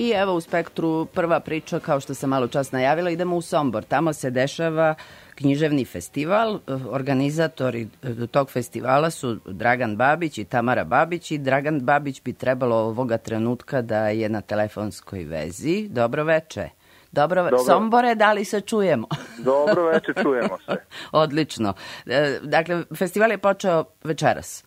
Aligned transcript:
I 0.00 0.10
evo 0.10 0.34
u 0.34 0.40
spektru 0.40 1.06
prva 1.14 1.40
priča, 1.40 1.80
kao 1.80 2.00
što 2.00 2.14
sam 2.14 2.30
malo 2.30 2.48
čas 2.48 2.72
najavila, 2.72 3.10
idemo 3.10 3.36
u 3.36 3.42
Sombor. 3.42 3.84
Tamo 3.84 4.12
se 4.12 4.30
dešava 4.30 4.94
književni 5.34 5.84
festival. 5.84 6.60
Organizatori 6.90 7.88
tog 8.30 8.50
festivala 8.50 9.10
su 9.10 9.36
Dragan 9.46 9.96
Babić 9.96 10.38
i 10.38 10.44
Tamara 10.44 10.84
Babić 10.84 11.30
i 11.30 11.38
Dragan 11.38 11.80
Babić 11.80 12.22
bi 12.22 12.32
trebalo 12.32 12.76
ovoga 12.76 13.18
trenutka 13.18 13.82
da 13.82 14.08
je 14.08 14.28
na 14.28 14.40
telefonskoj 14.40 15.24
vezi. 15.24 15.88
Dobro 15.88 16.24
veče. 16.24 16.68
Dobro, 17.12 17.42
Dobro. 17.42 17.58
Sombore, 17.58 18.14
da 18.14 18.32
li 18.32 18.44
se 18.44 18.60
čujemo? 18.60 19.06
Dobro 19.38 19.84
veče, 19.84 20.12
čujemo 20.22 20.58
se. 20.66 20.76
Odlično. 21.12 21.74
E, 22.06 22.38
dakle, 22.42 22.82
festival 22.98 23.30
je 23.30 23.38
počeo 23.38 23.84
večeras. 24.04 24.64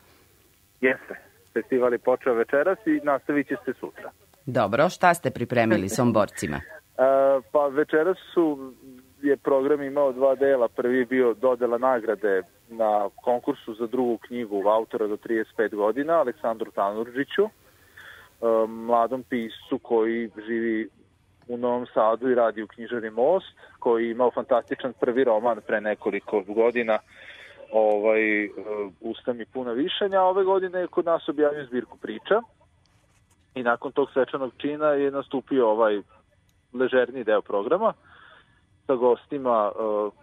Jeste. 0.82 1.16
Festival 1.54 1.94
je 1.94 2.00
počeo 2.00 2.34
večeras 2.34 2.78
i 2.86 3.00
nastavit 3.04 3.48
će 3.48 3.56
se 3.66 3.74
sutra. 3.80 4.12
Dobro, 4.46 4.90
šta 4.90 5.14
ste 5.14 5.32
pripremili 5.32 5.90
Somborcima? 5.90 6.58
Uh, 6.58 7.44
pa 7.52 7.68
večeras 7.68 8.18
su 8.34 8.74
je 9.22 9.38
program 9.38 9.82
imao 9.82 10.12
dva 10.12 10.36
dela. 10.36 10.68
Prvi 10.68 10.98
je 10.98 11.06
bio 11.06 11.34
dodela 11.34 11.78
nagrade 11.78 12.42
na 12.70 13.10
konkursu 13.16 13.74
za 13.74 13.88
drugu 13.88 14.18
knjigu 14.18 14.68
autora 14.68 15.08
do 15.08 15.18
35 15.18 15.76
godina, 15.76 16.14
Aleksandru 16.14 16.72
Tanurđiću, 16.72 17.50
mladom 18.68 19.24
piscu 19.24 19.78
koji 19.82 20.30
živi 20.48 20.90
u 21.48 21.58
Novom 21.58 21.86
Sadu 21.94 22.30
i 22.30 22.36
radi 22.36 22.64
u 22.64 22.68
knjižari 22.68 23.10
Most, 23.10 23.56
koji 23.80 24.06
je 24.06 24.12
imao 24.12 24.32
fantastičan 24.32 24.94
prvi 25.00 25.24
roman 25.24 25.62
pre 25.68 25.82
nekoliko 25.82 26.42
godina 26.48 27.00
ovaj, 27.72 28.50
Usta 29.02 29.34
mi 29.34 29.46
puna 29.46 29.72
višanja, 29.72 30.22
ove 30.22 30.44
godine 30.44 30.80
je 30.80 30.88
kod 30.88 31.06
nas 31.06 31.30
objavio 31.30 31.66
zbirku 31.66 31.98
priča 31.98 32.42
i 33.56 33.64
nakon 33.64 33.92
tog 33.92 34.10
svečanog 34.14 34.52
čina 34.58 34.88
je 34.88 35.12
nastupio 35.12 35.70
ovaj 35.70 36.02
ležerni 36.74 37.24
deo 37.24 37.42
programa 37.42 37.94
sa 38.88 38.96
gostima 38.96 39.72
uh, 39.72 40.14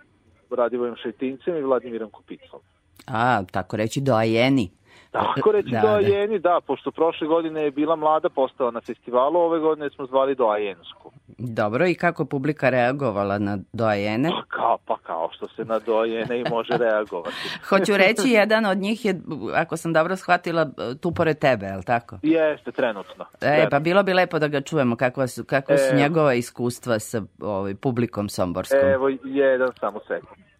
Radivojem 0.50 0.96
Šetincem 0.96 1.56
i 1.56 1.62
Vladimirom 1.62 2.10
Kupicom. 2.10 2.60
A, 3.06 3.42
tako 3.52 3.76
reći 3.76 4.00
doajeni. 4.00 4.70
Tako 5.10 5.52
reći 5.56 5.70
da, 5.70 5.80
doajeni, 5.80 6.38
da. 6.38 6.50
da, 6.50 6.60
pošto 6.66 6.90
prošle 6.90 7.26
godine 7.26 7.62
je 7.62 7.70
bila 7.70 7.96
mlada 7.96 8.28
postava 8.28 8.70
na 8.70 8.80
festivalu, 8.80 9.40
ove 9.40 9.58
godine 9.58 9.90
smo 9.90 10.06
zvali 10.06 10.34
doajensku. 10.34 11.12
Dobro, 11.38 11.86
i 11.86 11.94
kako 11.94 12.24
publika 12.24 12.70
reagovala 12.70 13.38
na 13.38 13.58
doajene? 13.72 14.28
Pa 14.28 14.56
kao, 14.56 14.78
pa 14.86 14.96
kao 14.96 15.28
što 15.32 15.48
se 15.48 15.64
na 15.64 15.78
doajene 15.78 16.40
i 16.40 16.44
može 16.50 16.76
reagovati. 16.76 17.36
Hoću 17.68 17.96
reći, 17.96 18.28
jedan 18.28 18.66
od 18.66 18.78
njih 18.78 19.04
je, 19.04 19.20
ako 19.54 19.76
sam 19.76 19.92
dobro 19.92 20.16
shvatila, 20.16 20.70
tu 21.00 21.12
pored 21.12 21.38
tebe, 21.38 21.66
je 21.66 21.76
li 21.76 21.84
tako? 21.84 22.18
Jeste, 22.22 22.72
trenutno. 22.72 23.24
E, 23.34 23.38
trenutno. 23.38 23.70
pa 23.70 23.78
bilo 23.78 24.02
bi 24.02 24.14
lepo 24.14 24.38
da 24.38 24.48
ga 24.48 24.60
čujemo 24.60 24.96
kako 24.96 25.26
su, 25.26 25.44
kako 25.44 25.76
su 25.76 25.94
e, 25.94 25.96
njegova 25.96 26.34
iskustva 26.34 26.98
sa 26.98 27.22
ovaj, 27.40 27.74
publikom 27.74 28.28
somborskom. 28.28 28.80
Evo, 28.80 29.08
jedan 29.24 29.68
samo 29.80 30.00
sekund. 30.08 30.50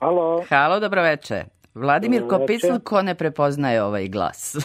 Halo. 0.00 0.44
Halo, 0.48 0.80
dobro 0.80 1.02
veče. 1.02 1.44
Vladimir 1.76 2.22
Kopicl, 2.28 2.78
ko 2.84 3.02
ne 3.02 3.14
prepoznaje 3.14 3.82
ovaj 3.82 4.08
glas? 4.08 4.56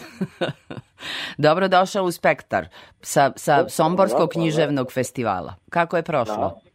Dobro 1.46 1.68
došao 1.68 2.04
u 2.04 2.10
Spektar 2.10 2.66
sa, 3.00 3.32
sa 3.36 3.68
Somborskog 3.68 4.30
književnog 4.30 4.92
festivala. 4.92 5.54
Kako 5.70 5.96
je 5.96 6.02
prošlo? 6.02 6.36
Da. 6.36 6.72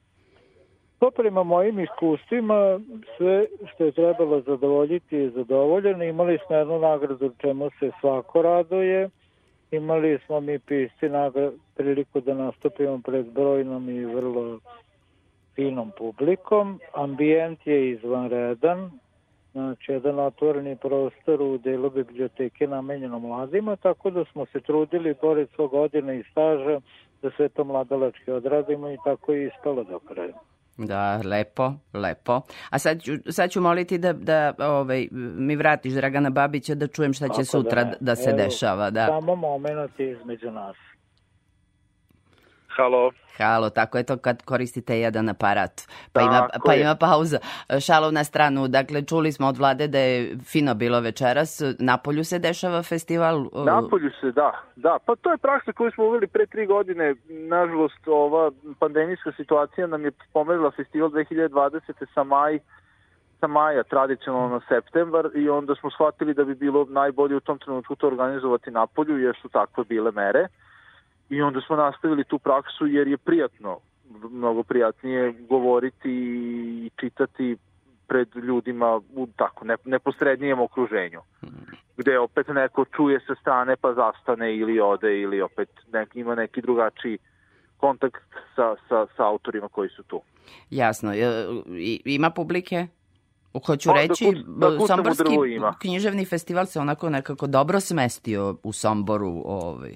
To 0.99 1.11
prema 1.11 1.43
mojim 1.43 1.79
iskustvima 1.79 2.79
sve 3.17 3.45
što 3.73 3.83
je 3.83 3.91
trebalo 3.91 4.41
zadovoljiti 4.41 5.15
je 5.15 5.29
zadovoljeno. 5.29 6.03
Imali 6.03 6.39
smo 6.47 6.55
jednu 6.55 6.79
nagradu 6.79 7.33
čemu 7.41 7.69
se 7.79 7.91
svako 8.01 8.41
raduje. 8.41 9.09
Imali 9.71 10.19
smo 10.25 10.39
mi 10.39 10.59
pisci 10.59 11.09
nagradu, 11.09 11.57
priliku 11.75 12.21
da 12.21 12.33
nastupimo 12.33 13.01
pred 13.05 13.25
brojnom 13.25 13.89
i 13.89 14.05
vrlo 14.05 14.59
finom 15.55 15.91
publikom. 15.97 16.79
Ambijent 16.93 17.67
je 17.67 17.91
izvanredan, 17.91 18.91
znači 19.57 19.91
jedan 19.91 20.19
otvoreni 20.19 20.75
prostor 20.75 21.41
u 21.41 21.57
delu 21.57 21.89
biblioteke 21.89 22.67
namenjeno 22.67 23.19
mladima, 23.19 23.75
tako 23.75 24.09
da 24.09 24.25
smo 24.31 24.45
se 24.45 24.59
trudili 24.59 25.13
pored 25.13 25.47
svog 25.55 25.71
godina 25.71 26.13
i 26.13 26.23
staža 26.31 26.79
da 27.21 27.29
sve 27.35 27.49
to 27.49 27.63
mladalački 27.63 28.31
odradimo 28.31 28.91
i 28.91 28.97
tako 29.03 29.33
je 29.33 29.47
ispalo 29.47 29.83
do 29.83 29.99
kraja. 29.99 30.37
Da, 30.77 31.21
lepo, 31.23 31.73
lepo. 31.93 32.41
A 32.69 32.79
sad 32.79 33.01
ću, 33.01 33.11
sad 33.29 33.49
ću 33.51 33.61
moliti 33.61 33.97
da, 33.97 34.13
da 34.13 34.53
ovaj, 34.59 35.07
mi 35.11 35.55
vratiš 35.55 35.93
Dragana 35.93 36.29
Babića 36.29 36.75
da 36.75 36.87
čujem 36.87 37.13
šta 37.13 37.27
će 37.27 37.33
Tako 37.33 37.43
sutra 37.43 37.83
da, 37.83 37.95
da 37.99 38.15
se 38.15 38.29
Evo, 38.29 38.37
dešava. 38.37 38.89
Da. 38.89 39.05
Samo 39.05 39.35
moment 39.35 39.99
između 39.99 40.51
nas. 40.51 40.75
Halo. 42.77 43.11
Halo, 43.37 43.69
tako 43.69 43.97
je 43.97 44.03
to 44.03 44.17
kad 44.17 44.41
koristite 44.41 44.99
jedan 44.99 45.29
aparat. 45.29 45.87
Pa, 46.13 46.21
ima, 46.21 46.47
pa 46.65 46.73
ima 46.73 46.95
pauza. 46.95 47.37
Šalov 47.79 48.13
na 48.13 48.23
stranu, 48.23 48.67
dakle, 48.67 49.01
čuli 49.01 49.31
smo 49.31 49.47
od 49.47 49.57
vlade 49.57 49.87
da 49.87 49.99
je 49.99 50.37
fino 50.51 50.73
bilo 50.75 50.99
večeras. 50.99 51.61
Napolju 51.79 52.23
se 52.23 52.39
dešava 52.39 52.83
festival? 52.83 53.45
Napolju 53.65 54.11
se, 54.21 54.31
da. 54.31 54.51
da. 54.75 54.99
Pa 55.05 55.15
to 55.15 55.31
je 55.31 55.37
praksa 55.37 55.71
koju 55.71 55.91
smo 55.91 56.03
uveli 56.05 56.27
pre 56.27 56.45
tri 56.45 56.65
godine. 56.65 57.15
Nažalost, 57.29 58.07
ova 58.07 58.51
pandemijska 58.79 59.31
situacija 59.31 59.87
nam 59.87 60.05
je 60.05 60.11
pomerila 60.33 60.71
festival 60.71 61.09
2020. 61.09 62.05
sa 62.13 62.23
maj 62.23 62.59
sa 63.39 63.47
maja 63.47 63.83
tradicionalno 63.83 64.49
na 64.49 64.61
septembar 64.69 65.29
i 65.35 65.49
onda 65.49 65.75
smo 65.75 65.89
shvatili 65.89 66.33
da 66.33 66.43
bi 66.43 66.55
bilo 66.55 66.85
najbolje 66.89 67.35
u 67.35 67.39
tom 67.39 67.59
trenutku 67.59 67.95
to 67.95 68.07
organizovati 68.07 68.71
napolju 68.71 69.17
jer 69.17 69.35
su 69.41 69.49
takve 69.49 69.83
bile 69.83 70.11
mere. 70.11 70.47
I 71.29 71.41
onda 71.41 71.61
smo 71.61 71.75
nastavili 71.75 72.23
tu 72.23 72.39
praksu 72.39 72.87
jer 72.87 73.07
je 73.07 73.17
prijatno, 73.17 73.79
mnogo 74.31 74.63
prijatnije 74.63 75.33
govoriti 75.49 76.09
i 76.09 76.89
čitati 76.95 77.57
pred 78.07 78.35
ljudima 78.35 79.01
u 79.15 79.27
tako 79.35 79.65
ne, 79.65 79.75
neposrednijem 79.85 80.59
okruženju. 80.59 81.21
Gde 81.97 82.19
opet 82.19 82.47
neko 82.47 82.85
čuje 82.95 83.19
sa 83.27 83.35
strane 83.41 83.75
pa 83.75 83.93
zastane 83.93 84.55
ili 84.55 84.79
ode 84.79 85.21
ili 85.21 85.41
opet 85.41 85.69
nek, 85.93 86.15
ima 86.15 86.35
neki 86.35 86.61
drugačiji 86.61 87.17
kontakt 87.77 88.23
sa, 88.55 88.75
sa, 88.89 89.07
sa 89.17 89.27
autorima 89.27 89.67
koji 89.67 89.89
su 89.89 90.03
tu. 90.03 90.21
Jasno. 90.69 91.11
Ima 92.05 92.29
publike? 92.29 92.87
Hoću 93.65 93.89
pa, 93.89 93.95
reći, 93.95 94.25
da, 94.47 94.69
da 94.69 94.87
Somborski 94.87 95.35
književni 95.81 96.25
festival 96.25 96.65
se 96.65 96.79
onako 96.79 97.09
nekako 97.09 97.47
dobro 97.47 97.79
smestio 97.79 98.55
u 98.63 98.73
Somboru. 98.73 99.41
Ovaj 99.45 99.95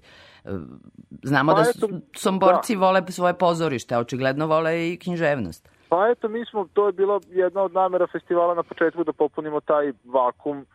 Znamo 1.23 1.53
pa 1.53 1.61
da 1.61 1.69
eto, 1.69 1.87
Somborci 2.15 2.75
da. 2.75 2.79
vole 2.79 3.01
svoje 3.09 3.33
pozorište, 3.33 3.95
a 3.95 3.99
očigledno 3.99 4.47
vole 4.47 4.89
i 4.89 4.97
književnost. 4.97 5.69
Pa 5.89 6.07
eto, 6.09 6.29
mi 6.29 6.45
smo, 6.45 6.67
to 6.73 6.87
je 6.87 6.93
bila 6.93 7.19
jedna 7.29 7.61
od 7.61 7.73
namera 7.73 8.07
festivala 8.07 8.55
na 8.55 8.63
početku 8.63 9.03
da 9.03 9.13
popunimo 9.13 9.59
taj 9.59 9.93
vakum 10.05 10.65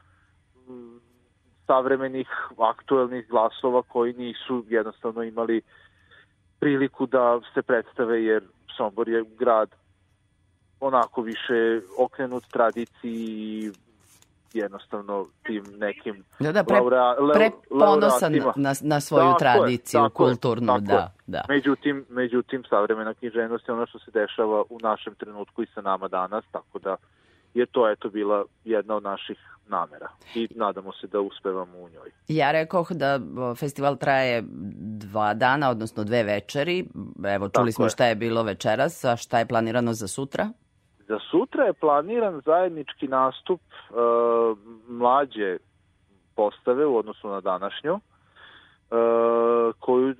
savremenih 1.66 2.28
aktuelnih 2.58 3.28
glasova 3.28 3.82
koji 3.82 4.12
nisu 4.12 4.64
jednostavno 4.68 5.22
imali 5.22 5.62
priliku 6.58 7.06
da 7.06 7.40
se 7.54 7.62
predstave 7.62 8.24
jer 8.24 8.42
Sombor 8.76 9.08
je 9.08 9.24
grad 9.38 9.70
onako 10.80 11.22
više 11.22 11.80
okrenut 11.98 12.44
tradiciji 12.52 13.72
jednostavno 14.56 15.26
tim 15.42 15.64
nekim 15.78 16.24
da, 16.38 16.52
da, 16.52 16.64
pre, 16.64 16.80
pre 17.34 17.50
ponosan 17.68 18.32
na, 18.56 18.74
na 18.82 19.00
svoju 19.00 19.24
tako 19.24 19.38
tradiciju 19.38 20.00
je, 20.00 20.10
kulturnu, 20.10 20.66
tako 20.66 20.80
da, 20.80 21.12
da. 21.26 21.42
Međutim, 21.48 22.04
međutim, 22.08 22.64
savremena 22.70 23.14
književnost 23.14 23.68
je 23.68 23.74
ono 23.74 23.86
što 23.86 23.98
se 23.98 24.10
dešava 24.10 24.62
u 24.70 24.78
našem 24.82 25.14
trenutku 25.14 25.62
i 25.62 25.66
sa 25.74 25.80
nama 25.80 26.08
danas, 26.08 26.44
tako 26.52 26.78
da 26.78 26.96
je 27.54 27.66
to 27.66 27.90
eto 27.90 28.08
bila 28.08 28.44
jedna 28.64 28.96
od 28.96 29.02
naših 29.02 29.38
namera 29.68 30.08
i 30.34 30.48
nadamo 30.54 30.92
se 30.92 31.06
da 31.06 31.20
uspevamo 31.20 31.78
u 31.78 31.88
njoj. 31.88 32.10
Ja 32.28 32.52
rekoh 32.52 32.92
da 32.92 33.20
festival 33.56 33.96
traje 33.96 34.42
dva 35.06 35.34
dana, 35.34 35.70
odnosno 35.70 36.04
dve 36.04 36.22
večeri. 36.22 36.84
Evo, 37.24 37.48
čuli 37.48 37.50
Tako 37.50 37.72
smo 37.72 37.84
je. 37.84 37.90
šta 37.90 38.06
je 38.06 38.14
bilo 38.14 38.42
večeras, 38.42 39.04
a 39.04 39.16
šta 39.16 39.38
je 39.38 39.46
planirano 39.46 39.92
za 39.92 40.08
sutra? 40.08 40.50
Za 41.08 41.18
sutra 41.30 41.64
je 41.64 41.72
planiran 41.72 42.40
zajednički 42.44 43.08
nastup 43.08 43.60
e, 43.60 43.94
mlađe 44.88 45.56
postave 46.36 46.86
u 46.86 46.96
odnosu 46.96 47.28
na 47.28 47.40
današnju, 47.40 47.94
e, 47.94 48.00
koju 49.80 50.14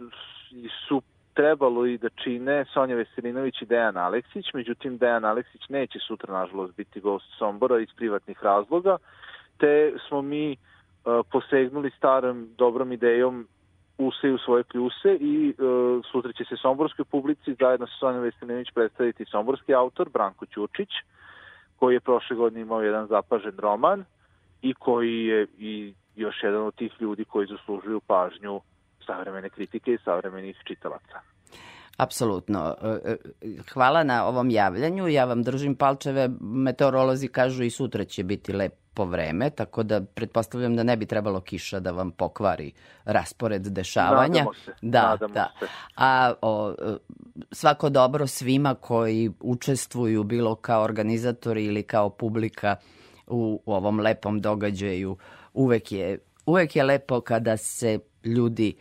su 0.89 1.03
trebalo 1.35 1.87
i 1.87 1.99
da 1.99 2.09
čine 2.09 2.65
Sonja 2.73 2.97
Veselinović 2.97 3.63
i 3.63 3.67
Dejan 3.67 3.97
Aleksić, 3.97 4.47
međutim 4.55 4.99
Dejan 4.99 5.25
Aleksić 5.25 5.69
neće 5.69 5.99
sutra 5.99 6.35
nažalost 6.35 6.77
biti 6.77 7.01
gost 7.01 7.27
Sombora 7.39 7.81
iz 7.81 7.89
privatnih 7.97 8.43
razloga, 8.43 8.97
te 9.59 9.93
smo 10.09 10.23
mi 10.23 10.53
e, 10.53 10.57
posegnuli 11.33 11.91
starom 11.99 12.49
dobrom 12.59 12.93
idejom 12.93 13.49
useju 13.99 14.39
svoje 14.39 14.65
kljuse 14.65 15.17
i 15.21 15.49
e, 15.51 15.55
sutra 16.13 16.33
će 16.33 16.45
se 16.45 16.57
somborskoj 16.63 17.05
publici 17.05 17.55
zajedno 17.61 17.87
sa 17.87 17.93
Sonjom 17.99 18.23
Vestelinić 18.23 18.69
predstaviti 18.75 19.25
somborski 19.25 19.75
autor 19.75 20.09
Branko 20.09 20.47
Ćurčić, 20.47 20.89
koji 21.77 21.95
je 21.95 22.01
prošle 22.01 22.37
godine 22.37 22.61
imao 22.61 22.83
jedan 22.83 23.07
zapažen 23.07 23.59
roman 23.59 24.05
i 24.63 24.75
koji 24.75 25.25
je 25.25 25.47
i 25.59 25.95
još 26.17 26.43
jedan 26.43 26.63
od 26.63 26.75
tih 26.75 26.93
ljudi 27.01 27.25
koji 27.25 27.47
zaslužuju 27.47 28.01
pažnju 28.01 28.61
savremene 29.07 29.49
kritike 29.49 29.93
i 29.93 29.99
savremenih 30.05 30.57
čitalaca. 30.65 31.21
Apsolutno. 31.97 32.75
E, 32.83 33.11
e, 33.13 33.17
hvala 33.73 34.05
na 34.05 34.27
ovom 34.27 34.51
javljanju. 34.51 35.09
Ja 35.09 35.25
vam 35.25 35.43
držim 35.43 35.75
palčeve. 35.75 36.29
Meteorolozi 36.41 37.29
kažu 37.29 37.65
i 37.65 37.71
sutra 37.71 38.05
će 38.05 38.25
biti 38.25 38.53
lepo 38.97 39.05
vreme, 39.05 39.51
tako 39.51 39.83
da 39.83 40.01
pretpostavljam 40.01 40.77
da 40.77 40.83
ne 40.83 40.97
bi 40.97 41.07
trebalo 41.07 41.41
kiša 41.41 41.81
da 41.81 41.91
vam 41.91 42.11
pokvari 42.11 42.73
raspored 43.05 43.63
dešavanja. 43.63 44.29
Nadamo 44.29 44.55
se. 44.55 44.73
Da, 44.83 45.03
nadamo 45.03 45.35
da. 45.35 45.53
Se. 45.61 45.67
A 45.97 46.35
o, 46.43 46.71
e, 46.71 46.97
svako 47.53 47.91
dobro 47.91 48.27
svima 48.27 48.75
koji 48.75 49.31
učestvuju 49.41 50.25
bilo 50.25 50.55
kao 50.55 50.83
organizatori 50.83 51.65
ili 51.65 51.83
kao 51.83 52.11
publika 52.11 52.77
u, 53.27 53.63
u 53.67 53.73
ovom 53.73 54.01
lepom 54.01 54.41
događaju. 54.41 55.17
Uvek 55.55 55.93
je, 55.93 56.19
uvek 56.47 56.77
je 56.77 56.85
lepo 56.85 57.21
kada 57.21 57.57
se 57.57 57.99
ljudi 58.25 58.77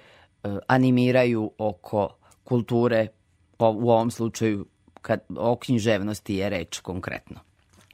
animiraju 0.67 1.51
oko 1.57 2.09
kulture, 2.43 3.07
u 3.59 3.91
ovom 3.91 4.11
slučaju 4.11 4.65
kad, 5.01 5.19
o 5.37 5.55
književnosti 5.55 6.35
je 6.35 6.49
reč 6.49 6.79
konkretno. 6.79 7.39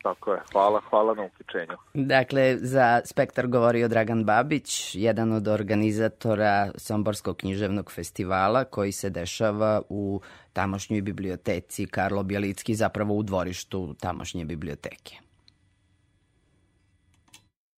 Tako 0.03 0.33
je. 0.33 0.39
Hvala, 0.51 0.81
hvala 0.89 1.13
na 1.13 1.23
uključenju. 1.23 1.77
Dakle, 1.93 2.57
za 2.57 3.01
Spektar 3.05 3.47
govorio 3.47 3.87
Dragan 3.87 4.23
Babić, 4.23 4.95
jedan 4.95 5.33
od 5.33 5.47
organizatora 5.47 6.71
Somborskog 6.75 7.37
književnog 7.37 7.91
festivala 7.91 8.63
koji 8.63 8.91
se 8.91 9.09
dešava 9.09 9.81
u 9.89 10.21
tamošnjoj 10.53 11.01
biblioteci 11.01 11.85
Karlo 11.85 12.23
Bjelicki, 12.23 12.75
zapravo 12.75 13.13
u 13.13 13.23
dvorištu 13.23 13.93
tamošnje 13.99 14.45
biblioteke. 14.45 15.15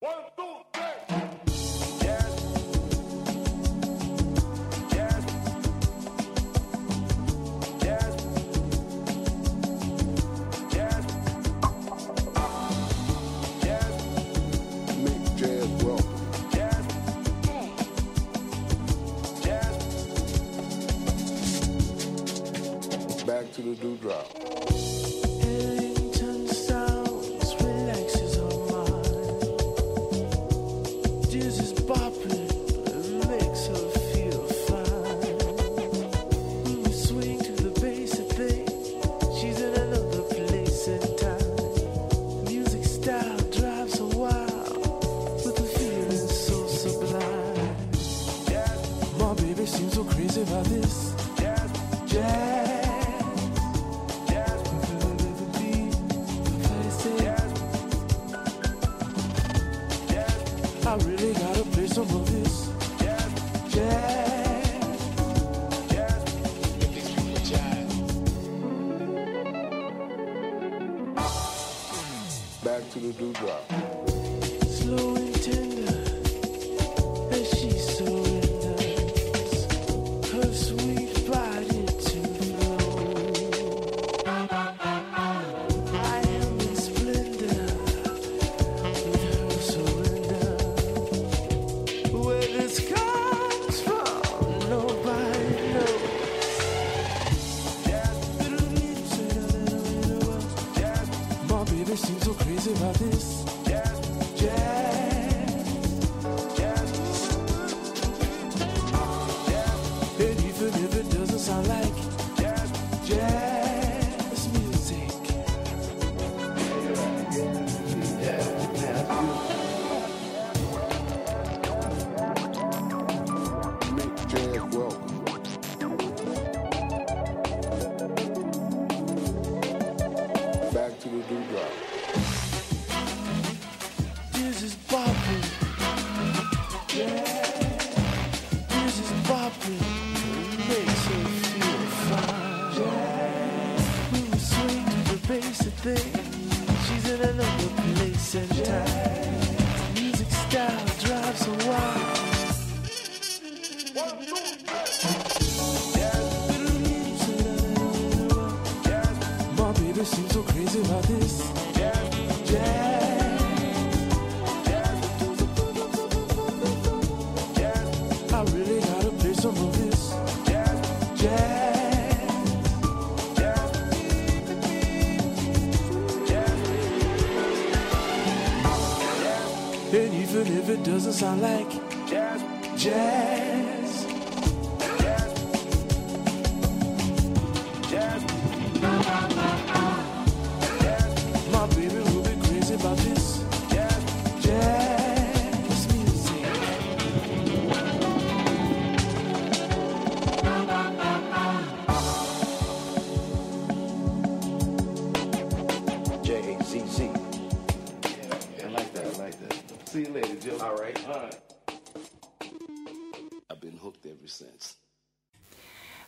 One, 0.02 0.30
two, 0.36 0.64
three. 0.74 1.12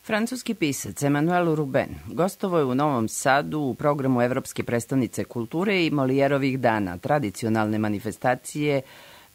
Francuski 0.06 0.54
pisac 0.54 1.02
Emanuel 1.02 1.54
Ruben 1.54 1.88
gostovo 2.06 2.58
je 2.58 2.64
u 2.64 2.74
Novom 2.74 3.08
Sadu 3.08 3.60
u 3.60 3.74
programu 3.74 4.22
Evropske 4.22 4.64
predstavnice 4.64 5.24
kulture 5.24 5.86
i 5.86 5.90
Molijerovih 5.90 6.60
dana, 6.60 6.98
tradicionalne 6.98 7.78
manifestacije, 7.78 8.82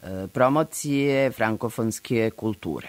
e, 0.02 0.26
promocije 0.32 1.30
frankofonske 1.30 2.30
kulture. 2.30 2.88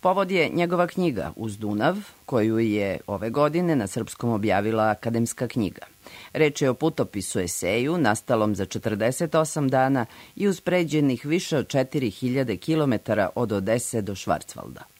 Povod 0.00 0.30
je 0.30 0.48
njegova 0.48 0.86
knjiga 0.86 1.32
Uz 1.36 1.58
Dunav, 1.58 1.96
koju 2.26 2.58
je 2.58 3.00
ove 3.06 3.30
godine 3.30 3.76
na 3.76 3.86
srpskom 3.86 4.30
objavila 4.30 4.84
Akademska 4.84 5.48
knjiga. 5.48 5.86
Reč 6.32 6.62
je 6.62 6.70
o 6.70 6.74
putopisu 6.74 7.40
eseju, 7.40 7.98
nastalom 7.98 8.54
za 8.54 8.66
48 8.66 9.68
dana 9.68 10.06
i 10.36 10.48
uz 10.48 10.60
pređenih 10.60 11.26
više 11.26 11.58
od 11.58 11.66
4000 11.66 12.56
km 12.56 13.12
od 13.34 13.52
Odese 13.52 14.02
do 14.02 14.14
Švarcvalda. 14.14 14.97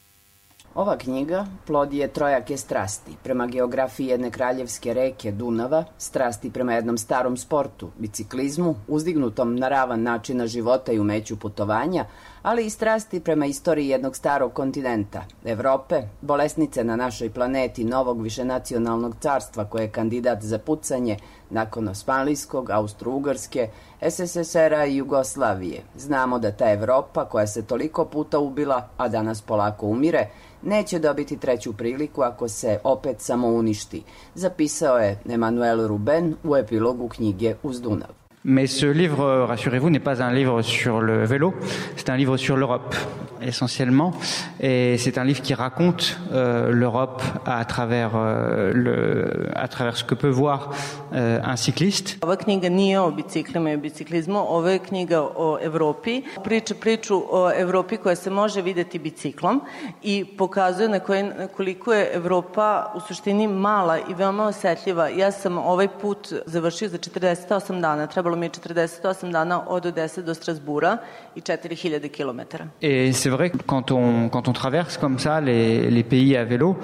Ova 0.79 0.97
knjiga 0.97 1.47
plod 1.67 1.93
je 1.93 2.09
trojake 2.09 2.57
strasti. 2.57 3.13
Prema 3.23 3.47
geografiji 3.47 4.07
jedne 4.07 4.31
kraljevske 4.31 4.95
reke 4.95 5.33
Dunava, 5.33 5.85
strasti 5.99 6.51
prema 6.51 6.75
jednom 6.75 6.99
starom 6.99 7.37
sportu, 7.37 7.91
biciklizmu, 7.99 8.75
uzdignutom 8.89 9.57
na 9.57 9.69
ravan 9.69 10.03
načina 10.03 10.47
života 10.47 10.93
i 10.93 10.99
umeću 10.99 11.37
putovanja, 11.39 12.05
ali 12.43 12.67
i 12.67 12.71
strasti 12.71 13.21
prema 13.21 13.47
istoriji 13.47 13.89
jednog 13.89 14.17
starog 14.17 14.53
kontinenta, 14.53 15.25
Evrope, 15.45 16.03
bolesnice 16.21 16.85
na 16.85 16.97
našoj 16.97 17.31
planeti 17.31 17.85
novog 17.85 18.23
višenacionalnog 18.23 19.17
carstva 19.21 19.65
koje 19.65 19.83
je 19.83 19.91
kandidat 19.91 20.43
za 20.43 20.59
pucanje 20.59 21.17
nakon 21.51 21.89
Osmanlijskog, 21.89 22.71
Austro-Ugarske, 22.71 23.69
SSSR-a 24.11 24.87
i 24.87 24.97
Jugoslavije. 24.97 25.83
Znamo 25.97 26.39
da 26.39 26.53
ta 26.53 26.73
Evropa, 26.73 27.25
koja 27.25 27.47
se 27.47 27.63
toliko 27.63 28.05
puta 28.05 28.39
ubila, 28.39 28.89
a 28.97 29.09
danas 29.09 29.43
polako 29.43 29.87
umire, 29.87 30.29
neće 30.63 30.99
dobiti 30.99 31.37
treću 31.37 31.73
priliku 31.73 32.23
ako 32.23 32.49
se 32.49 32.79
opet 32.85 33.21
samo 33.21 33.49
uništi, 33.49 34.03
zapisao 34.35 34.99
je 34.99 35.21
Emanuel 35.29 35.87
Ruben 35.87 36.35
u 36.45 36.57
epilogu 36.57 37.09
knjige 37.09 37.55
Uz 37.63 37.81
Dunav. 37.81 38.18
Mais 38.51 38.67
ce 38.67 38.87
livre, 38.87 39.45
rassurez-vous, 39.47 39.91
n'est 39.91 40.01
pas 40.01 40.23
un 40.23 40.33
livre 40.33 40.63
sur 40.63 41.03
le 41.03 41.27
vélo, 41.27 41.53
c'est 41.97 42.09
un 42.09 42.17
livre 42.17 42.39
sur 42.39 42.57
l'Europe 42.57 42.95
essentiellement, 43.43 44.13
et 44.59 44.97
c'est 44.99 45.19
un 45.19 45.25
livre 45.25 45.43
qui 45.43 45.55
raconte 45.55 46.19
euh, 46.33 46.71
l'Europe 46.71 47.23
à 47.45 47.65
travers 47.65 48.13
euh, 48.15 48.73
le, 48.75 49.51
à 49.55 49.69
travers 49.69 49.97
ce 49.97 50.05
que 50.05 50.15
peut 50.15 50.31
voir 50.31 50.71
euh, 51.13 51.41
un 51.45 51.57
cycliste. 51.57 52.19
Ova 52.23 52.37
knjiga 52.37 52.69
nije 52.69 53.01
o 53.01 53.11
biciklima 53.11 53.73
i 53.73 53.77
biciklizmu, 53.77 54.39
ovo 54.39 54.69
je 54.69 54.79
knjiga 54.79 55.23
o 55.37 55.59
Evropi. 55.63 56.23
Priča 56.45 56.75
priču 56.75 57.23
o 57.31 57.51
Evropi 57.53 57.97
koja 57.97 58.17
se 58.17 58.31
može 58.31 58.63
videti 58.63 58.99
biciklom 58.99 59.61
i 60.03 60.25
pokazuje 60.25 60.89
na 60.89 61.01
koji, 61.01 61.25
koliko 61.57 61.93
je 61.93 62.11
Evropa 62.15 62.93
u 62.95 63.01
suštini 63.01 63.49
mala 63.49 63.99
i 63.99 64.15
veoma 64.15 64.47
osetljiva. 64.47 65.09
Ja 65.09 65.33
sam 65.33 65.59
ovaj 65.59 65.89
put 65.89 66.33
završio 66.47 66.89
za 66.89 66.99
48 66.99 67.81
dana. 67.81 68.07
Trebalo 68.07 68.38
mi 68.39 68.47
je 68.47 68.51
48 68.51 69.33
dana 69.33 69.63
od 69.69 69.87
Odese 69.87 70.23
do 70.23 70.35
Strasbura 70.35 70.99
i 71.37 71.41
4000 71.41 72.09
km. 72.09 72.65
Et 72.83 73.13
c'est 73.13 73.31
vrai 73.31 73.51
que 73.51 73.59
quand 73.67 73.91
on, 73.91 74.29
quand 74.29 74.49
on 74.49 74.53
traverse 74.53 74.97
comme 74.99 75.19
ça 75.19 75.41
les, 75.41 75.91
les 75.91 76.03
pays 76.03 76.37
à 76.37 76.45
vélo, 76.45 76.77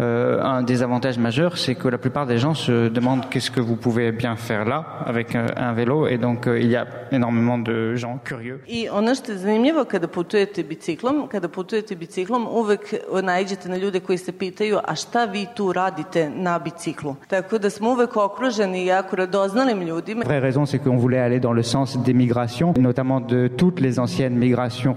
euh, 0.00 0.42
un 0.42 0.62
des 0.62 0.82
avantages 0.82 1.18
majeurs, 1.18 1.58
c'est 1.58 1.74
que 1.74 1.88
la 1.88 1.98
plupart 1.98 2.26
des 2.26 2.38
gens 2.38 2.54
se 2.54 2.88
demandent 2.88 3.28
qu'est-ce 3.30 3.50
que 3.50 3.60
vous 3.60 3.76
pouvez 3.76 4.12
bien 4.12 4.36
faire 4.36 4.64
là 4.64 4.84
avec 5.06 5.34
un, 5.34 5.46
un 5.56 5.72
vélo, 5.72 6.06
et 6.06 6.18
donc 6.18 6.46
euh, 6.46 6.60
il 6.60 6.70
y 6.70 6.76
a 6.76 6.86
énormément 7.12 7.58
de 7.58 7.94
gens 7.96 8.18
curieux. 8.24 8.60
I 8.66 8.88
ono 8.88 9.14
što 9.14 9.32
je 9.32 9.38
zanimljivo 9.38 9.84
kada 9.84 10.08
putujete 10.08 10.62
biciklom, 10.62 11.28
kada 11.28 11.48
putujete 11.48 11.96
biciklom 11.96 12.48
uvek 12.50 12.94
naiđete 13.22 13.68
na 13.68 13.76
ljude 13.76 14.00
koji 14.00 14.18
se 14.18 14.32
pitaju 14.32 14.78
a 14.84 14.94
šta 14.94 15.24
vi 15.24 15.46
tu 15.54 15.72
radite 15.72 16.30
na 16.30 16.58
biciklu? 16.58 17.16
Tako 17.28 17.58
da 17.58 17.70
smo 17.70 17.90
uvek 17.90 18.16
okruženi 18.16 18.86
jako 18.86 19.16
radoznalim 19.16 19.82
ljudima. 19.82 20.24
La 20.24 20.28
vraie 20.28 20.40
raison, 20.40 20.66
c'est 20.66 20.82
qu'on 20.88 20.96
voulait 20.96 21.18
aller 21.18 21.40
dans 21.40 21.52
le 21.52 21.62
sens 21.62 21.98
des 22.02 22.14
migrations, 22.14 22.72
notamment 22.78 23.20
de 23.20 23.46
toutes 23.46 23.80
les 23.80 23.98
anciennes 23.98 24.36
migrations 24.36 24.96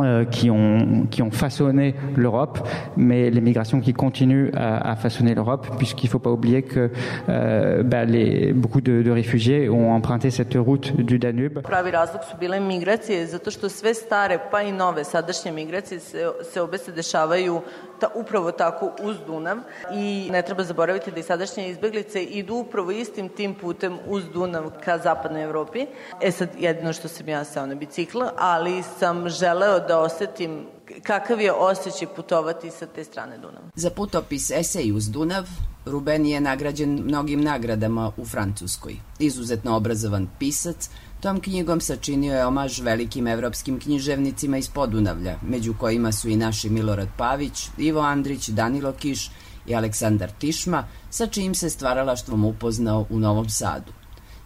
euh, 0.00 0.24
qui, 0.24 0.50
ont, 0.50 1.06
qui 1.10 1.22
ont 1.22 1.30
façonné 1.30 1.94
l'Europe, 2.16 2.66
mais 2.96 3.30
les 3.30 3.40
migrations 3.40 3.80
qui 3.80 3.92
continuent 3.92 4.50
à, 4.54 4.96
façonner 4.96 5.34
l'Europe, 5.34 5.66
puisqu'il 5.78 6.06
ne 6.06 6.10
faut 6.10 6.18
pas 6.18 6.30
oublier 6.30 6.62
que 6.62 6.90
euh, 7.28 7.82
bah, 7.82 8.06
beaucoup 8.54 8.80
de, 8.80 9.10
réfugiés 9.10 9.68
ont 9.68 9.92
emprunté 9.92 10.30
cette 10.30 10.54
route 10.54 10.96
du 10.96 11.18
Danube. 11.18 11.60
Ta, 18.00 18.08
upravo 18.14 18.52
tako 18.52 18.92
uz 19.02 19.16
Dunav 19.26 19.58
i 19.94 20.28
ne 20.32 20.42
treba 20.42 20.64
zaboraviti 20.64 21.10
da 21.10 21.20
i 21.20 21.22
sadašnje 21.22 21.68
izbeglice 21.68 22.22
idu 22.22 22.54
upravo 22.54 22.90
istim 22.90 23.28
tim 23.28 23.54
putem 23.54 23.98
uz 24.06 24.24
Dunav 24.32 24.70
ka 24.84 24.98
zapadnoj 24.98 25.42
Evropi. 25.42 25.86
E 26.20 26.32
sad, 26.32 26.48
jedino 26.58 26.92
što 26.92 27.08
sam 27.08 27.28
ja 27.28 27.44
seo 27.44 27.66
na 27.66 27.74
bicikl, 27.74 28.22
ali 28.38 28.82
sam 28.98 29.28
želeo 29.28 29.80
da 29.80 29.98
osetim 29.98 30.66
kakav 31.02 31.40
je 31.40 31.52
osjećaj 31.52 32.08
putovati 32.16 32.70
sa 32.70 32.86
te 32.86 33.04
strane 33.04 33.38
Dunava. 33.38 33.70
Za 33.74 33.90
putopis 33.90 34.50
Esej 34.50 34.92
uz 34.92 35.10
Dunav, 35.10 35.48
Ruben 35.84 36.26
je 36.26 36.40
nagrađen 36.40 37.02
mnogim 37.04 37.40
nagradama 37.40 38.12
u 38.16 38.24
Francuskoj. 38.24 38.96
Izuzetno 39.18 39.76
obrazovan 39.76 40.28
pisac, 40.38 40.90
tom 41.20 41.40
knjigom 41.40 41.80
sačinio 41.80 42.34
je 42.34 42.46
omaž 42.46 42.80
velikim 42.80 43.26
evropskim 43.26 43.80
književnicima 43.80 44.58
iz 44.58 44.68
Podunavlja, 44.68 45.36
među 45.42 45.74
kojima 45.78 46.12
su 46.12 46.28
i 46.28 46.36
naši 46.36 46.70
Milorad 46.70 47.08
Pavić, 47.16 47.68
Ivo 47.78 48.00
Andrić, 48.00 48.48
Danilo 48.48 48.92
Kiš 48.92 49.30
i 49.66 49.74
Aleksandar 49.74 50.30
Tišma, 50.38 50.84
sa 51.10 51.26
čijim 51.26 51.54
se 51.54 51.70
stvaralaštvom 51.70 52.44
upoznao 52.44 53.06
u 53.10 53.18
Novom 53.18 53.48
Sadu. 53.48 53.92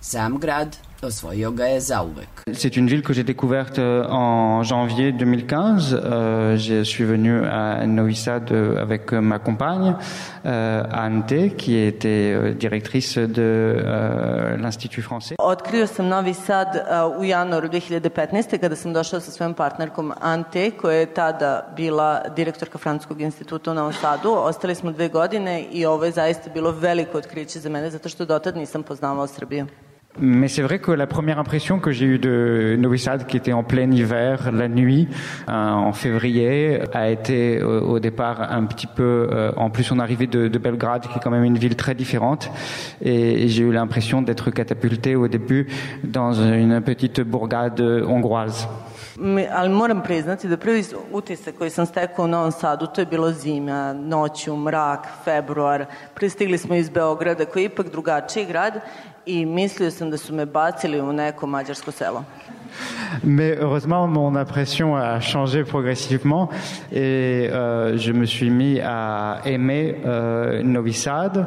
Sam 0.01 0.39
grad 0.39 0.77
osvojio 1.05 1.51
ga 1.51 1.65
je 1.65 1.81
zauvek. 1.81 2.29
C'est 2.53 2.77
une 2.77 2.89
ville 2.89 3.03
que 3.03 3.13
j'ai 3.13 3.25
découverte 3.25 3.79
euh, 3.79 4.05
en 4.09 4.63
janvier 4.63 5.13
2015. 5.13 5.95
Euh, 5.95 6.57
je 6.57 6.83
suis 6.85 7.05
venu 7.05 7.45
à 7.45 7.87
Novi 7.87 8.15
Sad 8.15 8.53
euh, 8.53 8.83
avec 8.83 9.13
ma 9.13 9.39
compagne, 9.39 9.97
euh, 10.47 10.83
Ante, 10.93 11.57
qui 11.57 11.77
était 11.77 12.35
euh, 12.35 12.55
directrice 12.55 13.19
de 13.19 13.33
euh, 13.39 14.57
l'Institut 14.57 15.03
français. 15.03 15.35
Otkrio 15.39 15.87
sam 15.87 16.09
Novi 16.09 16.35
Sad 16.35 16.77
uh, 16.77 17.21
u 17.21 17.25
januaru 17.25 17.69
2015. 17.69 18.59
kada 18.59 18.77
sam 18.77 18.93
došao 18.93 19.21
sa 19.21 19.31
svojom 19.31 19.55
partnerkom 19.55 20.13
Ante, 20.21 20.71
koja 20.71 20.99
je 20.99 21.07
tada 21.07 21.73
bila 21.77 22.23
direktorka 22.37 22.79
Francuskog 22.79 23.21
instituta 23.21 23.71
u 23.71 23.75
Novom 23.75 23.93
Sadu. 23.93 24.31
Ostali 24.31 24.75
smo 24.75 24.93
dve 24.93 25.09
godine 25.09 25.65
i 25.73 25.87
ovo 25.87 26.05
je 26.05 26.13
zaista 26.13 26.51
bilo 26.51 26.71
veliko 26.71 27.19
otkriće 27.19 27.61
za 27.61 27.69
mene, 27.69 27.91
zato 27.91 28.09
što 28.09 28.25
dotad 28.25 28.57
nisam 28.57 28.83
poznavao 28.83 29.27
Srbiju. 29.27 29.67
Mais 30.21 30.47
c'est 30.47 30.63
vrai 30.63 30.79
que 30.79 30.93
la 30.93 31.09
première 31.09 31.41
impression 31.41 31.81
que 31.81 31.91
j'ai 31.91 32.07
eue 32.07 32.19
de 32.21 32.77
Novi 32.79 33.01
Sad, 33.01 33.27
qui 33.27 33.37
était 33.37 33.53
en 33.53 33.65
plein 33.65 33.91
hiver, 33.91 34.53
la 34.53 34.69
nuit, 34.69 35.09
euh, 35.49 35.53
en 35.53 35.93
février, 35.93 36.81
a 36.93 37.09
été 37.09 37.59
euh, 37.59 37.81
au 37.81 37.99
départ 37.99 38.53
un 38.53 38.65
petit 38.67 38.87
peu... 38.87 39.29
euh, 39.33 39.51
en 39.57 39.71
plus, 39.71 39.91
on 39.91 39.99
arrivait 39.99 40.29
de, 40.29 40.47
de 40.47 40.59
Belgrade, 40.59 41.09
qui 41.09 41.19
est 41.19 41.21
quand 41.21 41.33
même 41.33 41.43
une 41.43 41.59
ville 41.59 41.75
très 41.75 41.97
différente. 41.97 42.49
Et 43.03 43.49
j'ai 43.49 43.65
eu 43.65 43.73
l'impression 43.73 44.23
d'être 44.23 44.53
catapulté 44.53 45.17
au 45.17 45.27
début 45.27 45.67
dans 46.05 46.33
une 46.33 46.81
petite 46.81 47.21
bourgade 47.21 47.81
hongroise. 47.81 48.69
Mi, 49.17 49.47
ali 49.53 49.69
moram 49.69 50.03
priznati 50.03 50.49
da 50.49 50.57
prvi 50.57 50.85
utisak 51.13 51.55
koji 51.59 51.71
sam 51.71 51.87
stekao 51.87 52.25
u 52.25 52.29
Novom 52.29 52.53
Sadu, 52.53 52.87
to 52.87 53.01
je 53.01 53.07
bilo 53.07 53.33
zima, 53.33 53.93
noću, 53.93 54.57
mrak, 54.57 55.07
februar. 55.25 55.85
Pristigli 56.15 56.59
smo 56.59 56.75
iz 56.75 56.91
Beograda, 56.91 57.45
koji 57.45 57.63
je 57.63 57.67
ipak 57.67 57.91
drugačiji 57.91 58.47
grad 58.47 58.81
i 59.27 59.47
mislio 59.47 59.91
sam 59.91 60.11
da 60.11 60.17
su 60.17 60.35
me 60.35 60.47
bacili 60.47 61.01
u 61.01 61.13
neko 61.13 61.47
mađarsko 61.47 61.91
selo. 61.91 62.25
Mais 63.23 63.57
heureusement, 63.61 64.07
mon 64.07 64.35
impression 64.37 64.97
a 64.97 65.21
changé 65.21 65.65
progressivement 65.65 66.49
et 66.93 67.49
euh, 67.53 67.97
je 67.97 68.13
me 68.13 68.27
suis 68.27 68.51
mis 68.51 68.81
à 68.81 69.41
aimer 69.45 69.97
euh, 70.05 70.63
Novi 70.63 70.93
Sad, 70.93 71.47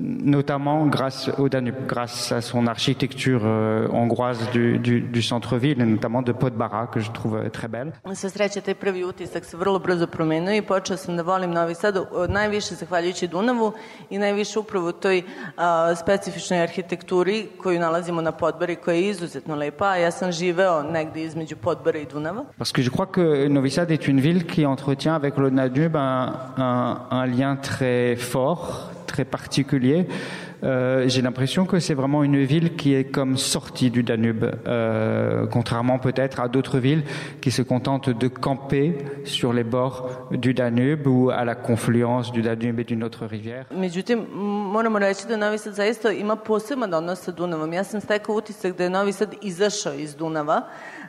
notamment 0.00 0.86
grâce 0.86 1.30
au 1.38 1.48
Danube, 1.48 1.86
grâce 1.86 2.32
à 2.32 2.40
son 2.40 2.66
architecture 2.66 3.40
euh, 3.44 3.88
hongroise 3.92 4.50
du, 4.52 4.78
du, 4.78 5.00
du 5.00 5.22
centre-ville 5.22 5.80
et 5.80 5.84
notamment 5.86 6.22
de 6.22 6.32
Podbara 6.32 6.86
que 6.86 7.00
je 7.00 7.10
trouve 7.10 7.36
euh, 7.36 7.48
très 7.48 7.68
belle. 7.68 7.92
Sa 8.14 8.28
sreće, 8.28 8.60
taj 8.60 8.74
prvi 8.74 9.04
utisak 9.04 9.44
se 9.44 9.56
vrlo 9.56 9.78
brzo 9.78 10.06
promenio 10.06 10.54
i 10.54 10.62
počeo 10.62 10.96
sam 10.96 11.16
da 11.16 11.22
volim 11.22 11.50
Novi 11.50 11.74
Sad 11.74 11.96
najviše 12.28 12.74
zahvaljujući 12.74 13.28
Dunavu 13.28 13.72
i 14.10 14.18
najviše 14.18 14.58
upravo 14.58 14.92
toj 14.92 15.22
a, 15.56 15.94
specifičnoj 15.94 16.62
arhitekturi 16.62 17.46
koju 17.62 17.80
nalazimo 17.80 18.22
na 18.22 18.32
Podbari 18.32 18.76
koja 18.76 18.94
je 18.94 19.08
izuzetno 19.08 19.54
lepa, 19.54 19.86
a 19.86 19.96
ja 19.96 20.10
sam 20.10 20.32
Parce 22.58 22.72
que 22.72 22.82
je 22.82 22.90
crois 22.90 23.06
que 23.06 23.46
Novi 23.46 23.70
Sad 23.70 23.90
est 23.90 24.08
une 24.08 24.20
ville 24.20 24.46
qui 24.46 24.66
entretient 24.66 25.14
avec 25.14 25.36
le 25.36 25.50
Danube 25.50 25.96
un 25.96 27.26
lien 27.26 27.56
très 27.56 28.16
fort, 28.16 28.90
très 29.06 29.24
particulier. 29.24 30.06
Euh, 30.64 31.04
J'ai 31.08 31.22
l'impression 31.22 31.66
que 31.66 31.78
c'est 31.78 31.94
vraiment 31.94 32.22
une 32.24 32.42
ville 32.44 32.76
qui 32.76 32.94
est 32.94 33.04
comme 33.04 33.36
sortie 33.36 33.90
du 33.90 34.02
Danube, 34.02 34.44
euh, 34.66 35.46
contrairement 35.46 35.98
peut-être 35.98 36.40
à 36.40 36.48
d'autres 36.48 36.78
villes 36.78 37.04
qui 37.40 37.50
se 37.50 37.62
contentent 37.62 38.10
de 38.10 38.28
camper 38.28 38.98
sur 39.24 39.52
les 39.52 39.64
bords 39.64 40.28
du 40.30 40.54
Danube 40.54 41.06
ou 41.06 41.30
à 41.30 41.44
la 41.44 41.54
confluence 41.54 42.32
du 42.32 42.42
Danube 42.42 42.80
et 42.80 42.84
d'une 42.84 43.04
autre 43.04 43.26
rivière. 43.26 43.66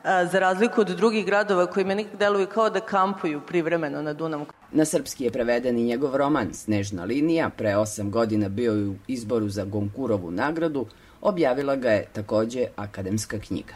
Za 0.03 0.39
razliku 0.39 0.81
od 0.81 0.87
drugih 0.87 1.25
gradova 1.25 1.65
koji 1.65 1.85
meni 1.85 2.05
deluju 2.19 2.47
kao 2.47 2.69
da 2.69 2.79
kampuju 2.79 3.41
privremeno 3.47 4.01
na 4.01 4.13
Dunavu. 4.13 4.45
Na 4.71 4.85
srpski 4.85 5.23
je 5.23 5.31
preveden 5.31 5.77
i 5.77 5.83
njegov 5.83 6.15
roman 6.15 6.53
Snežna 6.53 7.03
linija, 7.03 7.49
pre 7.49 7.75
osam 7.75 8.11
godina 8.11 8.49
bio 8.49 8.73
je 8.73 8.87
u 8.87 8.95
izboru 9.07 9.49
za 9.49 9.65
Gonkurovu 9.65 10.31
nagradu, 10.31 10.85
objavila 11.21 11.75
ga 11.75 11.91
je 11.91 12.05
takođe 12.13 12.65
akademska 12.75 13.39
knjiga. 13.39 13.73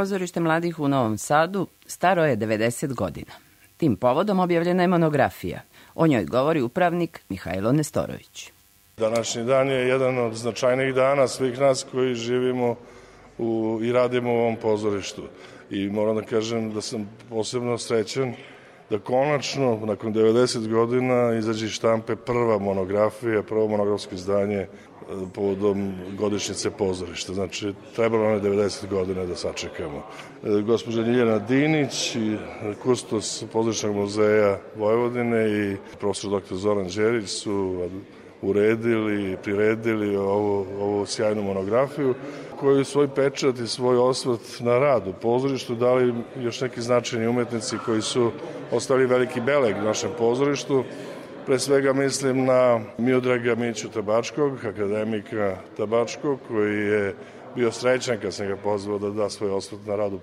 Pozorište 0.00 0.40
mladih 0.40 0.78
u 0.78 0.88
Novom 0.88 1.18
Sadu 1.18 1.66
staro 1.86 2.24
je 2.24 2.36
90 2.36 2.94
godina. 2.94 3.32
Tim 3.76 3.96
povodom 3.96 4.40
objavljena 4.40 4.82
je 4.82 4.88
monografija. 4.88 5.60
O 5.94 6.06
njoj 6.06 6.24
govori 6.24 6.62
upravnik 6.62 7.20
Mihajlo 7.28 7.72
Nestorović. 7.72 8.52
Današnji 8.96 9.44
dan 9.44 9.68
je 9.68 9.88
jedan 9.88 10.18
od 10.18 10.34
značajnijih 10.34 10.94
dana 10.94 11.28
svih 11.28 11.60
nas 11.60 11.86
koji 11.92 12.14
živimo 12.14 12.76
u, 13.38 13.78
i 13.82 13.92
radimo 13.92 14.32
u 14.32 14.36
ovom 14.36 14.56
pozorištu. 14.56 15.22
I 15.70 15.88
moram 15.88 16.16
da 16.16 16.22
kažem 16.22 16.72
da 16.72 16.80
sam 16.80 17.10
posebno 17.28 17.78
srećan 17.78 18.34
da 18.90 18.98
konačno, 18.98 19.80
nakon 19.84 20.14
90 20.14 20.68
godina, 20.68 21.34
izađe 21.38 21.66
iz 21.66 21.72
štampe 21.72 22.16
prva 22.16 22.58
monografija, 22.58 23.42
prvo 23.42 23.68
monografsko 23.68 24.14
izdanje 24.14 24.66
povodom 25.34 25.94
godišnjice 26.18 26.70
pozorišta. 26.70 27.34
Znači, 27.34 27.74
trebalo 27.96 28.24
nam 28.24 28.34
je 28.34 28.40
90 28.40 28.88
godina 28.88 29.24
da 29.26 29.36
sačekamo. 29.36 30.02
E, 30.44 30.62
Gospođa 30.62 31.02
Ljiljana 31.02 31.38
Dinić 31.38 32.16
kustos 32.82 33.44
pozorišnog 33.52 33.94
muzeja 33.94 34.58
Vojvodine 34.76 35.50
i 35.50 35.76
profesor 36.00 36.40
dr. 36.40 36.54
Zoran 36.54 36.88
Đerić 36.88 37.28
su 37.28 37.88
uredili 38.42 39.36
priredili 39.42 40.16
ovu, 40.16 40.66
ovu 40.80 41.06
sjajnu 41.06 41.42
monografiju 41.42 42.14
koju 42.60 42.84
svoj 42.84 43.08
pečat 43.08 43.58
i 43.58 43.66
svoj 43.66 43.96
osvrt 43.96 44.60
na 44.60 44.78
rad 44.78 45.06
u 45.08 45.12
pozorištu 45.12 45.74
dali 45.74 46.14
još 46.40 46.60
neki 46.60 46.80
značajni 46.80 47.26
umetnici 47.26 47.76
koji 47.84 48.02
su 48.02 48.30
ostali 48.72 49.06
veliki 49.06 49.40
beleg 49.40 49.76
našem 49.76 50.10
pozorištu. 50.18 50.84
Pre 51.50 51.58
svega 51.58 51.92
mislim 51.92 52.44
na 52.44 52.80
Miodraga 52.98 53.54
Miću 53.54 53.88
Tabačkog, 53.88 54.64
akademika 54.64 55.56
Tabačkog, 55.76 56.38
koji 56.48 56.86
je 56.86 57.14
bio 57.56 57.72
srećan 57.72 58.18
kad 58.22 58.34
sam 58.34 58.48
ga 58.48 58.56
pozvao 58.56 58.98
da 58.98 59.10
da 59.10 59.30
svoj 59.30 59.50
osvrt 59.50 59.86
na 59.86 59.96
rad 59.96 60.12
u 60.12 60.20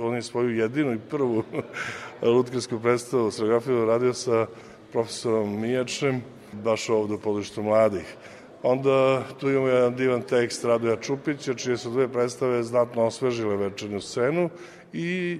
On 0.00 0.14
je 0.14 0.22
svoju 0.22 0.56
jedinu 0.56 0.92
i 0.92 0.98
prvu 1.10 1.42
lutkarsku 2.36 2.80
predstavu 2.80 3.30
scenografiju 3.30 3.84
radio 3.84 4.14
sa 4.14 4.46
profesorom 4.92 5.60
Mijačem, 5.60 6.22
baš 6.52 6.88
ovde 6.88 7.14
u 7.14 7.20
pozorištu 7.20 7.62
mladih. 7.62 8.16
Onda 8.62 9.22
tu 9.40 9.50
imamo 9.50 9.68
jedan 9.68 9.94
divan 9.94 10.22
tekst 10.22 10.64
Radoja 10.64 10.96
Čupića, 10.96 11.54
čije 11.54 11.76
su 11.76 11.90
dve 11.90 12.08
predstave 12.08 12.62
znatno 12.62 13.04
osvežile 13.04 13.56
večernju 13.56 14.00
scenu 14.00 14.50
i 14.92 15.38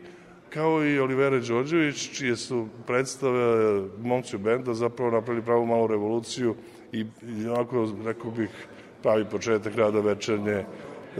kao 0.50 0.84
i 0.84 0.98
Olivera 0.98 1.38
Đorđević, 1.38 2.10
čije 2.16 2.36
su 2.36 2.66
predstave 2.86 3.82
momci 4.02 4.36
u 4.36 4.38
benda 4.38 4.74
zapravo 4.74 5.10
napravili 5.10 5.44
pravu 5.44 5.66
malu 5.66 5.86
revoluciju 5.86 6.54
i, 6.92 7.00
i 7.00 7.48
onako, 7.48 7.88
rekao 8.04 8.30
bih, 8.30 8.48
pravi 9.02 9.24
početak 9.24 9.74
rada 9.76 10.00
večernje 10.00 10.64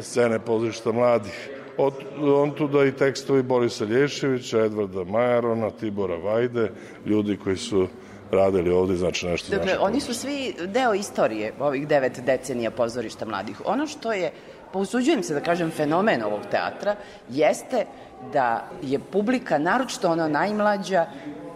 scene 0.01 0.39
pozorišta 0.39 0.93
mladih. 0.93 1.49
Od, 1.79 1.95
on 2.21 2.51
tu 2.51 2.69
da 2.69 2.85
i 2.85 2.93
tekstovi 2.93 3.43
Borisa 3.43 3.85
Lješevića, 3.85 4.65
Edvarda 4.65 5.05
Majarona, 5.05 5.71
Tibora 5.71 6.17
Vajde, 6.17 6.71
ljudi 7.07 7.37
koji 7.37 7.57
su 7.57 7.89
radili 8.31 8.71
ovde, 8.71 8.97
znači 8.97 9.27
nešto 9.27 9.57
Dakle, 9.57 9.79
oni 9.79 10.01
su 10.01 10.15
svi 10.15 10.55
deo 10.67 10.95
istorije 10.95 11.53
ovih 11.61 11.89
devet 11.89 12.21
decenija 12.27 12.71
pozorišta 12.71 13.25
mladih. 13.27 13.62
Ono 13.65 13.87
što 13.87 14.12
je, 14.12 14.33
pousuđujem 14.72 15.22
se 15.22 15.35
da 15.35 15.40
kažem, 15.40 15.70
fenomen 15.70 16.22
ovog 16.22 16.40
teatra, 16.50 16.96
jeste 17.29 17.87
da 18.33 18.68
je 18.83 18.98
publika, 18.98 19.59
naročito 19.59 20.11
ona 20.11 20.29
najmlađa, 20.29 21.07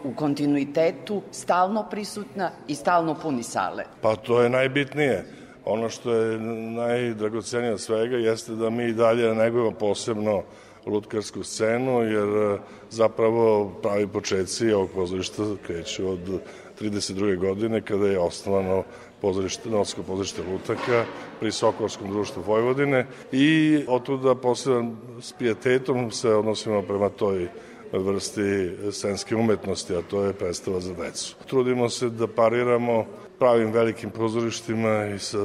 u 0.05 0.15
kontinuitetu, 0.15 1.23
stalno 1.31 1.87
prisutna 1.91 2.51
i 2.69 2.75
stalno 2.75 3.15
puni 3.15 3.43
sale. 3.43 3.85
Pa 4.01 4.17
to 4.17 4.43
je 4.43 4.51
najbitnije. 4.51 5.25
Ono 5.65 5.89
što 5.89 6.15
je 6.15 6.39
najdragocenije 6.71 7.73
od 7.73 7.81
svega 7.81 8.17
jeste 8.17 8.53
da 8.53 8.71
mi 8.71 8.93
dalje 8.93 9.35
negujemo 9.35 9.71
posebno 9.71 10.43
lutkarsku 10.87 11.43
scenu, 11.43 12.03
jer 12.03 12.29
e, 12.29 12.59
zapravo 12.91 13.73
pravi 13.83 14.07
početci 14.07 14.73
ovog 14.73 14.91
pozorišta 14.95 15.43
kreću 15.67 16.09
od 16.09 16.41
32. 16.81 17.39
godine 17.39 17.81
kada 17.81 18.07
je 18.07 18.19
osnovano 18.19 18.85
pozorište, 19.21 19.71
Novsko 19.71 20.03
pozorište 20.03 20.43
Lutaka 20.43 21.05
pri 21.41 21.53
Sokolskom 21.53 22.11
društvu 22.11 22.43
Vojvodine 22.47 23.07
i 23.33 23.85
otuda 23.89 24.35
poseban 24.35 24.97
s 25.21 25.33
pijetetom 25.33 26.11
se 26.11 26.29
odnosimo 26.29 26.83
prema 26.83 27.09
toj 27.09 27.49
vrsti 27.93 28.77
scenske 28.93 29.37
umetnosti, 29.37 29.95
a 29.97 30.03
to 30.03 30.25
je 30.25 30.33
predstava 30.33 30.81
za 30.81 30.95
decu. 30.95 31.37
Trudimo 31.47 31.89
se 31.89 32.09
da 32.09 32.27
pariramo 32.27 33.05
pravim 33.39 33.73
velikim 33.73 34.11
pozorištima 34.11 35.07
i 35.07 35.19
sa 35.19 35.39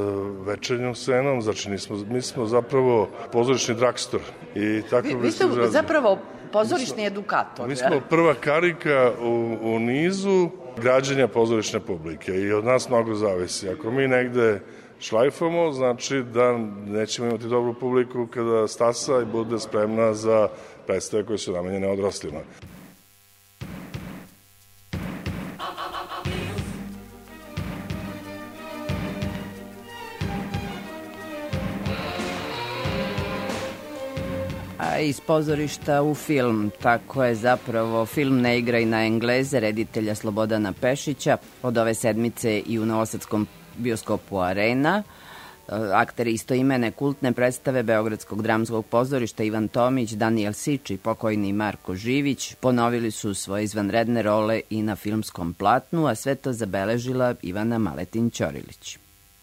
večernjom 0.46 0.96
scenom, 0.96 1.42
znači 1.42 1.70
nismo, 1.70 1.98
mi 2.10 2.22
smo 2.22 2.46
zapravo 2.46 3.10
pozorišni 3.32 3.76
drakstor. 3.76 4.22
I 4.56 4.82
tako 4.90 5.08
Vi, 5.08 5.16
vi 5.16 5.32
ste 5.32 5.46
zapravo 5.70 6.20
pozorišni 6.52 7.06
edukator. 7.06 7.68
Mi 7.68 7.76
smo 7.76 8.02
prva 8.10 8.34
karika 8.34 9.12
u, 9.22 9.58
u 9.62 9.80
nizu 9.80 10.50
građanja 10.82 11.28
pozorišne 11.28 11.80
publike 11.80 12.32
i 12.32 12.52
od 12.52 12.66
nas 12.66 12.90
mnogo 12.90 13.16
zavisi. 13.16 13.70
Ako 13.70 13.92
mi 13.92 14.08
negde 14.08 14.60
šlajfamo, 15.00 15.72
znači 15.72 16.24
da 16.34 16.58
nećemo 16.88 17.28
imati 17.28 17.48
dobru 17.48 17.74
publiku 17.74 18.28
kada 18.28 18.68
stasa 18.68 19.22
i 19.22 19.32
bude 19.32 19.60
spremna 19.60 20.14
za 20.14 20.50
predstave 20.88 21.26
koje 21.26 21.38
su 21.38 21.54
namenjene 21.54 21.88
odraslima. 21.88 22.40
Iz 35.00 35.20
pozorišta 35.20 36.04
u 36.04 36.16
film, 36.16 36.72
tako 36.82 37.24
je 37.24 37.36
zapravo 37.36 38.06
film 38.06 38.42
Ne 38.42 38.60
igraj 38.60 38.86
na 38.86 39.06
Engleze, 39.06 39.60
reditelja 39.60 40.16
Slobodana 40.16 40.74
Pešića, 40.82 41.38
od 41.64 41.78
ove 41.78 41.94
sedmice 41.94 42.60
i 42.60 42.80
u 42.80 42.86
Novosadskom 42.86 43.48
bioskopu 43.78 44.40
Arena. 44.40 45.04
E, 45.68 45.72
Akteri 45.94 46.34
istoimene 46.34 46.92
kultne 46.92 47.32
predstave 47.32 47.84
Beogradskog 47.84 48.42
dramskog 48.42 48.86
pozorišta 48.86 49.44
Ivan 49.44 49.68
Tomić, 49.68 50.12
Daniel 50.12 50.54
Sič 50.54 50.90
i 50.90 50.98
pokojni 50.98 51.54
Marko 51.54 51.96
Živić 51.96 52.56
ponovili 52.56 53.12
su 53.12 53.34
svoje 53.34 53.64
izvanredne 53.64 54.22
role 54.22 54.62
i 54.70 54.82
na 54.82 54.96
filmskom 54.96 55.54
platnu, 55.54 56.08
a 56.08 56.16
sve 56.16 56.36
to 56.36 56.54
zabeležila 56.54 57.36
Ivana 57.42 57.78
Maletin 57.78 58.30
Ćorilić. 58.30 58.98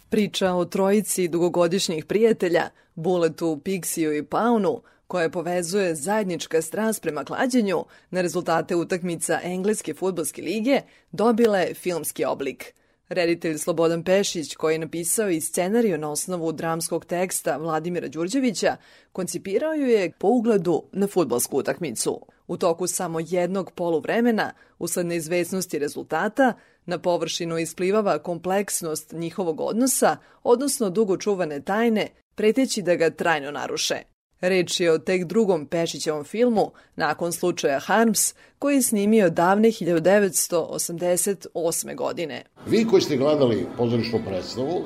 Priča 0.09 0.53
o 0.53 0.65
trojici 0.65 1.29
dugogodišnjih 1.29 2.05
prijatelja, 2.05 2.69
Buletu, 2.95 3.61
Piksiju 3.65 4.17
i 4.17 4.23
Paunu, 4.23 4.81
koja 5.13 5.31
povezuje 5.31 5.95
zajednička 5.95 6.63
strast 6.63 7.03
prema 7.03 7.25
klađenju 7.25 7.85
na 8.11 8.21
rezultate 8.21 8.77
utakmica 8.77 9.41
Engleske 9.43 9.95
futbolske 9.95 10.43
lige, 10.43 10.81
dobila 11.11 11.59
je 11.59 11.75
filmski 11.75 12.25
oblik. 12.25 12.75
Reditelj 13.09 13.59
Slobodan 13.59 14.05
Pešić, 14.05 14.55
koji 14.55 14.75
je 14.75 14.79
napisao 14.79 15.29
i 15.29 15.41
scenariju 15.41 15.99
na 15.99 16.11
osnovu 16.11 16.53
dramskog 16.53 17.05
teksta 17.05 17.57
Vladimira 17.57 18.09
Đurđevića, 18.09 18.77
koncipirao 19.13 19.73
ju 19.73 19.87
je 19.87 20.13
po 20.19 20.29
ugledu 20.29 20.83
na 20.93 21.07
futbolsku 21.07 21.59
utakmicu. 21.59 22.27
U 22.47 22.57
toku 22.57 22.87
samo 22.87 23.21
jednog 23.21 23.71
poluvremena, 23.71 24.53
usled 24.79 25.07
neizvesnosti 25.07 25.79
rezultata, 25.79 26.53
na 26.87 26.99
površinu 26.99 27.59
isplivava 27.59 28.19
kompleksnost 28.19 29.13
njihovog 29.13 29.61
odnosa, 29.61 30.17
odnosno 30.43 30.91
dugo 30.91 31.17
čuvane 31.17 31.61
tajne, 31.61 32.09
preteći 32.35 32.83
da 32.83 32.95
ga 32.95 33.11
trajno 33.11 33.51
naruše. 33.51 34.12
Reč 34.43 34.81
je 34.81 34.93
o 34.93 34.99
tek 34.99 35.25
drugom 35.25 35.67
Pešićevom 35.67 36.25
filmu, 36.25 36.71
nakon 36.97 37.33
slučaja 37.33 37.79
Harms, 37.79 38.35
koji 38.59 38.75
je 38.75 38.83
snimio 38.83 39.31
davne 39.31 39.69
1988. 39.69 41.97
godine. 41.97 42.43
Vi 42.67 42.87
koji 42.87 43.03
ste 43.03 43.17
gledali 43.17 43.67
pozorišnu 43.77 44.21
predstavu, 44.27 44.83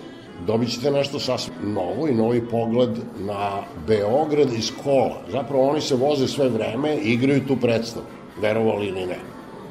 dobit 0.47 0.71
ćete 0.71 0.91
nešto 0.91 1.21
sasvim 1.21 1.73
novo 1.73 2.09
i 2.09 2.15
novi 2.15 2.49
pogled 2.51 2.91
na 3.19 3.63
Beograd 3.87 4.53
iz 4.53 4.73
kola. 4.85 5.23
Zapravo 5.33 5.69
oni 5.69 5.81
se 5.81 5.95
voze 5.95 6.29
sve 6.29 6.49
vreme 6.49 6.97
i 6.97 7.13
igraju 7.13 7.47
tu 7.47 7.57
predstavu, 7.61 8.07
verovali 8.41 8.87
ili 8.87 9.07
ne. 9.07 9.19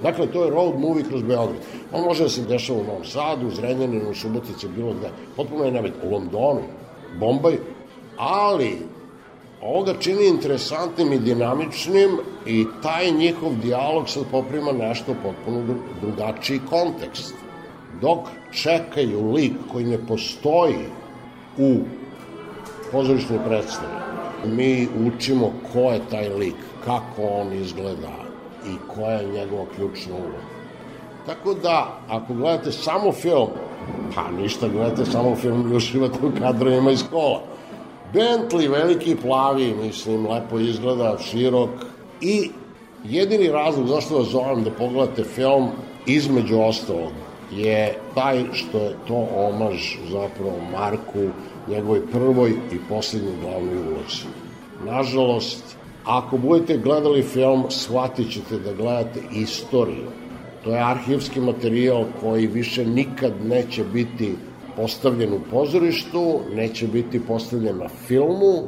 Dakle, 0.03 0.31
to 0.31 0.43
je 0.43 0.51
road 0.51 0.79
movie 0.79 1.03
kroz 1.03 1.21
Beograd. 1.21 1.61
On 1.91 2.03
može 2.03 2.23
da 2.23 2.29
se 2.29 2.41
dešava 2.41 2.79
u 2.79 2.83
Novom 2.83 3.03
Sadu, 3.03 3.47
u 3.47 3.51
Zrenjaninu, 3.51 4.09
u 4.09 4.15
Subotici, 4.15 4.67
bilo 4.67 4.93
gde. 4.93 5.09
Potpuno 5.35 5.63
je 5.63 5.71
nebit. 5.71 5.93
U 6.03 6.11
Londonu, 6.11 6.61
Bombaj, 7.19 7.57
ali 8.17 8.77
ovo 9.65 9.83
ga 9.83 9.93
čini 9.99 10.27
interesantnim 10.27 11.13
i 11.13 11.19
dinamičnim 11.19 12.17
i 12.45 12.65
taj 12.83 13.11
njihov 13.11 13.55
dijalog 13.61 14.09
sad 14.09 14.23
poprima 14.31 14.71
nešto 14.71 15.15
potpuno 15.23 15.57
dru- 15.57 15.81
drugačiji 16.01 16.59
kontekst. 16.69 17.33
Dok 18.01 18.19
čekaju 18.51 19.31
lik 19.31 19.53
koji 19.71 19.85
ne 19.85 19.97
postoji 20.07 20.85
u 21.57 21.77
pozorišnoj 22.91 23.39
predstavi, 23.47 23.93
mi 24.45 24.87
učimo 25.07 25.51
ko 25.73 25.79
je 25.79 26.01
taj 26.11 26.29
lik, 26.29 26.55
kako 26.85 27.21
on 27.21 27.53
izgleda 27.53 28.15
i 28.67 28.75
koja 28.95 29.15
je 29.15 29.31
njegova 29.31 29.65
ključna 29.75 30.15
uloga. 30.15 30.55
Tako 31.25 31.53
da, 31.53 31.99
ako 32.09 32.33
gledate 32.33 32.71
samo 32.71 33.11
film, 33.11 33.49
pa 34.15 34.31
ništa, 34.41 34.67
gledate 34.67 35.05
samo 35.05 35.35
film 35.35 35.71
i 35.71 35.75
uživate 35.75 36.25
u 36.25 36.31
kadrovima 36.39 36.91
iz 36.91 37.03
kola. 37.11 37.54
Bentley, 38.13 38.67
veliki 38.67 39.15
plavi, 39.15 39.73
mislim, 39.73 40.27
lepo 40.27 40.59
izgleda, 40.59 41.17
širok 41.31 41.69
i 42.21 42.49
jedini 43.03 43.47
razlog 43.47 43.87
zašto 43.87 44.17
vas 44.17 44.27
zovem 44.27 44.63
da 44.63 44.71
pogledate 44.71 45.23
film, 45.23 45.69
između 46.05 46.59
ostalog, 46.59 47.11
je 47.51 47.97
taj 48.15 48.43
što 48.53 48.77
je 48.77 48.95
to 49.07 49.27
omaž 49.35 49.95
zapravo 50.11 50.59
Marku, 50.71 51.29
njegovoj 51.67 52.07
prvoj 52.11 52.49
i 52.49 52.77
poslednjoj 52.89 53.35
glavnoj 53.41 53.77
ulozi. 53.77 54.27
Nažalost, 54.85 55.77
ako 56.05 56.37
budete 56.37 56.77
gledali 56.77 57.23
film, 57.23 57.63
shvatit 57.69 58.31
ćete 58.31 58.59
da 58.59 58.73
gledate 58.73 59.19
istoriju. 59.31 60.07
To 60.63 60.71
je 60.71 60.83
arhivski 60.83 61.39
materijal 61.39 62.05
koji 62.21 62.47
više 62.47 62.85
nikad 62.85 63.33
neće 63.45 63.83
biti 63.83 64.35
postavljen 64.75 65.33
u 65.33 65.39
pozorištu, 65.51 66.39
neće 66.55 66.87
biti 66.87 67.21
postavljen 67.27 67.77
na 67.77 67.89
filmu, 68.07 68.67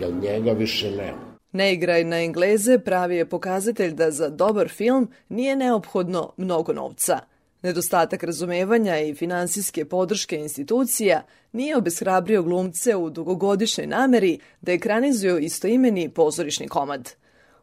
jer 0.00 0.12
njega 0.14 0.52
više 0.52 0.90
nema. 0.90 1.34
Ne 1.52 1.72
igraj 1.72 2.04
na 2.04 2.22
Engleze 2.22 2.78
pravi 2.78 3.16
je 3.16 3.28
pokazatelj 3.28 3.92
da 3.92 4.10
za 4.10 4.28
dobar 4.28 4.68
film 4.68 5.08
nije 5.28 5.56
neophodno 5.56 6.32
mnogo 6.36 6.72
novca. 6.72 7.18
Nedostatak 7.62 8.22
razumevanja 8.22 8.98
i 8.98 9.14
finansijske 9.14 9.84
podrške 9.84 10.36
institucija 10.36 11.22
nije 11.52 11.76
obeshrabrio 11.76 12.42
glumce 12.42 12.96
u 12.96 13.10
dugogodišnjoj 13.10 13.86
nameri 13.86 14.38
da 14.60 14.72
ekranizuju 14.72 15.38
istoimeni 15.38 16.08
pozorišni 16.08 16.68
komad. 16.68 17.10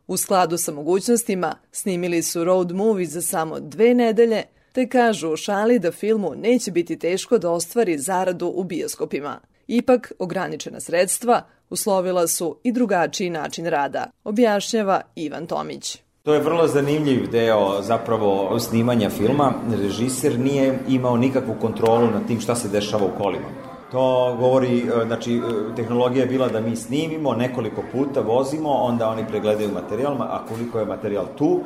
U 0.07 0.17
skladu 0.17 0.57
sa 0.57 0.71
mogućnostima 0.71 1.55
snimili 1.71 2.23
su 2.23 2.43
road 2.43 2.71
movie 2.71 3.05
za 3.05 3.21
samo 3.21 3.59
dve 3.59 3.93
nedelje, 3.93 4.43
te 4.71 4.87
kažu 4.87 5.33
u 5.33 5.37
šali 5.37 5.79
da 5.79 5.91
filmu 5.91 6.31
neće 6.35 6.71
biti 6.71 6.99
teško 6.99 7.37
da 7.37 7.51
ostvari 7.51 7.97
zaradu 7.97 8.53
u 8.55 8.63
bioskopima. 8.63 9.39
Ipak, 9.67 10.11
ograničena 10.19 10.79
sredstva 10.79 11.41
uslovila 11.69 12.27
su 12.27 12.57
i 12.63 12.71
drugačiji 12.71 13.29
način 13.29 13.65
rada, 13.65 14.05
objašnjava 14.23 15.01
Ivan 15.15 15.45
Tomić. 15.45 15.97
To 16.23 16.33
je 16.33 16.39
vrlo 16.39 16.67
zanimljiv 16.67 17.31
deo 17.31 17.81
zapravo 17.81 18.59
snimanja 18.59 19.09
filma. 19.09 19.53
Režiser 19.81 20.39
nije 20.39 20.79
imao 20.87 21.17
nikakvu 21.17 21.55
kontrolu 21.61 22.11
nad 22.11 22.27
tim 22.27 22.39
šta 22.39 22.55
se 22.55 22.69
dešava 22.69 23.05
u 23.05 23.23
kolima. 23.23 23.47
To 23.91 24.35
govori, 24.39 24.79
e, 24.79 25.05
znači, 25.05 25.35
e, 25.35 25.75
tehnologija 25.75 26.23
je 26.23 26.29
bila 26.29 26.47
da 26.47 26.61
mi 26.61 26.75
snimimo, 26.75 27.33
nekoliko 27.33 27.83
puta 27.91 28.21
vozimo, 28.21 28.69
onda 28.69 29.09
oni 29.09 29.27
pregledaju 29.27 29.71
materijal, 29.73 30.13
a 30.19 30.45
koliko 30.49 30.79
je 30.79 30.85
materijal 30.85 31.25
tu, 31.37 31.59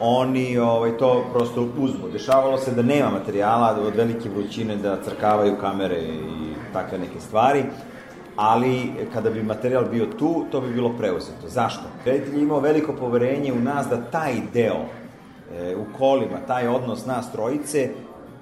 oni 0.00 0.58
ovaj, 0.58 0.98
to 0.98 1.24
prosto 1.32 1.68
uzmu. 1.78 2.08
Dešavalo 2.12 2.58
se 2.58 2.70
da 2.70 2.82
nema 2.82 3.10
materijala 3.10 3.76
od 3.86 3.94
velike 3.96 4.28
vrućine 4.28 4.76
da 4.76 5.02
crkavaju 5.04 5.56
kamere 5.60 5.98
i 5.98 6.54
takve 6.72 6.98
neke 6.98 7.20
stvari. 7.20 7.64
ali 8.36 8.90
kada 9.12 9.30
bi 9.30 9.42
materijal 9.42 9.84
bio 9.90 10.06
tu, 10.06 10.44
to 10.50 10.60
bi 10.60 10.72
bilo 10.72 10.92
preuzeto. 10.98 11.48
Zašto? 11.48 11.82
Reditelj 12.04 12.36
je 12.36 12.42
imao 12.42 12.60
veliko 12.60 12.92
poverenje 12.92 13.52
u 13.52 13.60
nas 13.60 13.86
da 13.86 13.96
taj 13.96 14.34
deo 14.54 14.84
e, 15.54 15.76
u 15.76 15.98
kolima, 15.98 16.38
taj 16.46 16.68
odnos 16.68 17.06
nas 17.06 17.32
trojice, 17.32 17.90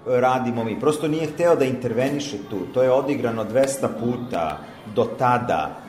radimo 0.07 0.65
mi. 0.65 0.81
Prosto 0.81 1.09
nije 1.09 1.27
hteo 1.27 1.57
da 1.57 1.65
interveniše 1.65 2.37
tu. 2.51 2.59
To 2.75 2.83
je 2.83 2.93
odigrano 2.93 3.45
200 3.45 3.89
puta 4.01 4.59
do 4.95 5.05
tada. 5.19 5.86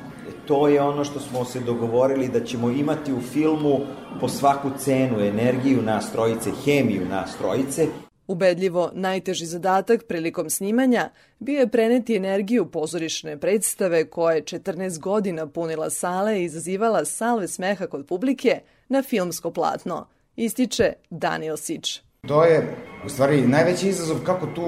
To 0.47 0.67
je 0.67 0.81
ono 0.81 1.03
što 1.03 1.19
smo 1.19 1.45
se 1.45 1.59
dogovorili 1.59 2.27
da 2.27 2.43
ćemo 2.43 2.69
imati 2.69 3.13
u 3.13 3.21
filmu 3.21 3.79
po 4.19 4.29
svaku 4.29 4.69
cenu 4.77 5.19
energiju 5.19 5.81
nas 5.81 6.11
trojice, 6.11 6.51
hemiju 6.65 7.05
nas 7.05 7.37
trojice 7.37 7.87
Ubedljivo 8.27 8.91
najteži 8.93 9.45
zadatak 9.45 10.03
prilikom 10.07 10.49
snimanja 10.49 11.09
bio 11.39 11.59
je 11.59 11.67
preneti 11.67 12.15
energiju 12.15 12.65
pozorišne 12.71 13.37
predstave 13.37 14.05
koja 14.09 14.35
je 14.35 14.43
14 14.43 14.99
godina 14.99 15.47
punila 15.47 15.89
sale 15.89 16.39
i 16.39 16.43
izazivala 16.43 17.05
salve 17.05 17.47
smeha 17.47 17.87
kod 17.87 18.05
publike 18.05 18.59
na 18.89 19.03
filmsko 19.03 19.51
platno, 19.51 20.07
ističe 20.35 20.93
Daniel 21.09 21.57
Sič. 21.57 22.01
To 22.27 22.43
je, 22.43 22.75
u 23.05 23.09
stvari, 23.09 23.47
najveći 23.47 23.87
izazov 23.87 24.17
kako 24.25 24.47
tu 24.47 24.67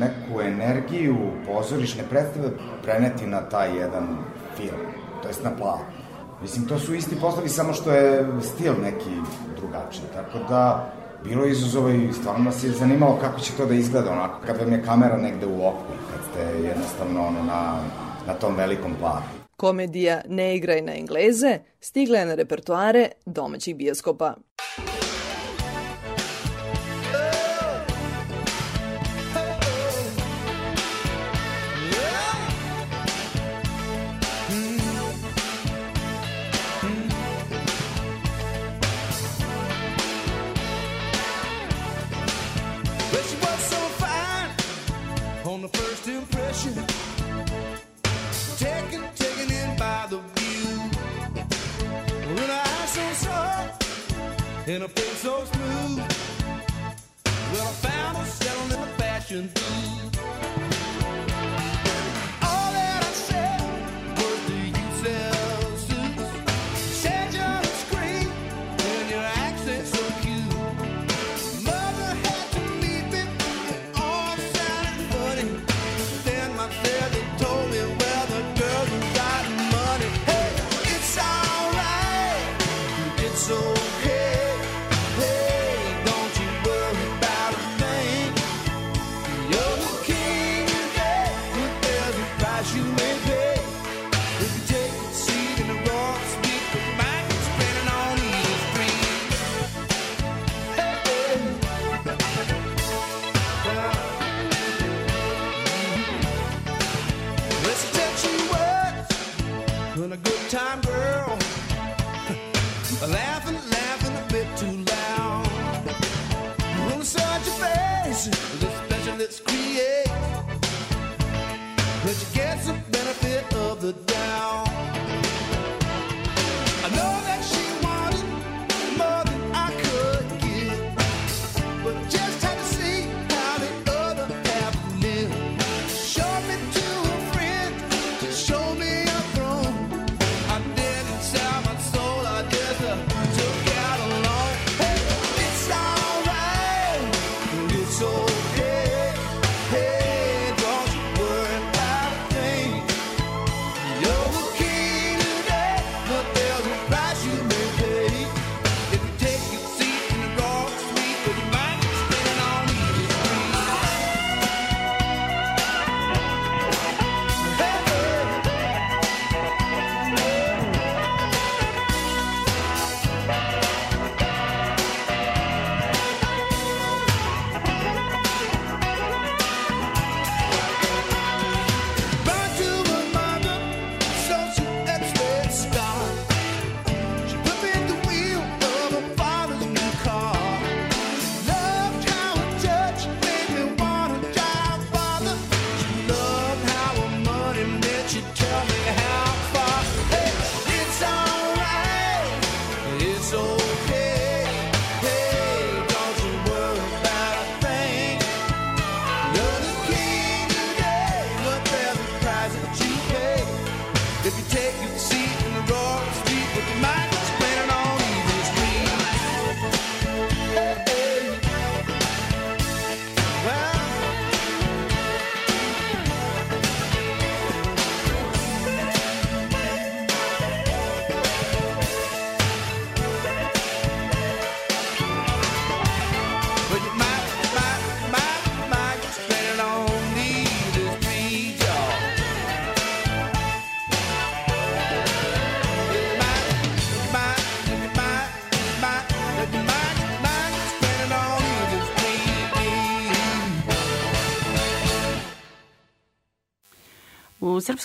neku 0.00 0.40
energiju 0.40 1.16
pozorišne 1.46 2.04
predstave 2.10 2.50
preneti 2.82 3.26
na 3.26 3.48
taj 3.48 3.78
jedan 3.78 4.18
film, 4.56 5.05
to 5.26 5.30
jest 5.30 5.44
na 5.44 5.50
platno. 5.50 5.86
Mislim, 6.42 6.66
to 6.68 6.78
su 6.78 6.94
isti 6.94 7.16
poslovi, 7.20 7.48
samo 7.48 7.72
što 7.72 7.90
je 7.90 8.26
stil 8.42 8.72
neki 8.82 9.10
drugačiji, 9.56 10.04
tako 10.14 10.38
da 10.48 10.92
bilo 11.24 11.44
je 11.44 11.52
izazova 11.52 11.90
i 11.90 12.12
stvarno 12.12 12.44
nas 12.44 12.64
je 12.64 12.70
zanimalo 12.70 13.18
kako 13.20 13.40
će 13.40 13.52
to 13.56 13.66
da 13.66 13.74
izgleda 13.74 14.12
onako, 14.12 14.40
kad 14.46 14.58
vam 14.58 14.72
je 14.72 14.82
kamera 14.82 15.16
negde 15.16 15.46
u 15.46 15.66
oku 15.68 15.92
kad 16.12 16.20
ste 16.30 16.66
jednostavno 16.68 17.26
ono, 17.26 17.42
na, 17.42 17.80
na 18.26 18.34
tom 18.34 18.56
velikom 18.56 18.94
platnu. 19.00 19.28
Komedija 19.56 20.22
Ne 20.28 20.56
igraj 20.56 20.82
na 20.82 20.94
Engleze 20.94 21.58
stigla 21.80 22.18
je 22.18 22.26
na 22.26 22.34
repertoare 22.34 23.08
domaćih 23.26 23.76
bioskopa. 23.76 24.34
So 55.26 55.44
smooth. 55.44 56.15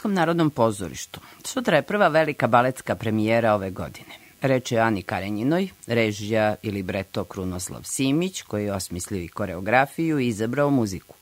Srpskom 0.02 0.14
narodnom 0.14 0.50
pozorištu 0.50 1.20
sutra 1.46 1.76
je 1.76 1.82
prva 1.82 2.08
velika 2.08 2.48
baletska 2.48 2.96
premijera 2.96 3.54
ove 3.54 3.70
godine. 3.72 4.16
Reč 4.42 4.72
je 4.72 4.80
Ani 4.80 5.04
Karenjinoj, 5.04 5.68
režija 5.88 6.56
i 6.62 6.72
libreto 6.72 7.24
Krunoslav 7.24 7.84
Simić, 7.84 8.42
koji 8.42 8.66
je 8.66 8.74
osmislio 8.74 9.22
i 9.22 9.28
koreografiju 9.28 10.20
i 10.20 10.28
izabrao 10.28 10.70
muziku. 10.70 11.14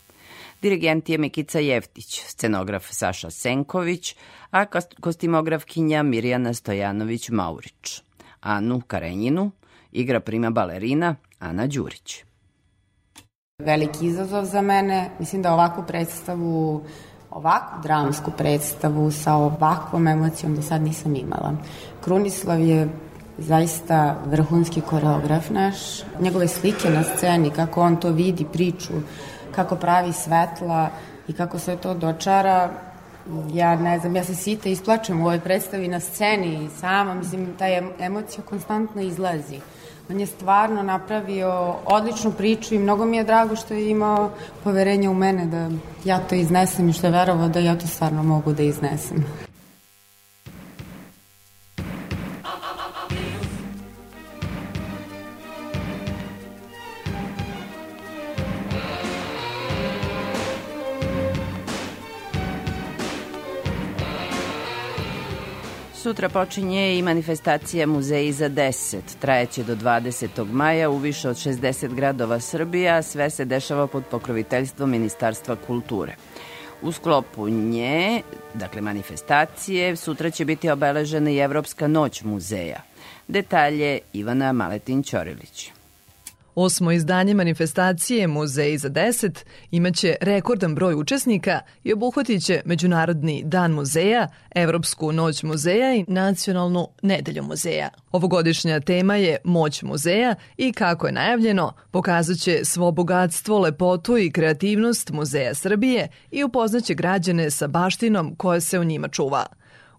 Dirigent 0.62 1.10
je 1.10 1.18
Mikica 1.18 1.60
Jeftić, 1.60 2.22
scenograf 2.26 2.86
Saša 2.90 3.32
Senković, 3.32 4.16
a 4.52 4.66
kostimografkinja 5.02 6.04
Mirjana 6.04 6.54
Stojanović-Maurić. 6.54 8.02
Anu 8.42 8.82
Karenjinu 8.82 9.52
igra 9.92 10.20
prima 10.20 10.50
balerina 10.50 11.16
Ana 11.40 11.68
Đurić. 11.68 12.24
Veliki 13.62 14.06
izazov 14.06 14.46
za 14.46 14.62
mene, 14.62 15.10
mislim 15.20 15.42
da 15.42 15.54
ovakvu 15.54 15.84
predstavu 15.88 16.86
ovakvu 17.32 17.82
dramsku 17.84 18.32
predstavu 18.38 19.12
sa 19.12 19.36
ovakvom 19.36 20.08
emocijom 20.08 20.56
do 20.56 20.62
sad 20.62 20.82
nisam 20.82 21.16
imala. 21.16 21.54
Krunislav 22.02 22.62
je 22.62 22.90
zaista 23.38 24.16
vrhunski 24.26 24.82
koreograf 24.82 25.50
naš. 25.50 25.76
Njegove 26.20 26.48
slike 26.48 26.90
na 26.90 27.04
sceni, 27.04 27.50
kako 27.50 27.82
on 27.82 27.96
to 27.96 28.10
vidi, 28.10 28.46
priču, 28.54 28.94
kako 29.56 29.76
pravi 29.76 30.14
svetla 30.14 30.90
i 31.28 31.34
kako 31.34 31.60
se 31.60 31.76
to 31.76 31.94
dočara, 31.94 32.70
ja 33.54 33.76
ne 33.76 34.00
znam, 34.00 34.16
ja 34.16 34.24
se 34.24 34.36
sita 34.36 34.70
isplačem 34.70 35.22
u 35.22 35.26
ovoj 35.26 35.40
predstavi 35.40 35.88
na 35.88 36.00
sceni 36.00 36.66
i 36.66 36.70
sama, 36.70 37.14
mislim, 37.14 37.48
ta 37.60 37.66
emocija 38.00 38.44
konstantno 38.50 39.02
izlazi. 39.02 39.60
On 40.10 40.20
je 40.20 40.26
stvarno 40.26 40.84
napravio 40.84 41.76
odličnu 41.86 42.32
priču 42.32 42.76
i 42.76 42.80
mnogo 42.80 43.06
mi 43.06 43.18
je 43.18 43.24
drago 43.24 43.56
što 43.56 43.74
je 43.74 43.90
imao 43.90 44.32
poverenje 44.64 45.10
u 45.10 45.14
mene 45.14 45.46
da 45.46 45.70
ja 46.06 46.20
to 46.20 46.36
iznesem 46.36 46.90
i 46.90 46.94
što 46.94 47.08
je 47.08 47.12
verovao 47.12 47.48
da 47.48 47.60
ja 47.60 47.76
to 47.76 47.88
stvarno 47.88 48.24
mogu 48.24 48.54
da 48.54 48.64
iznesem. 48.64 49.26
Sutra 66.10 66.30
počinje 66.30 66.98
i 66.98 67.02
manifestacija 67.02 67.88
Muzeji 67.88 68.32
za 68.32 68.50
10. 68.50 68.98
Trajeće 69.20 69.64
do 69.64 69.76
20. 69.76 70.52
maja 70.52 70.90
u 70.90 70.98
više 70.98 71.30
od 71.30 71.36
60 71.36 71.96
gradova 71.96 72.40
Srbija, 72.40 73.02
sve 73.02 73.30
se 73.30 73.46
dešava 73.46 73.88
pod 73.88 74.04
pokroviteljstvom 74.12 74.90
Ministarstva 74.90 75.56
kulture. 75.56 76.16
U 76.82 76.92
sklopu 76.92 77.50
nje, 77.50 78.22
dakle 78.54 78.82
manifestacije, 78.82 79.96
sutra 79.96 80.30
će 80.30 80.46
biti 80.46 80.70
obeležena 80.70 81.30
i 81.30 81.38
Evropska 81.38 81.88
noć 81.88 82.24
muzeja. 82.24 82.82
Detalje 83.28 84.00
Ivana 84.14 84.54
Maletin-Ćorilić. 84.54 85.79
Osmo 86.56 86.92
izdanje 86.92 87.34
manifestacije 87.34 88.28
Muzej 88.28 88.78
za 88.78 88.90
10 88.90 89.46
imaće 89.72 90.16
rekordan 90.22 90.76
broj 90.76 90.96
učesnika 90.96 91.60
i 91.84 91.94
obuhvatit 91.94 92.46
će 92.46 92.62
Međunarodni 92.66 93.44
dan 93.46 93.72
muzeja, 93.72 94.28
Evropsku 94.56 95.12
noć 95.12 95.44
muzeja 95.44 95.96
i 95.96 96.06
Nacionalnu 96.08 96.88
nedelju 97.02 97.44
muzeja. 97.44 97.90
Ovogodišnja 98.12 98.80
tema 98.80 99.16
je 99.16 99.38
Moć 99.44 99.84
muzeja 99.84 100.36
i 100.58 100.74
kako 100.74 101.08
je 101.08 101.14
najavljeno, 101.14 101.74
pokazat 101.92 102.38
će 102.38 102.66
svo 102.66 102.92
bogatstvo, 102.92 103.60
lepotu 103.60 104.18
i 104.18 104.32
kreativnost 104.32 105.12
Muzeja 105.12 105.56
Srbije 105.56 106.08
i 106.32 106.44
upoznaće 106.44 106.94
građane 106.94 107.52
sa 107.52 107.68
baštinom 107.68 108.36
koja 108.36 108.62
se 108.62 108.80
u 108.80 108.84
njima 108.84 109.08
čuva. 109.08 109.46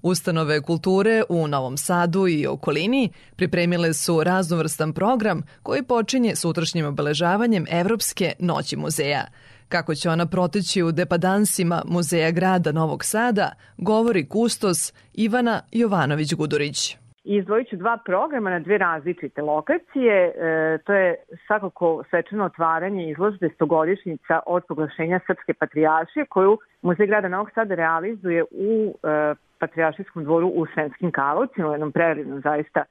Ustanove 0.03 0.61
kulture 0.63 1.23
u 1.29 1.47
Novom 1.47 1.77
Sadu 1.77 2.29
i 2.29 2.47
okolini 2.47 3.11
pripremile 3.37 3.93
su 3.93 4.25
raznovrstan 4.25 4.93
program 4.93 5.43
koji 5.63 5.83
počinje 5.83 6.37
sutrašnjim 6.37 6.87
obeležavanjem 6.87 7.65
Evropske 7.71 8.33
noći 8.39 8.77
muzeja. 8.77 9.25
Kako 9.69 9.95
će 9.95 10.11
ona 10.11 10.27
proteći 10.27 10.83
u 10.83 10.93
depadansima 10.93 11.83
Muzeja 11.87 12.31
grada 12.31 12.73
Novog 12.73 13.05
Sada, 13.05 13.53
govori 13.77 14.29
kustos 14.29 14.93
Ivana 15.13 15.61
Jovanović-Gudurić. 15.73 16.97
Izdvojit 17.25 17.69
ću 17.69 17.77
dva 17.77 17.99
programa 18.05 18.51
na 18.51 18.59
dve 18.61 18.79
različite 18.79 19.43
lokacije. 19.43 20.15
E, 20.27 20.79
to 20.85 20.93
je 20.93 21.17
svakako 21.47 22.03
svečano 22.11 22.45
otvaranje 22.45 23.11
izložbe 23.11 23.49
stogodišnjica 23.55 24.41
od 24.47 24.65
proglašenja 24.67 25.21
Srpske 25.27 25.55
patrijaršije 25.55 26.27
koju 26.27 26.59
Muzej 26.83 27.07
grada 27.07 27.29
Novog 27.29 27.51
Sada 27.55 27.75
realizuje 27.75 28.45
u 28.51 28.95
e, 29.03 29.35
Patrijaršijskom 29.61 30.25
dvoru 30.25 30.49
u 30.49 30.67
Sremskim 30.75 31.13
Karlovcima, 31.13 31.69
u 31.69 31.73
jednom 31.73 31.93
prelivnom 31.93 32.41
zaista 32.41 32.81
e, 32.81 32.85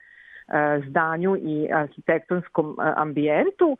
zdanju 0.88 1.38
i 1.38 1.68
arhitektonskom 1.74 2.78
e, 2.80 2.94
ambijentu. 2.96 3.78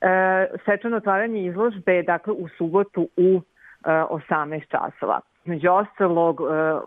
E, 0.00 0.46
svečano 0.64 0.96
otvaranje 0.96 1.46
izložbe 1.46 1.94
je 1.94 2.02
dakle 2.02 2.32
u 2.32 2.48
subotu 2.48 3.08
u 3.16 3.40
18 3.84 4.62
časova. 4.68 5.20
Među 5.44 5.70
ostalog, 5.70 6.40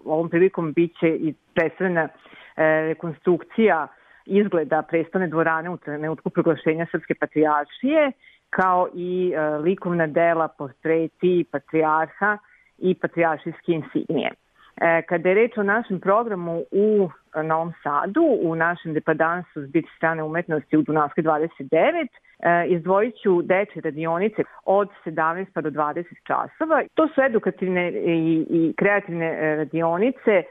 ovom 0.06 0.30
prilikom 0.30 0.74
biće 0.74 1.08
i 1.08 1.34
predstavljena 1.54 2.08
rekonstrukcija 2.88 3.88
izgleda 4.26 4.82
prestane 4.82 5.28
dvorane 5.28 5.70
u 5.70 5.78
trenutku 5.78 6.30
proglašenja 6.30 6.86
Srpske 6.92 7.16
patrijaršije, 7.20 8.12
kao 8.50 8.88
i 8.94 9.34
likovna 9.64 10.08
dela, 10.08 10.48
portreti 10.48 11.46
patrijarha 11.52 12.38
i 12.78 12.96
patrijaršijske 12.96 13.72
insignije. 13.72 14.32
E, 14.82 15.02
kada 15.02 15.30
je 15.30 15.36
reč 15.36 15.58
o 15.58 15.64
našem 15.64 16.00
programu 16.00 16.64
u 16.72 17.10
Novom 17.44 17.74
Sadu, 17.84 18.24
u 18.42 18.56
našem 18.56 18.94
depadansu 18.94 19.66
zbit 19.66 19.86
strane 19.98 20.24
umetnosti 20.24 20.78
u 20.78 20.82
Dunavskoj 20.82 21.24
29, 21.24 22.08
e, 22.40 22.66
izdvojit 22.68 23.16
ću 23.24 23.42
deče 23.42 23.82
radionice 23.82 24.44
od 24.66 24.90
17 25.06 25.46
pa 25.54 25.62
do 25.62 25.70
20 25.70 26.04
časova. 26.24 26.84
To 26.94 27.08
su 27.08 27.22
edukativne 27.22 27.92
i, 27.92 28.46
i 28.50 28.74
kreativne 28.78 29.26
e, 29.26 29.56
radionice 29.56 30.44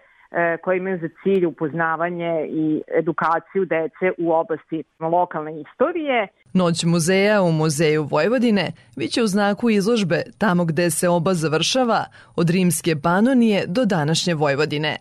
koje 0.62 0.77
imaju 0.79 0.99
za 0.99 1.09
cilj 1.23 1.47
upoznavanje 1.47 2.47
i 2.49 2.83
edukaciju 2.99 3.64
dece 3.64 4.12
u 4.19 4.33
oblasti 4.33 4.85
lokalne 5.01 5.61
istorije. 5.61 6.29
Noć 6.55 6.85
muzeja 6.85 7.43
u 7.43 7.53
Muzeju 7.53 8.03
Vojvodine 8.11 8.67
biće 8.97 9.23
u 9.23 9.27
znaku 9.27 9.71
izložbe 9.71 10.23
tamo 10.41 10.64
gde 10.64 10.91
se 10.91 11.09
oba 11.09 11.33
završava 11.35 12.01
od 12.37 12.51
rimske 12.51 12.93
Panonije 13.03 13.64
do 13.67 13.85
današnje 13.85 14.35
Vojvodine. 14.35 14.97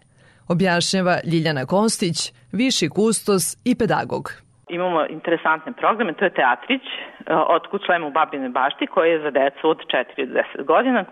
Objašnjava 0.49 1.15
Ljiljana 1.31 1.65
Kostić, 1.65 2.17
viši 2.51 2.89
kustos 2.89 3.43
i 3.65 3.75
pedagog. 3.79 4.23
Imamo 4.69 5.05
interesantne 5.17 5.71
programe, 5.73 6.13
to 6.13 6.25
je 6.25 6.33
teatrić 6.33 6.81
e, 6.87 7.33
od 7.33 7.63
kućlema 7.71 8.07
u 8.07 8.11
Babine 8.11 8.49
bašti 8.49 8.87
koji 8.87 9.11
je 9.11 9.21
za 9.21 9.31
decu 9.31 9.69
od 9.69 9.77
4 9.77 10.27
do 10.27 10.33
10 10.59 10.65
godina 10.65 11.05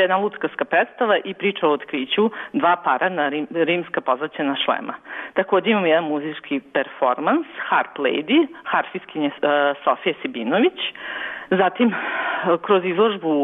jedna 0.00 0.16
luckarska 0.16 0.64
predstava 0.64 1.16
i 1.24 1.34
priča 1.34 1.68
o 1.68 1.72
otkriću 1.72 2.30
dva 2.52 2.76
para 2.84 3.08
na 3.08 3.28
rim, 3.28 3.46
rimska 3.50 4.00
pozlaćena 4.00 4.56
šlema. 4.64 4.94
Takođe 5.34 5.70
imamo 5.70 5.86
jedan 5.86 6.04
muzički 6.04 6.60
performans, 6.72 7.46
Harp 7.68 7.96
Lady, 7.98 8.46
harfiskinje 8.64 9.26
uh, 9.26 9.76
Sofije 9.84 10.14
Sibinović. 10.22 10.80
Zatim, 11.60 11.94
kroz 12.66 12.84
izložbu 12.84 13.34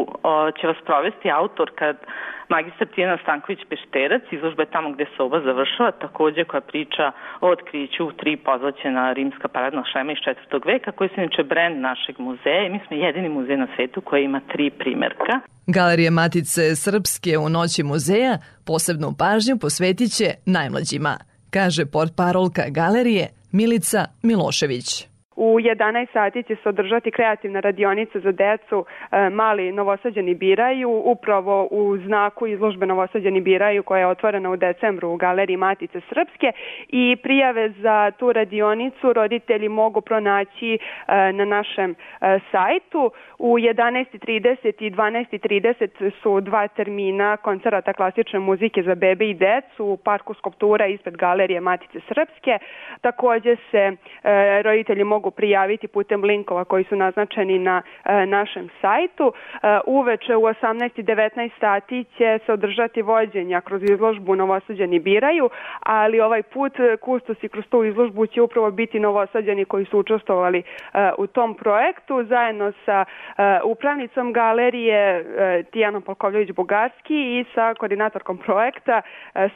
će 0.61 0.67
vas 0.67 0.77
provesti 0.85 1.31
autor 1.31 1.71
kad 1.75 1.95
magistar 2.49 2.87
Tijena 2.95 3.17
Stanković-Pešterac, 3.23 4.23
izložba 4.31 4.63
je 4.63 4.71
tamo 4.75 4.91
gde 4.91 5.05
se 5.05 5.23
oba 5.23 5.39
završava, 5.41 5.91
takođe 5.91 6.43
koja 6.43 6.61
priča 6.61 7.11
o 7.41 7.47
otkriću 7.49 8.11
tri 8.19 8.37
pozlaćena 8.37 9.13
rimska 9.13 9.47
paradna 9.47 9.83
šlema 9.91 10.11
iz 10.11 10.17
četvrtog 10.25 10.65
veka, 10.65 10.91
koji 10.91 11.09
su 11.09 11.21
inače 11.21 11.43
brend 11.43 11.81
našeg 11.81 12.19
muzeja 12.19 12.65
i 12.65 12.69
mi 12.69 12.79
smo 12.87 12.97
jedini 12.97 13.29
muzej 13.29 13.57
na 13.57 13.67
svetu 13.75 14.01
koji 14.01 14.23
ima 14.23 14.41
tri 14.51 14.69
primerka. 14.69 15.33
Galerija 15.67 16.11
Matice 16.11 16.75
Srpske 16.75 17.37
u 17.37 17.49
noći 17.49 17.83
muzeja 17.83 18.37
posebnu 18.65 19.09
pažnju 19.19 19.55
posvetit 19.61 20.11
će 20.17 20.29
najmlađima, 20.45 21.13
kaže 21.55 21.83
portparolka 21.85 22.63
galerije 22.69 23.25
Milica 23.51 24.05
Milošević. 24.23 25.08
U 25.41 25.59
11 25.59 26.07
sati 26.13 26.43
će 26.43 26.55
se 26.55 26.69
održati 26.69 27.11
kreativna 27.11 27.59
radionica 27.59 28.19
za 28.19 28.31
decu 28.31 28.85
e, 29.11 29.29
Mali 29.29 29.71
Novosađani 29.71 30.35
biraju, 30.35 30.89
upravo 30.89 31.67
u 31.71 31.97
znaku 31.97 32.47
izložbe 32.47 32.85
Novosađani 32.85 33.41
biraju 33.41 33.83
koja 33.83 33.99
je 33.99 34.07
otvorena 34.07 34.51
u 34.51 34.55
decembru 34.55 35.09
u 35.09 35.15
Galeriji 35.15 35.57
Matice 35.57 36.01
Srpske 36.09 36.51
i 36.87 37.17
prijave 37.23 37.69
za 37.69 38.11
tu 38.11 38.33
radionicu 38.33 39.13
roditelji 39.13 39.69
mogu 39.69 40.01
pronaći 40.01 40.73
e, 40.73 40.79
na 41.33 41.45
našem 41.45 41.91
e, 41.91 42.39
sajtu. 42.51 43.11
U 43.37 43.57
11.30 43.57 44.83
i 44.83 44.91
12.30 44.91 46.11
su 46.21 46.41
dva 46.41 46.67
termina 46.67 47.37
koncerata 47.37 47.93
klasične 47.93 48.39
muzike 48.39 48.83
za 48.83 48.95
bebe 48.95 49.29
i 49.29 49.33
decu 49.33 49.85
u 49.85 49.97
parku 49.97 50.33
skulptura 50.33 50.87
ispred 50.87 51.17
Galerije 51.17 51.59
Matice 51.59 51.99
Srpske. 52.07 52.59
Takođe 53.01 53.55
se 53.71 53.91
roditelji 54.63 55.03
mogu 55.03 55.28
mogu 55.29 55.35
prijaviti 55.35 55.87
putem 55.87 56.23
linkova 56.23 56.65
koji 56.65 56.83
su 56.83 56.95
naznačeni 56.95 57.59
na 57.59 57.81
e, 58.05 58.25
našem 58.25 58.69
sajtu. 58.81 59.33
E, 59.33 59.79
uveče 59.85 60.35
u 60.35 60.41
18 60.41 60.99
i 60.99 61.03
19 61.03 61.49
sati 61.59 62.05
će 62.17 62.39
se 62.45 62.53
održati 62.53 63.01
vođenja 63.01 63.61
kroz 63.61 63.83
izložbu 63.83 64.35
Novosađani 64.35 64.99
biraju, 64.99 65.49
ali 65.79 66.19
ovaj 66.19 66.43
put 66.43 66.79
e, 66.79 66.97
kustos 66.97 67.43
i 67.43 67.49
kroz 67.49 67.65
tu 67.69 67.83
izložbu 67.83 68.25
će 68.25 68.41
upravo 68.41 68.71
biti 68.71 68.99
Novosađani 68.99 69.65
koji 69.65 69.85
su 69.85 69.99
učestvovali 69.99 70.63
u 71.17 71.27
tom 71.27 71.55
projektu 71.55 72.23
zajedno 72.23 72.71
sa 72.85 73.05
upravnicom 73.63 74.33
galerije 74.33 75.25
Tijanom 75.71 76.01
Polkovljević-Bugarski 76.03 77.39
i 77.39 77.45
sa 77.55 77.73
koordinatorkom 77.73 78.37
projekta 78.37 79.01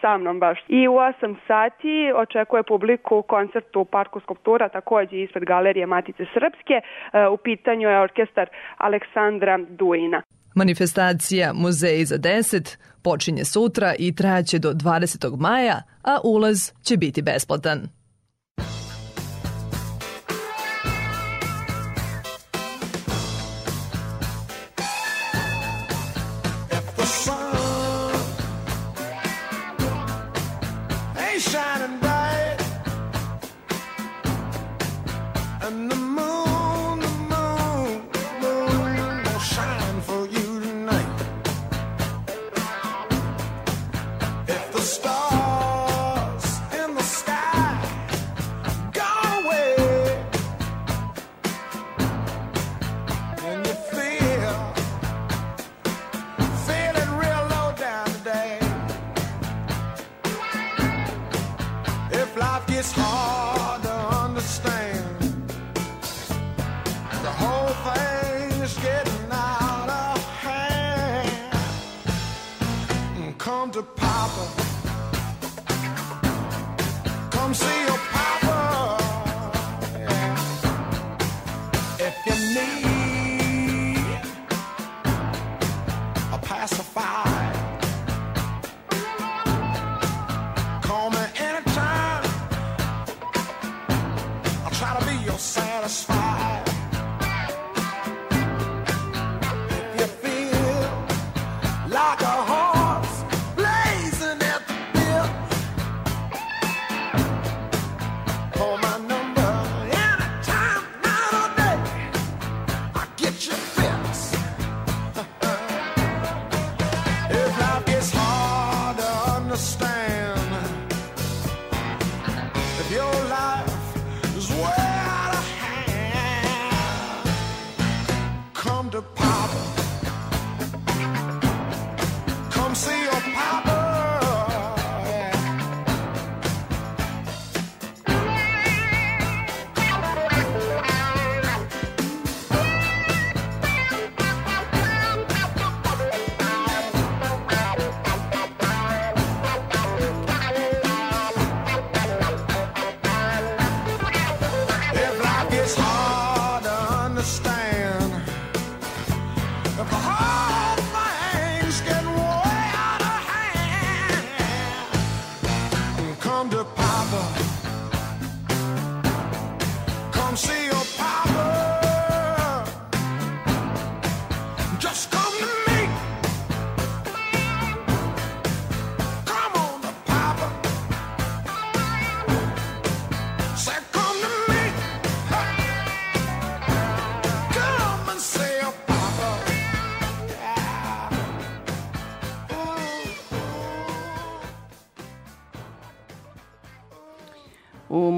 sa 0.02 0.18
mnom 0.18 0.40
baš. 0.40 0.60
I 0.68 0.88
u 0.88 0.94
8 0.94 1.36
sati 1.48 2.12
očekuje 2.16 2.64
publiku 2.64 3.22
koncert 3.22 3.76
u 3.76 3.86
Parku 3.86 4.20
skulptura, 4.20 4.70
takođe 4.70 5.18
ispred 5.18 5.46
galerije 5.46 5.63
Matice 5.88 6.26
Srpske. 6.34 6.74
E, 6.74 7.28
U 7.28 7.38
pitanju 7.38 7.90
je 7.90 8.02
orkestar 8.02 8.48
Aleksandra 8.78 9.58
Duina. 9.70 10.22
Manifestacija 10.56 11.54
Muzeji 11.54 12.06
za 12.06 12.18
10 12.18 12.78
počinje 13.04 13.46
sutra 13.46 13.94
i 14.00 14.16
trajaće 14.16 14.60
do 14.60 14.72
20. 14.72 15.40
maja, 15.40 15.82
a 16.04 16.18
ulaz 16.24 16.72
će 16.84 16.98
biti 16.98 17.22
besplatan. 17.22 17.80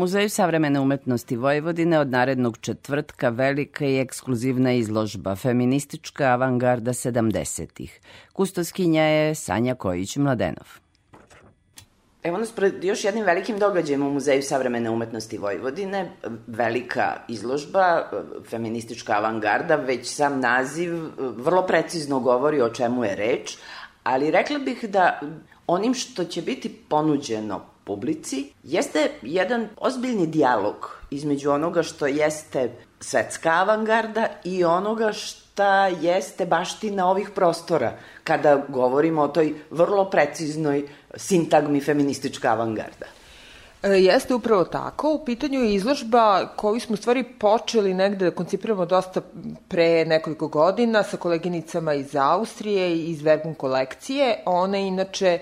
Muzeju 0.05 0.29
savremene 0.29 0.79
umetnosti 0.79 1.35
Vojvodine 1.35 1.99
od 1.99 2.09
narednog 2.09 2.57
četvrtka 2.61 3.29
velika 3.29 3.85
i 3.85 3.99
ekskluzivna 3.99 4.73
izložba 4.73 5.35
Feministička 5.35 6.23
avangarda 6.23 6.93
70-ih. 6.93 7.99
Kustoskinja 8.33 9.01
je 9.01 9.35
Sanja 9.35 9.75
Kojić-Mladenov. 9.75 10.77
Evo 12.23 12.37
nas 12.37 12.51
pred 12.51 12.83
još 12.83 13.03
jednim 13.03 13.25
velikim 13.25 13.59
događajem 13.59 14.03
u 14.03 14.11
Muzeju 14.11 14.43
savremene 14.43 14.89
umetnosti 14.89 15.37
Vojvodine. 15.37 16.11
Velika 16.47 17.13
izložba, 17.27 18.09
feministička 18.49 19.13
avangarda, 19.13 19.75
već 19.75 20.15
sam 20.15 20.39
naziv 20.39 20.93
vrlo 21.17 21.67
precizno 21.67 22.19
govori 22.19 22.61
o 22.61 22.69
čemu 22.69 23.03
je 23.03 23.15
reč, 23.15 23.57
ali 24.03 24.31
rekla 24.31 24.59
bih 24.59 24.85
da 24.89 25.19
onim 25.67 25.93
što 25.93 26.23
će 26.23 26.41
biti 26.41 26.69
ponuđeno 26.89 27.74
publici 27.85 28.51
jeste 28.63 29.09
jedan 29.21 29.67
ozbiljni 29.77 30.27
dijalog 30.27 30.99
između 31.11 31.51
onoga 31.51 31.83
što 31.83 32.07
jeste 32.07 32.71
svetska 32.99 33.49
avangarda 33.49 34.27
i 34.43 34.63
onoga 34.63 35.13
šta 35.13 35.87
jeste 35.87 36.45
baština 36.45 37.09
ovih 37.09 37.29
prostora 37.35 37.93
kada 38.23 38.65
govorimo 38.67 39.21
o 39.21 39.27
toj 39.27 39.53
vrlo 39.69 40.09
preciznoj 40.09 40.87
sintagmi 41.15 41.81
feministička 41.81 42.51
avangarda. 42.51 43.05
E, 43.83 43.89
Jeste 43.89 44.35
upravo 44.35 44.63
tako. 44.63 45.13
U 45.13 45.25
pitanju 45.25 45.59
je 45.59 45.73
izložba 45.73 46.47
koju 46.55 46.79
smo 46.79 46.95
stvari 46.95 47.23
počeli 47.23 47.93
negde 47.93 48.25
da 48.25 48.35
koncipiramo 48.35 48.85
dosta 48.85 49.21
pre 49.67 50.05
nekoliko 50.05 50.47
godina 50.47 51.03
sa 51.03 51.17
koleginicama 51.17 51.93
iz 51.93 52.15
Austrije 52.15 52.95
i 52.95 53.09
iz 53.09 53.21
Verbum 53.21 53.53
kolekcije. 53.53 54.43
One 54.45 54.87
inače 54.87 55.27
e, 55.27 55.39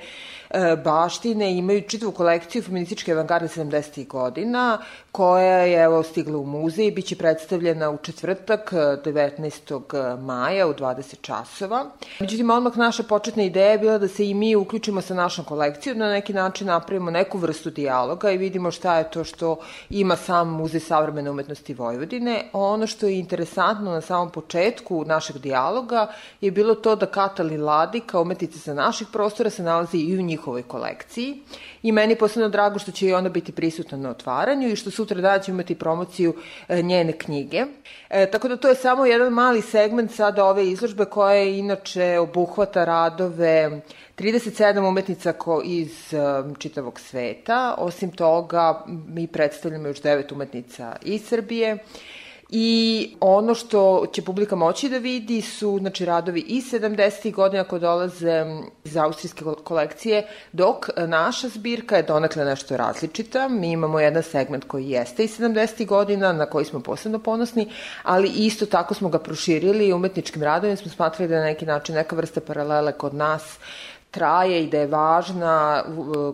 baštine 0.84 1.58
imaju 1.58 1.82
čitavu 1.82 2.12
kolekciju 2.12 2.64
feminističke 2.64 3.12
avangarde 3.12 3.48
70. 3.48 4.08
godina, 4.08 4.78
koja 5.12 5.58
je 5.58 5.84
evo 5.84 6.04
stigla 6.04 6.38
u 6.38 6.46
muzej 6.46 6.88
i 6.88 6.92
biće 6.92 7.16
predstavljena 7.16 7.90
u 7.90 7.98
četvrtak 7.98 8.74
19. 8.74 10.18
maja 10.18 10.68
u 10.68 10.74
20 10.74 11.22
časova. 11.22 11.86
Međutim, 12.20 12.50
odmah 12.50 12.78
naša 12.78 13.04
početna 13.04 13.44
ideja 13.44 13.72
je 13.72 13.78
bila 13.78 13.98
da 13.98 14.08
se 14.08 14.30
i 14.30 14.34
mi 14.34 14.56
uključimo 14.56 15.02
sa 15.02 15.14
našom 15.14 15.46
kolekcijom, 15.46 15.98
na 15.98 16.10
neki 16.10 16.34
način 16.34 16.68
napravimo 16.68 17.12
neku 17.12 17.38
vrstu 17.38 17.70
dijaloga 17.70 18.32
i 18.32 18.38
vidimo 18.38 18.72
šta 18.72 18.98
je 18.98 19.12
to 19.12 19.24
što 19.24 19.58
ima 19.90 20.16
sam 20.16 20.50
Muzej 20.50 20.80
savremene 20.80 21.30
umetnosti 21.32 21.74
Vojvodine. 21.74 22.50
Ono 22.54 22.88
što 22.88 23.08
je 23.08 23.20
interesantno 23.20 23.92
na 23.92 24.02
samom 24.02 24.30
početku 24.30 25.06
našeg 25.06 25.38
dijaloga 25.38 26.08
je 26.42 26.52
bilo 26.52 26.76
to 26.76 26.96
da 26.96 27.06
Katali 27.06 27.58
Ladi, 27.58 28.00
kao 28.00 28.22
umetnica 28.22 28.60
sa 28.60 28.74
naših 28.74 29.08
prostora, 29.12 29.50
se 29.50 29.64
nalazi 29.64 29.98
i 29.98 30.18
u 30.18 30.22
njihovoj 30.44 30.64
kolekciji. 30.64 31.44
I 31.84 31.92
meni 31.92 32.14
je 32.14 32.18
posebno 32.18 32.50
drago 32.50 32.80
što 32.80 32.92
će 32.92 33.08
i 33.08 33.14
ona 33.14 33.30
biti 33.30 33.52
prisutna 33.52 33.98
na 33.98 34.10
otvaranju 34.10 34.70
i 34.70 34.76
što 34.76 34.92
sutra 34.92 35.22
da 35.22 35.40
ćemo 35.40 35.56
imati 35.56 35.76
promociju 35.76 36.36
e, 36.68 36.82
njene 36.82 37.14
knjige. 37.14 37.66
E, 38.10 38.32
tako 38.32 38.48
da 38.48 38.58
to 38.58 38.68
je 38.68 38.76
samo 38.76 39.06
jedan 39.06 39.34
mali 39.34 39.62
segment 39.62 40.12
sada 40.12 40.46
ove 40.46 40.68
izložbe 40.68 41.06
koja 41.06 41.34
je 41.34 41.60
inače 41.60 42.20
obuhvata 42.20 42.86
radove 42.86 43.82
37 44.18 44.88
umetnica 44.88 45.34
ko 45.34 45.62
iz 45.66 46.14
um, 46.14 46.56
čitavog 46.56 47.00
sveta. 47.00 47.76
Osim 47.78 48.12
toga, 48.12 48.86
mi 49.08 49.28
predstavljamo 49.28 49.88
još 49.88 50.02
devet 50.02 50.32
umetnica 50.32 50.96
iz 51.02 51.26
Srbije. 51.26 51.78
I 52.56 53.10
ono 53.20 53.56
što 53.56 54.06
će 54.14 54.22
publika 54.22 54.56
moći 54.56 54.90
da 54.90 54.98
vidi 54.98 55.42
su 55.42 55.78
znači, 55.80 56.06
radovi 56.06 56.40
iz 56.40 56.64
70. 56.74 57.34
godina 57.34 57.64
koji 57.64 57.80
dolaze 57.80 58.46
iz 58.84 58.98
austrijske 58.98 59.46
kolekcije, 59.64 60.28
dok 60.52 60.90
naša 61.08 61.48
zbirka 61.50 61.98
je 61.98 62.04
donekle 62.04 62.46
nešto 62.46 62.78
različita. 62.78 63.48
Mi 63.48 63.72
imamo 63.72 64.00
jedan 64.00 64.24
segment 64.24 64.64
koji 64.68 64.90
jeste 64.90 65.24
iz 65.24 65.40
70. 65.40 65.86
godina, 65.86 66.34
na 66.34 66.46
koji 66.46 66.66
smo 66.66 66.80
posebno 66.80 67.20
ponosni, 67.20 67.70
ali 68.04 68.30
isto 68.36 68.66
tako 68.66 68.94
smo 68.94 69.10
ga 69.10 69.20
proširili 69.20 69.88
i 69.88 69.94
umetničkim 69.94 70.44
radovima 70.44 70.76
smo 70.78 70.92
smatrali 70.92 71.30
da 71.30 71.36
je 71.36 71.42
na 71.42 71.46
neki 71.46 71.66
način 71.66 71.96
neka 71.96 72.16
vrsta 72.16 72.42
paralele 72.42 72.92
kod 72.92 73.14
nas 73.14 73.58
traje 74.14 74.64
i 74.64 74.68
da 74.68 74.78
je 74.78 74.88
važna 74.88 75.84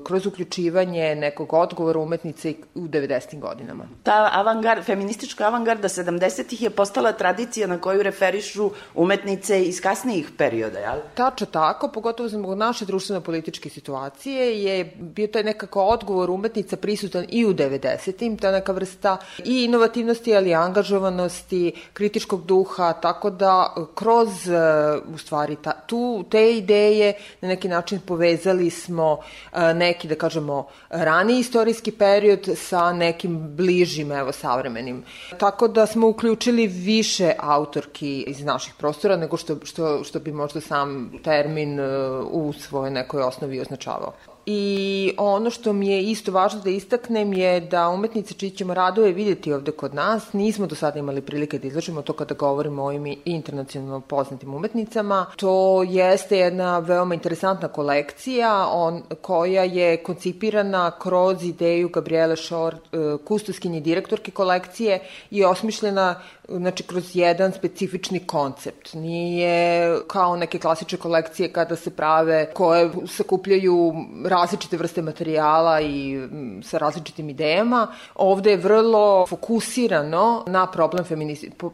kroz 0.06 0.26
uključivanje 0.26 1.16
nekog 1.16 1.54
odgovora 1.54 2.00
umetnice 2.00 2.54
u 2.76 2.88
90. 2.88 3.40
godinama. 3.40 3.88
Ta 4.04 4.30
avangard, 4.34 4.84
feministička 4.86 5.46
avangarda 5.48 5.88
70-ih 5.88 6.62
je 6.62 6.70
postala 6.70 7.12
tradicija 7.12 7.68
na 7.68 7.78
koju 7.82 8.04
referišu 8.04 8.72
umetnice 8.96 9.64
iz 9.64 9.82
kasnijih 9.82 10.32
perioda, 10.38 10.80
jel? 10.80 11.00
Tačno 11.14 11.48
tako, 11.48 11.88
pogotovo 11.88 12.30
zbog 12.30 12.58
naše 12.58 12.86
društveno-političke 12.86 13.70
situacije 13.70 14.64
je 14.64 14.94
bio 15.00 15.28
taj 15.28 15.44
nekako 15.44 15.84
odgovor 15.84 16.30
umetnica 16.30 16.78
prisutan 16.78 17.26
i 17.30 17.46
u 17.46 17.54
90-im, 17.54 18.38
ta 18.38 18.52
neka 18.52 18.72
vrsta 18.72 19.18
i 19.46 19.64
inovativnosti, 19.64 20.36
ali 20.36 20.50
i 20.50 20.56
angažovanosti, 20.56 21.72
kritičkog 21.94 22.46
duha, 22.46 22.94
tako 22.94 23.30
da 23.30 23.76
kroz 23.96 24.28
uh, 24.28 25.14
u 25.14 25.18
stvari 25.18 25.56
ta, 25.56 25.72
tu, 25.72 26.24
te 26.30 26.58
ideje 26.58 27.14
na 27.42 27.48
neki 27.48 27.69
način 27.70 28.00
povezali 28.06 28.70
smo 28.70 29.20
e, 29.54 29.74
neki, 29.74 30.08
da 30.08 30.16
kažemo, 30.16 30.68
rani 30.90 31.40
istorijski 31.40 31.92
period 31.92 32.50
sa 32.56 32.94
nekim 32.94 33.56
bližim, 33.56 34.12
evo, 34.12 34.32
savremenim. 34.32 35.04
Tako 35.38 35.68
da 35.68 35.86
smo 35.86 36.08
uključili 36.08 36.68
više 36.68 37.34
autorki 37.40 38.24
iz 38.28 38.44
naših 38.44 38.74
prostora 38.78 39.18
nego 39.18 39.38
što, 39.38 39.58
što, 39.64 40.04
što 40.04 40.20
bi 40.20 40.32
možda 40.32 40.62
sam 40.62 41.12
termin 41.24 41.80
e, 41.80 41.84
u 42.32 42.54
svojoj 42.54 42.92
nekoj 42.92 43.22
osnovi 43.22 43.62
označavao. 43.62 44.14
I 44.52 45.14
ono 45.18 45.50
što 45.50 45.74
mi 45.74 45.88
je 45.88 46.02
isto 46.04 46.32
važno 46.32 46.62
da 46.62 46.70
istaknem 46.70 47.34
je 47.34 47.60
da 47.60 47.90
umetnice 47.90 48.34
čiji 48.34 48.50
ćemo 48.50 48.74
radove 48.74 49.12
videti 49.12 49.54
ovde 49.54 49.72
kod 49.72 49.94
nas, 49.94 50.34
nismo 50.34 50.68
do 50.68 50.76
sada 50.76 51.00
imali 51.00 51.22
prilike 51.22 51.60
da 51.60 51.68
izložimo 51.68 52.02
to 52.02 52.14
kada 52.14 52.36
govorimo 52.36 52.84
o 52.84 52.86
ovim 52.86 53.16
internacionalno 53.26 54.02
poznatim 54.02 54.54
umetnicama. 54.54 55.26
To 55.36 55.84
jeste 55.84 56.38
jedna 56.38 56.80
veoma 56.80 57.14
interesantna 57.14 57.68
kolekcija 57.68 58.68
on, 58.72 59.04
koja 59.22 59.64
je 59.64 60.04
koncipirana 60.04 60.92
kroz 60.92 61.44
ideju 61.44 61.90
Gabriele 61.90 62.36
Šor, 62.36 62.76
e, 62.76 62.98
kustoskinje 63.26 63.80
direktorke 63.80 64.32
kolekcije 64.32 65.00
i 65.32 65.46
osmišljena 65.46 66.16
znači 66.52 66.84
kroz 66.84 67.16
jedan 67.16 67.52
specifični 67.52 68.20
koncept. 68.20 68.94
Nije 68.94 69.96
kao 70.08 70.36
neke 70.36 70.60
klasične 70.60 70.98
kolekcije 70.98 71.52
kada 71.54 71.76
se 71.76 71.90
prave 71.96 72.54
koje 72.54 72.92
sakupljaju 73.08 73.94
različite 74.26 74.78
vrste 74.78 75.02
materijala 75.02 75.82
i 75.82 76.16
m, 76.16 76.62
sa 76.64 76.78
različitim 76.78 77.30
idejama. 77.30 77.88
Ovde 78.16 78.52
je 78.52 78.58
vrlo 78.58 79.26
fokusirano 79.28 80.44
na 80.48 80.72
problem 80.72 81.06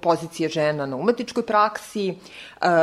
pozicije 0.01 0.49
žena 0.49 0.85
na 0.85 0.95
umetničkoj 0.95 1.43
praksi, 1.43 2.15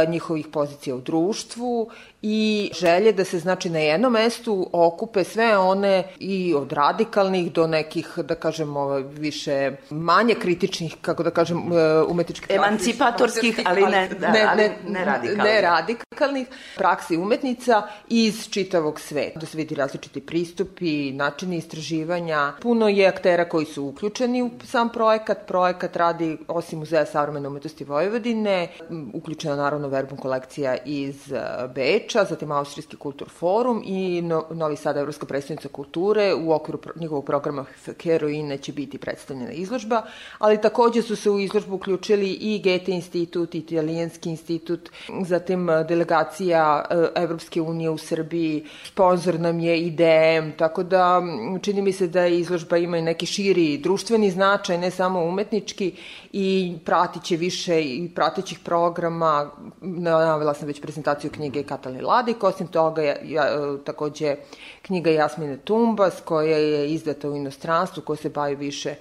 njihovih 0.08 0.46
pozicija 0.46 0.96
u 0.96 1.00
društvu 1.00 1.90
i 2.22 2.70
želje 2.74 3.12
da 3.12 3.24
se 3.24 3.38
znači 3.38 3.70
na 3.70 3.78
jednom 3.78 4.12
mestu 4.12 4.68
okupe 4.72 5.24
sve 5.24 5.58
one 5.58 6.04
i 6.18 6.54
od 6.54 6.72
radikalnih 6.72 7.52
do 7.52 7.66
nekih 7.66 8.18
da 8.18 8.34
kažemo 8.34 8.88
više 8.96 9.72
manje 9.90 10.34
kritičnih 10.34 10.96
kako 11.00 11.22
da 11.22 11.30
kažem 11.30 11.58
e, 11.58 12.02
umetničkih 12.02 12.50
emancipatorskih 12.50 13.60
ali 13.64 13.82
ne 13.82 14.08
da, 14.08 14.32
ne, 14.32 14.46
ali 14.48 14.70
ne 14.88 15.04
radikalnih. 15.04 15.44
ne 15.44 15.60
radikalnih 15.60 16.46
praksi 16.76 17.16
umetnica 17.16 17.82
iz 18.08 18.48
čitavog 18.50 19.00
sveta. 19.00 19.40
Da 19.40 19.46
se 19.46 19.56
vidi 19.56 19.74
različiti 19.74 20.20
pristupi 20.20 21.12
načini 21.12 21.56
istraživanja. 21.56 22.52
Puno 22.60 22.88
je 22.88 23.06
aktera 23.08 23.48
koji 23.48 23.66
su 23.66 23.84
uključeni 23.84 24.42
u 24.42 24.50
sam 24.64 24.88
projekat. 24.88 25.46
Projekat 25.46 25.96
radi 25.96 26.38
osim 26.48 26.78
muzeja 26.78 27.06
savremene 27.06 27.48
umetnosti 27.48 27.84
Vojvodine 27.84 28.68
uključena 29.12 29.56
naravno 29.72 29.88
verbum 29.88 30.18
kolekcija 30.18 30.76
iz 30.84 31.32
e, 31.32 31.40
Beča 31.74 32.24
zatim 32.24 32.52
Austrijski 32.52 32.96
kultur 32.96 33.28
forum 33.28 33.82
i 33.84 34.22
no, 34.22 34.44
Novi 34.50 34.76
Sad 34.76 34.96
Evropska 34.96 35.26
predstavnica 35.26 35.68
kulture. 35.68 36.34
U 36.34 36.52
okviru 36.52 36.78
pro, 36.78 36.92
njegovog 36.96 37.24
programa 37.24 37.64
Heroine 38.02 38.58
će 38.58 38.72
biti 38.72 38.98
predstavljena 38.98 39.52
izložba, 39.52 40.02
ali 40.38 40.60
takođe 40.60 41.02
su 41.02 41.16
se 41.16 41.30
u 41.30 41.40
izložbu 41.40 41.74
uključili 41.74 42.30
i 42.30 42.60
Goethe 42.64 42.92
institut, 42.92 43.54
Italijanski 43.54 44.30
institut, 44.30 44.90
zatim 45.26 45.70
e, 45.70 45.84
delegacija 45.84 46.84
e, 46.90 47.22
Evropske 47.22 47.60
unije 47.60 47.90
u 47.90 47.98
Srbiji, 47.98 48.64
sponsor 48.84 49.40
nam 49.40 49.60
je 49.60 49.80
IDM, 49.80 50.50
tako 50.58 50.82
da 50.82 51.22
čini 51.62 51.82
mi 51.82 51.92
se 51.92 52.06
da 52.06 52.26
izložba 52.26 52.76
ima 52.76 52.98
i 52.98 53.02
neki 53.02 53.26
širi 53.26 53.78
društveni 53.78 54.30
značaj, 54.30 54.78
ne 54.78 54.90
samo 54.90 55.24
umetnički 55.24 55.92
i 56.32 56.76
pratit 56.84 57.22
će 57.22 57.36
više 57.36 57.82
i 57.82 58.10
pratećih 58.14 58.58
programa, 58.58 59.50
navela 59.80 60.54
sam 60.54 60.66
već 60.66 60.80
prezentaciju 60.80 61.30
knjige 61.30 61.62
Katalin 61.62 62.06
Ladik, 62.06 62.44
osim 62.44 62.66
toga 62.66 63.02
ja, 63.02 63.16
ja, 63.24 63.44
takođe 63.84 64.36
knjiga 64.82 65.10
Jasmine 65.10 65.56
Tumbas 65.56 66.20
koja 66.24 66.56
je 66.56 66.92
izdata 66.92 67.30
u 67.30 67.36
inostranstvu, 67.36 68.02
koja 68.02 68.16
se 68.16 68.28
bavi 68.28 68.54
više 68.54 68.94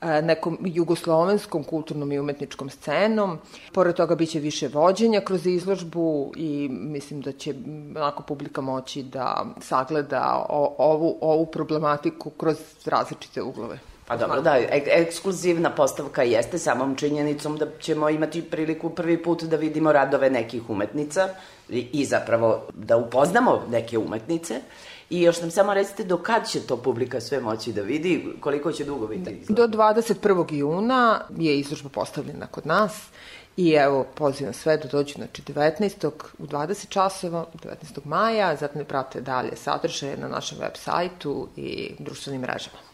e, 0.00 0.22
nekom 0.22 0.58
jugoslovenskom 0.64 1.64
kulturnom 1.64 2.12
i 2.12 2.18
umetničkom 2.18 2.70
scenom. 2.70 3.38
Pored 3.72 3.94
toga 3.94 4.14
biće 4.14 4.40
više 4.40 4.68
vođenja 4.68 5.20
kroz 5.20 5.46
izložbu 5.46 6.32
i 6.36 6.68
mislim 6.70 7.20
da 7.20 7.32
će 7.32 7.54
onako 7.96 8.22
publika 8.22 8.60
moći 8.60 9.02
da 9.02 9.46
sagleda 9.60 10.46
ovu, 10.78 11.18
ovu 11.20 11.46
problematiku 11.46 12.30
kroz 12.30 12.56
različite 12.86 13.42
uglove. 13.42 13.78
Pa 14.08 14.16
dobro, 14.16 14.40
da, 14.40 14.56
ek 14.56 14.86
ekskluzivna 14.88 15.70
postavka 15.70 16.22
jeste 16.22 16.58
samom 16.58 16.96
činjenicom 16.96 17.56
da 17.56 17.66
ćemo 17.80 18.08
imati 18.08 18.42
priliku 18.42 18.90
prvi 18.90 19.22
put 19.22 19.42
da 19.42 19.56
vidimo 19.56 19.92
radove 19.92 20.30
nekih 20.30 20.70
umetnica 20.70 21.28
i, 21.68 21.88
i 21.92 22.04
zapravo 22.04 22.62
da 22.74 22.96
upoznamo 22.96 23.62
neke 23.70 23.98
umetnice. 23.98 24.60
I 25.10 25.22
još 25.22 25.40
nam 25.40 25.50
samo 25.50 25.74
recite 25.74 26.04
do 26.04 26.16
kad 26.16 26.48
će 26.48 26.60
to 26.60 26.76
publika 26.76 27.20
sve 27.20 27.40
moći 27.40 27.72
da 27.72 27.82
vidi, 27.82 28.24
koliko 28.40 28.72
će 28.72 28.84
dugo 28.84 29.06
biti 29.06 29.30
izložba? 29.30 29.66
Do 29.66 29.78
21. 29.78 30.54
juna 30.54 31.20
je 31.38 31.58
izložba 31.58 31.88
postavljena 31.88 32.46
kod 32.46 32.66
nas 32.66 33.06
i 33.56 33.72
evo 33.72 34.06
pozivam 34.14 34.52
sve 34.52 34.76
da 34.76 34.88
dođu 34.88 35.14
znači 35.14 35.42
19. 35.42 36.10
u 36.38 36.46
20 36.46 36.88
časova 36.88 37.46
19. 37.64 37.74
maja, 38.04 38.56
zatim 38.56 38.84
prate 38.84 39.20
dalje 39.20 39.56
sadržaje 39.56 40.16
na 40.16 40.28
našem 40.28 40.58
web 40.58 40.72
sajtu 40.74 41.48
i 41.56 41.94
društvenim 41.98 42.40
mrežama. 42.40 42.87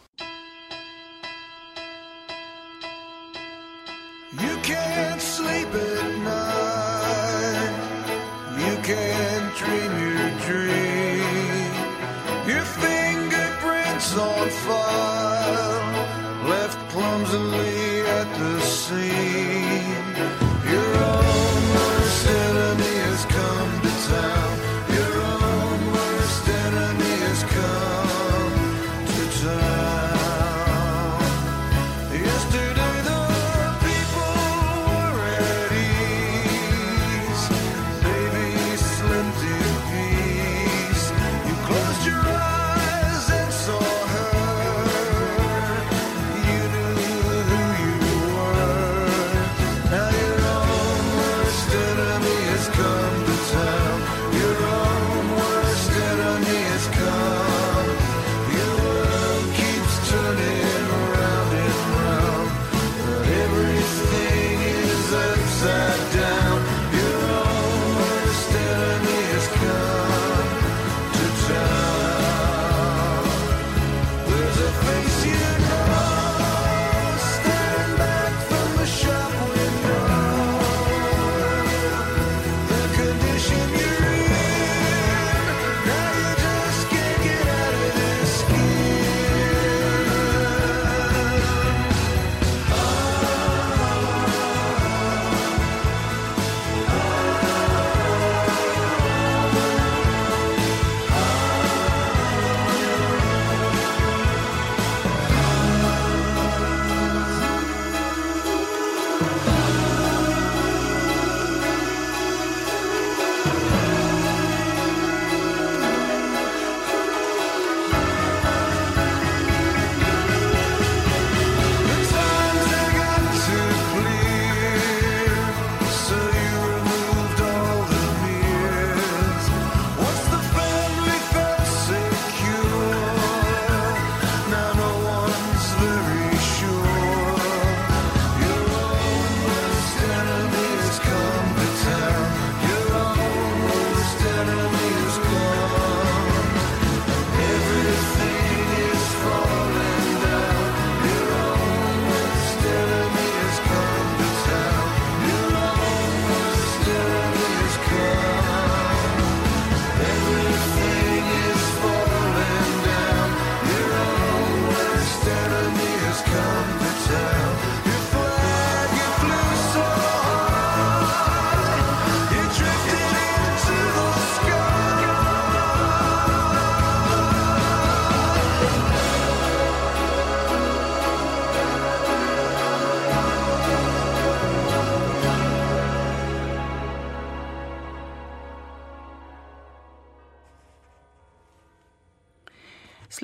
You 4.41 4.57
can't 4.63 5.21
sleep 5.21 5.73
at 5.73 6.17
night. 6.23 7.75
You 8.59 8.75
can't 8.83 9.55
dream. 9.55 9.94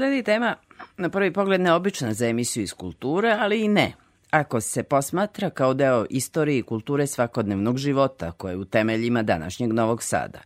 Sledi 0.02 0.24
tema 0.24 0.56
na 0.98 1.10
prvi 1.10 1.34
pogled 1.34 1.62
neobična 1.62 2.14
za 2.14 2.28
emisiju 2.28 2.64
iz 2.64 2.74
kulture, 2.74 3.38
ali 3.40 3.62
i 3.62 3.68
ne. 3.68 3.94
Ako 4.30 4.62
se 4.62 4.84
posmatra 4.84 5.50
kao 5.50 5.74
deo 5.74 6.06
istorije 6.10 6.60
i 6.60 6.64
kulture 6.64 7.08
svakodnevnog 7.08 7.78
života 7.78 8.32
koje 8.32 8.52
je 8.52 8.58
u 8.58 8.66
temeljima 8.66 9.24
današnjeg 9.24 9.74
Novog 9.74 10.04
Sada. 10.04 10.40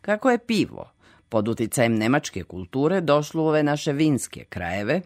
Kako 0.00 0.30
je 0.30 0.38
pivo 0.38 0.90
pod 1.28 1.48
uticajem 1.48 1.94
nemačke 1.94 2.42
kulture 2.42 3.00
došlo 3.00 3.42
u 3.42 3.46
ove 3.46 3.62
naše 3.62 3.92
vinske 3.92 4.44
krajeve, 4.44 5.00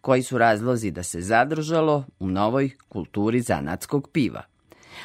koji 0.00 0.22
su 0.22 0.38
razlozi 0.38 0.90
da 0.90 1.02
se 1.02 1.20
zadržalo 1.20 2.04
u 2.18 2.28
novoj 2.28 2.70
kulturi 2.88 3.40
zanatskog 3.40 4.08
piva. 4.12 4.42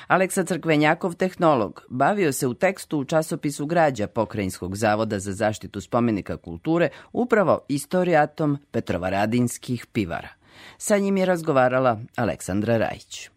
Aleksa 0.08 0.44
Crkvenjakov, 0.44 1.14
tehnolog, 1.14 1.82
bavio 1.90 2.34
se 2.34 2.48
u 2.48 2.54
tekstu 2.54 3.00
u 3.00 3.06
časopisu 3.06 3.66
Građa 3.66 4.08
Pokrajinskog 4.08 4.76
zavoda 4.76 5.20
za 5.20 5.34
zaštitu 5.34 5.82
spomenika 5.82 6.38
kulture 6.38 6.90
upravo 7.14 7.60
istorijatom 7.68 8.58
Petrovaradinskih 8.72 9.86
pivara. 9.86 10.30
Sa 10.78 10.98
njim 10.98 11.18
je 11.18 11.26
razgovarala 11.26 12.00
Aleksandra 12.16 12.78
Rajić. 12.78 13.30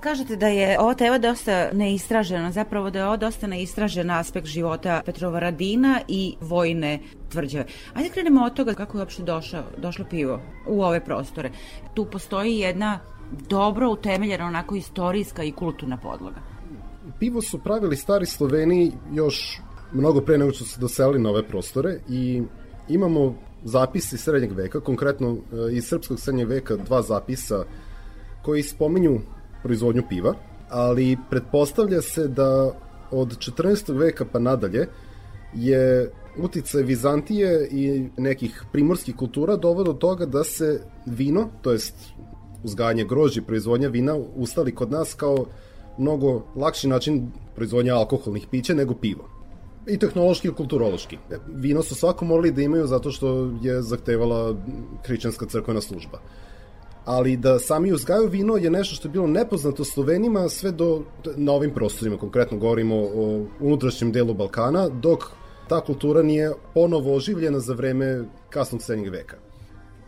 Kažete 0.00 0.36
da 0.36 0.48
je 0.48 0.80
ova 0.80 0.94
tema 0.94 1.18
dosta 1.18 1.68
neistražena, 1.72 2.52
zapravo 2.52 2.90
da 2.90 2.98
je 2.98 3.06
ovo 3.06 3.16
dosta 3.16 3.46
neistražen 3.46 4.10
aspekt 4.10 4.46
života 4.46 5.02
Petrovaradina 5.06 6.00
i 6.08 6.36
vojne 6.40 6.98
tvrđave. 7.30 7.66
Ajde 7.94 8.10
krenemo 8.10 8.44
od 8.44 8.54
toga 8.54 8.74
kako 8.74 8.98
je 8.98 9.02
uopšte 9.02 9.22
došao, 9.22 9.62
došlo 9.76 10.04
pivo 10.10 10.40
u 10.68 10.82
ove 10.82 11.04
prostore. 11.04 11.50
Tu 11.94 12.04
postoji 12.10 12.58
jedna 12.58 13.00
dobro 13.48 13.90
utemeljena 13.90 14.46
onako 14.46 14.74
istorijska 14.74 15.42
i 15.42 15.52
kulturna 15.52 15.96
podloga. 15.96 16.40
Pivo 17.18 17.42
su 17.42 17.58
pravili 17.58 17.96
stari 17.96 18.26
Sloveni 18.26 18.92
još 19.12 19.60
mnogo 19.92 20.20
pre 20.20 20.38
nego 20.38 20.52
što 20.52 20.64
se 20.64 20.80
doselili 20.80 21.18
na 21.18 21.30
ove 21.30 21.48
prostore 21.48 21.98
i 22.08 22.42
imamo 22.88 23.34
zapisi 23.64 24.18
srednjeg 24.18 24.52
veka, 24.52 24.80
konkretno 24.80 25.36
e, 25.36 25.36
iz 25.72 25.84
srpskog 25.84 26.20
srednjeg 26.20 26.48
veka 26.48 26.76
dva 26.76 27.02
zapisa 27.02 27.64
koji 28.42 28.62
spominju 28.62 29.20
proizvodnju 29.62 30.02
piva, 30.08 30.34
ali 30.68 31.16
pretpostavlja 31.30 32.02
se 32.02 32.28
da 32.28 32.72
od 33.10 33.38
14. 33.38 33.98
veka 33.98 34.24
pa 34.32 34.38
nadalje 34.38 34.88
je 35.54 36.10
uticaj 36.38 36.82
Vizantije 36.82 37.68
i 37.70 38.08
nekih 38.16 38.64
primorskih 38.72 39.16
kultura 39.16 39.56
doveo 39.56 39.84
do 39.84 39.92
toga 39.92 40.26
da 40.26 40.44
se 40.44 40.80
vino, 41.06 41.48
to 41.62 41.72
jest 41.72 41.94
uzgajanje 42.64 43.04
grožđa 43.04 43.40
i 43.40 43.44
proizvodnja 43.44 43.88
vina 43.88 44.16
ustali 44.36 44.74
kod 44.74 44.90
nas 44.90 45.14
kao 45.14 45.46
mnogo 45.98 46.42
lakši 46.56 46.88
način 46.88 47.32
proizvodnja 47.54 47.96
alkoholnih 47.96 48.46
pića 48.50 48.74
nego 48.74 48.94
pivo. 48.94 49.28
I 49.86 49.98
tehnološki 49.98 50.48
i 50.48 50.54
kulturološki. 50.54 51.16
E, 51.30 51.36
Vino 51.46 51.82
su 51.82 51.94
svako 51.94 52.24
morali 52.24 52.52
da 52.52 52.62
imaju 52.62 52.86
zato 52.86 53.10
što 53.10 53.52
je 53.62 53.82
zahtevala 53.82 54.56
hrišćanska 55.04 55.46
crkvena 55.46 55.80
služba. 55.80 56.20
Ali 57.04 57.36
da 57.36 57.58
sami 57.58 57.92
uzgaju 57.92 58.28
vino 58.28 58.56
je 58.56 58.70
nešto 58.70 58.94
što 58.94 59.08
je 59.08 59.12
bilo 59.12 59.26
nepoznato 59.26 59.84
Slovenima 59.84 60.48
sve 60.48 60.72
do, 60.72 61.02
na 61.36 61.52
ovim 61.52 61.70
prostorima, 61.74 62.16
konkretno 62.16 62.58
govorimo 62.58 62.96
o 62.96 63.46
unutrašnjem 63.60 64.12
delu 64.12 64.34
Balkana, 64.34 64.88
dok 64.88 65.24
ta 65.68 65.80
kultura 65.80 66.22
nije 66.22 66.52
ponovo 66.74 67.14
oživljena 67.16 67.60
za 67.60 67.74
vreme 67.74 68.24
kasnog 68.50 68.82
srednjeg 68.82 69.12
veka. 69.12 69.36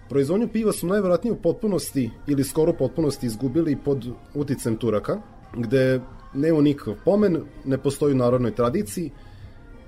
Proizvodnju 0.09 0.49
piva 0.49 0.73
su 0.73 0.87
najvjerojatnije 0.87 1.33
u 1.33 1.43
potpunosti 1.43 2.11
ili 2.27 2.45
skoro 2.45 2.73
potpunosti 2.73 3.27
izgubili 3.27 3.77
pod 3.85 4.07
uticem 4.35 4.77
Turaka, 4.77 5.21
gde 5.57 6.01
nema 6.35 6.61
nikakav 6.61 6.95
pomen, 7.05 7.43
ne 7.65 7.79
postoji 7.79 8.15
u 8.15 8.17
narodnoj 8.17 8.55
tradiciji 8.55 9.11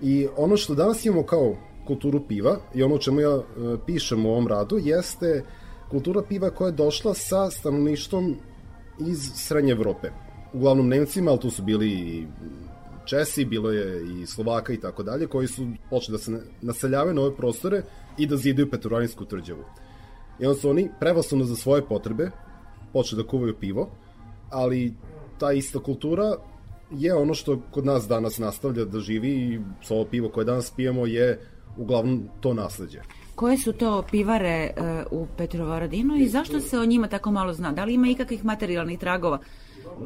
i 0.03 0.29
ono 0.37 0.57
što 0.57 0.75
danas 0.75 1.05
imamo 1.05 1.23
kao 1.23 1.57
kulturu 1.87 2.21
piva 2.29 2.59
i 2.75 2.83
ono 2.83 2.99
čemu 2.99 3.21
ja 3.21 3.37
e, 3.37 3.43
pišem 3.87 4.27
u 4.27 4.31
ovom 4.31 4.49
radu 4.49 4.79
jeste 4.79 5.45
kultura 5.91 6.23
piva 6.23 6.51
koja 6.51 6.69
je 6.69 6.73
došla 6.73 7.15
sa 7.15 7.51
stanovništvom 7.51 8.37
iz 9.07 9.31
Srednje 9.35 9.73
Evrope. 9.73 10.11
Uglavnom 10.53 10.89
Nemcima, 10.89 11.31
ali 11.31 11.41
tu 11.41 11.51
su 11.51 11.63
bili 11.63 11.89
i 11.91 12.27
Česi, 13.05 13.45
bilo 13.45 13.71
je 13.71 14.21
i 14.21 14.27
Slovaka 14.27 14.73
i 14.73 14.81
tako 14.81 15.03
dalje, 15.03 15.27
koji 15.27 15.47
su 15.47 15.67
počeli 15.91 16.19
da 16.19 16.23
se 16.23 16.41
naseljavaju 16.63 17.15
na 17.15 17.23
ove 17.23 17.37
prostore 17.37 17.83
i 18.19 18.27
da 18.27 18.37
zidaju 18.37 18.71
Petroraninsku 18.71 19.25
tvrđavu. 19.25 19.65
I 20.41 20.47
onda 20.47 20.61
su 20.61 20.71
oni 20.71 20.91
prevasno 21.01 21.45
za 21.45 21.57
svoje 21.57 21.87
potrebe 21.87 22.31
počeli 22.93 23.23
da 23.23 23.29
kuvaju 23.29 23.57
pivo, 23.61 23.91
ali 24.51 24.95
ta 25.39 25.53
ista 25.53 25.79
kultura 25.79 26.37
je 26.91 27.15
ono 27.15 27.35
što 27.35 27.61
kod 27.71 27.87
nas 27.87 28.09
danas 28.09 28.39
nastavlja 28.39 28.85
da 28.85 29.01
živi 29.01 29.31
i 29.31 29.61
ovo 29.91 30.05
pivo 30.05 30.29
koje 30.29 30.45
danas 30.45 30.71
pijemo 30.71 31.07
je 31.07 31.41
uglavnom 31.77 32.29
to 32.41 32.55
nasledđe. 32.55 33.01
Koje 33.35 33.59
su 33.59 33.73
to 33.73 34.03
pivare 34.11 34.49
e, 34.49 34.73
u 35.11 35.27
Petrovaradinu 35.37 36.17
i 36.17 36.29
zašto 36.29 36.61
se 36.61 36.79
o 36.79 36.85
njima 36.85 37.09
tako 37.09 37.31
malo 37.31 37.53
zna? 37.53 37.73
Da 37.73 37.85
li 37.85 37.95
ima 37.95 38.09
ikakvih 38.09 38.45
materijalnih 38.45 38.99
tragova, 38.99 39.39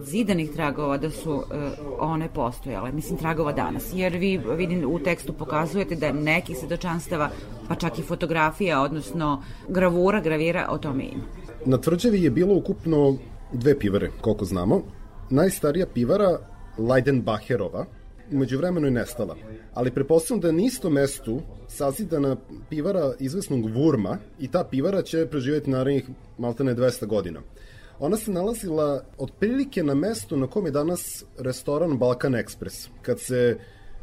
zidanih 0.01 0.51
tragova 0.51 0.97
da 0.99 1.11
su 1.11 1.43
e, 1.51 1.71
one 1.99 2.29
postojale? 2.35 2.93
Mislim, 2.93 3.19
tragova 3.19 3.53
danas. 3.53 3.91
Jer 3.95 4.17
vi, 4.17 4.41
vidim, 4.57 4.91
u 4.91 4.99
tekstu 4.99 5.33
pokazujete 5.33 5.95
da 5.95 6.13
neki 6.13 6.55
svedočanstava, 6.55 7.31
pa 7.69 7.75
čak 7.75 7.99
i 7.99 8.03
fotografija, 8.03 8.83
odnosno 8.83 9.43
gravura, 9.69 10.21
gravira, 10.21 10.67
o 10.71 10.79
tome 10.79 11.05
ima. 11.05 11.25
Na 11.65 11.79
tvrđavi 11.79 12.23
je 12.23 12.31
bilo 12.31 12.55
ukupno 12.55 13.17
dve 13.53 13.79
pivare, 13.79 14.11
koliko 14.21 14.45
znamo. 14.45 14.83
Najstarija 15.31 15.87
pivara, 15.87 16.39
Leidenbacherova, 16.79 17.87
umeđu 18.33 18.59
vremenu 18.59 18.87
je 18.87 18.91
nestala. 18.91 19.37
Ali 19.75 19.91
prepostavljam 19.91 20.41
da 20.41 20.49
je 20.49 20.53
na 20.53 20.63
istom 20.63 20.93
mestu 20.93 21.41
sazidana 21.69 22.37
pivara 22.71 23.13
izvesnog 23.19 23.71
Vurma 23.75 24.19
i 24.41 24.49
ta 24.49 24.65
pivara 24.65 25.03
će 25.03 25.27
preživjeti 25.27 25.71
narednih 25.71 26.05
maltene 26.39 26.75
200 26.75 27.07
godina. 27.07 27.41
Ona 28.03 28.17
se 28.17 28.33
nalazila 28.33 29.05
otprilike 29.19 29.83
na 29.85 29.95
mestu 29.95 30.37
na 30.37 30.47
kom 30.47 30.67
je 30.67 30.71
danas 30.71 31.25
restoran 31.39 31.99
Balkan 31.99 32.33
Express. 32.33 32.89
Kad 33.03 33.21
se 33.21 33.59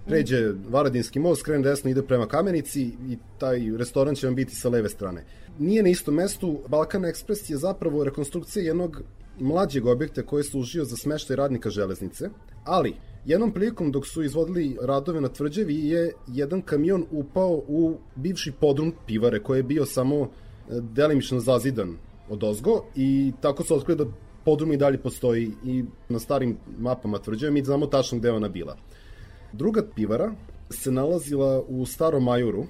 pređe 0.08 0.54
Varadinski 0.70 1.20
most, 1.20 1.44
krene 1.44 1.64
desno, 1.64 1.90
ide 1.90 2.02
prema 2.02 2.28
Kamenici 2.28 2.82
i 2.82 3.18
taj 3.38 3.78
restoran 3.78 4.16
će 4.16 4.28
vam 4.28 4.36
biti 4.36 4.56
sa 4.56 4.70
leve 4.70 4.90
strane. 4.90 5.26
Nije 5.58 5.84
na 5.84 5.90
istom 5.90 6.16
mestu, 6.16 6.60
Balkan 6.68 7.02
Express 7.02 7.52
je 7.52 7.58
zapravo 7.58 8.04
rekonstrukcija 8.04 8.64
jednog 8.64 9.02
mlađeg 9.40 9.86
objekta 9.86 10.24
koji 10.24 10.40
je 10.40 10.52
služio 10.52 10.86
za 10.86 10.96
smeštaj 10.96 11.36
radnika 11.36 11.70
železnice, 11.70 12.30
ali 12.64 12.96
jednom 13.26 13.52
prilikom 13.52 13.92
dok 13.92 14.08
su 14.08 14.24
izvodili 14.24 14.78
radove 14.82 15.22
na 15.22 15.28
tvrđevi 15.30 15.88
je 15.90 16.14
jedan 16.28 16.62
kamion 16.62 17.06
upao 17.12 17.64
u 17.68 17.98
bivši 18.16 18.52
podrum 18.52 18.94
pivare 19.08 19.44
koji 19.44 19.60
je 19.60 19.64
bio 19.64 19.86
samo 19.86 20.22
e, 20.22 20.28
delimično 20.82 21.40
zazidan 21.40 21.98
od 22.30 22.44
ozgo 22.44 22.84
i 22.96 23.32
tako 23.42 23.64
su 23.64 23.76
otkrili 23.76 24.06
da 24.06 24.12
podrum 24.46 24.72
i 24.72 24.78
dalje 24.78 24.98
postoji 24.98 25.52
i 25.66 25.84
na 26.10 26.20
starim 26.20 26.58
mapama 26.78 27.20
tvrđave 27.20 27.52
mi 27.52 27.64
znamo 27.64 27.88
tačno 27.88 28.18
gde 28.18 28.32
ona 28.32 28.50
bila. 28.50 28.78
Druga 29.54 29.84
pivara 29.96 30.32
se 30.70 30.92
nalazila 30.92 31.62
u 31.68 31.86
Starom 31.86 32.24
Majuru, 32.24 32.66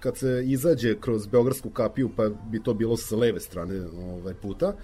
kad 0.00 0.16
se 0.16 0.42
izađe 0.46 1.00
kroz 1.00 1.26
Beogradsku 1.26 1.70
kapiju, 1.70 2.10
pa 2.16 2.28
bi 2.28 2.62
to 2.62 2.74
bilo 2.74 2.96
sa 2.96 3.16
leve 3.16 3.40
strane 3.40 3.80
ovaj 3.96 4.34
puta, 4.34 4.76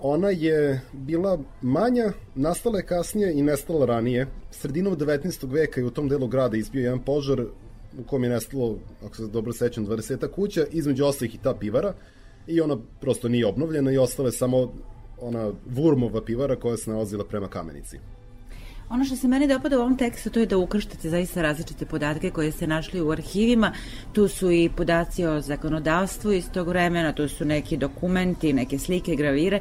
ona 0.00 0.30
je 0.30 0.80
bila 0.92 1.38
manja, 1.62 2.12
nastala 2.34 2.78
je 2.78 2.86
kasnije 2.86 3.32
i 3.34 3.42
nestala 3.42 3.86
ranije. 3.86 4.26
Sredinom 4.50 4.96
19. 4.96 5.52
veka 5.52 5.80
je 5.80 5.86
u 5.86 5.90
tom 5.90 6.08
delu 6.08 6.28
grada 6.28 6.56
izbio 6.56 6.84
jedan 6.84 7.04
požar 7.04 7.40
u 7.98 8.04
kom 8.06 8.24
je 8.24 8.30
nestalo, 8.30 8.78
ako 9.04 9.16
se 9.16 9.26
dobro 9.26 9.52
sećam, 9.52 9.86
20 9.86 10.30
kuća, 10.30 10.66
između 10.70 11.04
ostalih 11.04 11.34
i 11.34 11.38
ta 11.38 11.54
pivara 11.54 11.94
i 12.48 12.60
ona 12.60 12.76
prosto 13.00 13.28
nije 13.28 13.46
obnovljena 13.46 13.92
i 13.92 13.98
ostale 13.98 14.32
samo 14.32 14.72
ona 15.20 15.52
Vurmova 15.66 16.24
pivara 16.24 16.56
koja 16.56 16.76
se 16.76 16.90
nalazila 16.90 17.24
prema 17.24 17.48
kamenici. 17.48 17.98
Ono 18.90 19.04
što 19.04 19.16
se 19.16 19.28
meni 19.28 19.48
dopada 19.48 19.78
u 19.78 19.80
ovom 19.80 19.96
tekstu 19.96 20.30
to 20.30 20.40
je 20.40 20.46
da 20.46 20.58
ukrštate 20.58 21.10
zaista 21.10 21.42
različite 21.42 21.86
podatke 21.86 22.30
koje 22.30 22.52
ste 22.52 22.66
našli 22.66 23.00
u 23.00 23.10
arhivima. 23.10 23.72
Tu 24.12 24.28
su 24.28 24.50
i 24.50 24.70
podaci 24.76 25.26
o 25.26 25.40
zakonodavstvu 25.40 26.32
iz 26.32 26.50
tog 26.50 26.68
vremena, 26.68 27.12
tu 27.12 27.28
su 27.28 27.44
neki 27.44 27.76
dokumenti, 27.76 28.52
neke 28.52 28.78
slike, 28.78 29.16
gravire. 29.16 29.60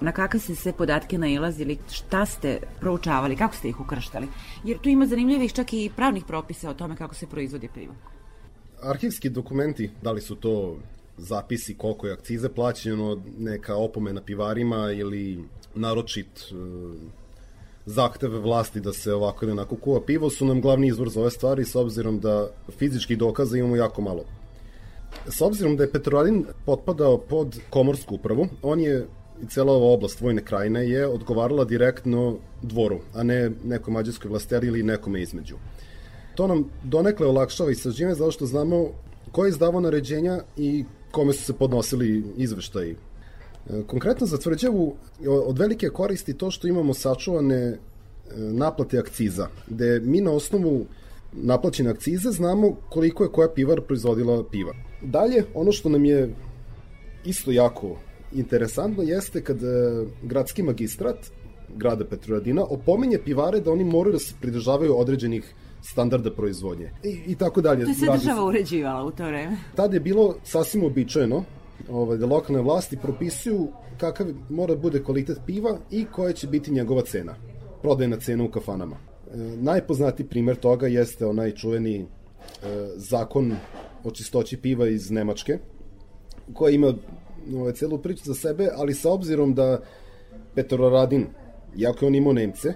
Na 0.00 0.12
kakve 0.12 0.40
ste 0.40 0.54
sve 0.54 0.72
podatke 0.72 1.18
nailazili, 1.18 1.78
šta 1.90 2.26
ste 2.26 2.58
proučavali, 2.80 3.36
kako 3.36 3.54
ste 3.54 3.68
ih 3.68 3.80
ukrštali? 3.80 4.28
Jer 4.64 4.78
tu 4.78 4.88
ima 4.88 5.06
zanimljivih 5.06 5.52
čak 5.52 5.72
i 5.72 5.90
pravnih 5.96 6.24
propisa 6.26 6.70
o 6.70 6.74
tome 6.74 6.96
kako 6.96 7.14
se 7.14 7.26
proizvodi 7.26 7.68
pivo. 7.74 7.94
Arhivski 8.82 9.30
dokumenti, 9.30 9.90
da 10.02 10.12
li 10.12 10.20
su 10.20 10.34
to 10.34 10.78
zapisi 11.20 11.74
koliko 11.74 12.06
je 12.06 12.12
akcize 12.12 12.48
plaćeno, 12.48 13.22
neka 13.38 13.76
opomena 13.76 14.20
pivarima 14.20 14.92
ili 14.92 15.44
naročit 15.74 16.26
e, 16.26 16.54
zahteve 17.86 18.38
vlasti 18.38 18.80
da 18.80 18.92
se 18.92 19.14
ovako 19.14 19.44
ili 19.44 19.52
onako 19.52 19.76
kuva 19.76 20.00
pivo 20.06 20.30
su 20.30 20.46
nam 20.46 20.60
glavni 20.60 20.88
izvor 20.88 21.08
za 21.08 21.20
ove 21.20 21.30
stvari 21.30 21.64
s 21.64 21.74
obzirom 21.74 22.20
da 22.20 22.48
fizičkih 22.78 23.18
dokaza 23.18 23.58
imamo 23.58 23.76
jako 23.76 24.02
malo. 24.02 24.24
S 25.28 25.40
obzirom 25.40 25.76
da 25.76 25.82
je 25.82 25.92
Petrovaradin 25.92 26.44
potpadao 26.66 27.18
pod 27.18 27.60
komorsku 27.70 28.14
upravu, 28.14 28.48
on 28.62 28.80
je 28.80 29.06
i 29.42 29.46
cela 29.46 29.72
ova 29.72 29.86
oblast 29.86 30.20
vojne 30.20 30.44
krajine 30.44 30.88
je 30.88 31.06
odgovarala 31.06 31.64
direktno 31.64 32.36
dvoru, 32.62 33.00
a 33.14 33.22
ne 33.22 33.50
nekoj 33.64 33.92
mađarskoj 33.92 34.28
vlasteri 34.28 34.66
ili 34.66 34.82
nekome 34.82 35.22
između. 35.22 35.56
To 36.34 36.46
nam 36.46 36.64
donekle 36.84 37.26
olakšava 37.26 37.70
istraživanje 37.70 38.14
zato 38.14 38.30
što 38.30 38.46
znamo 38.46 38.88
ko 39.32 39.44
je 39.44 39.48
izdavao 39.48 39.80
naređenja 39.80 40.40
i 40.56 40.84
kome 41.10 41.32
su 41.32 41.44
se 41.44 41.52
podnosili 41.52 42.24
izveštaji 42.36 42.96
E, 43.68 43.82
Konkretno 43.86 44.26
za 44.26 44.38
tvrđavu 44.38 44.96
od 45.26 45.58
velike 45.58 45.88
koristi 45.88 46.34
to 46.34 46.50
što 46.50 46.68
imamo 46.68 46.94
sačuvane 46.94 47.56
e, 47.56 47.78
naplate 48.36 48.98
akciza, 48.98 49.48
gde 49.66 50.00
mi 50.00 50.20
na 50.20 50.30
osnovu 50.30 50.86
naplaćene 51.32 51.90
akcize 51.90 52.30
znamo 52.30 52.76
koliko 52.88 53.24
je 53.24 53.32
koja 53.32 53.48
pivar 53.48 53.80
proizvodila 53.80 54.44
piva. 54.50 54.74
Dalje, 55.02 55.44
ono 55.54 55.72
što 55.72 55.88
nam 55.88 56.04
je 56.04 56.34
isto 57.24 57.50
jako 57.50 57.96
interesantno 58.32 59.02
jeste 59.02 59.44
kad 59.44 59.62
e, 59.62 60.06
gradski 60.22 60.62
magistrat 60.62 61.16
grada 61.76 62.04
Petrovaradina 62.04 62.64
opominje 62.64 63.18
pivare 63.24 63.60
da 63.60 63.72
oni 63.72 63.84
moraju 63.84 64.12
da 64.12 64.18
se 64.18 64.34
pridržavaju 64.40 64.98
određenih 64.98 65.54
standarda 65.82 66.30
proizvodnje 66.30 66.90
i, 67.04 67.20
i 67.26 67.34
tako 67.34 67.60
dalje. 67.60 67.84
To 67.84 67.90
je 67.90 67.94
sve 67.94 68.08
država 68.18 68.44
uređivala 68.44 69.04
u 69.04 69.10
to 69.10 69.24
vreme. 69.24 69.56
Tada 69.74 69.96
je 69.96 70.00
bilo 70.00 70.34
sasvim 70.44 70.84
običajeno 70.84 71.44
ovaj, 71.90 72.18
da 72.18 72.26
lokalne 72.26 72.62
vlasti 72.62 72.96
propisuju 72.96 73.68
kakav 73.98 74.26
mora 74.48 74.74
da 74.74 74.80
bude 74.80 75.02
kvalitet 75.02 75.38
piva 75.46 75.78
i 75.90 76.04
koja 76.04 76.32
će 76.32 76.46
biti 76.46 76.72
njegova 76.72 77.02
cena, 77.02 77.34
prodajna 77.82 78.16
cena 78.16 78.44
u 78.44 78.48
kafanama. 78.48 78.96
E, 78.96 79.36
najpoznati 79.56 80.28
primer 80.28 80.56
toga 80.56 80.86
jeste 80.86 81.26
onaj 81.26 81.54
čuveni 81.54 82.00
e, 82.00 82.06
zakon 82.96 83.56
o 84.04 84.10
čistoći 84.10 84.56
piva 84.56 84.88
iz 84.88 85.10
Nemačke, 85.10 85.58
koja 86.54 86.70
ima 86.70 86.94
ovaj, 87.56 87.72
celu 87.72 87.98
priču 87.98 88.24
za 88.24 88.34
sebe, 88.34 88.68
ali 88.76 88.94
sa 88.94 89.10
obzirom 89.10 89.54
da 89.54 89.80
Petrovaradin, 90.54 91.26
iako 91.76 92.04
je 92.04 92.06
on 92.06 92.14
imao 92.14 92.32
Nemce, 92.32 92.72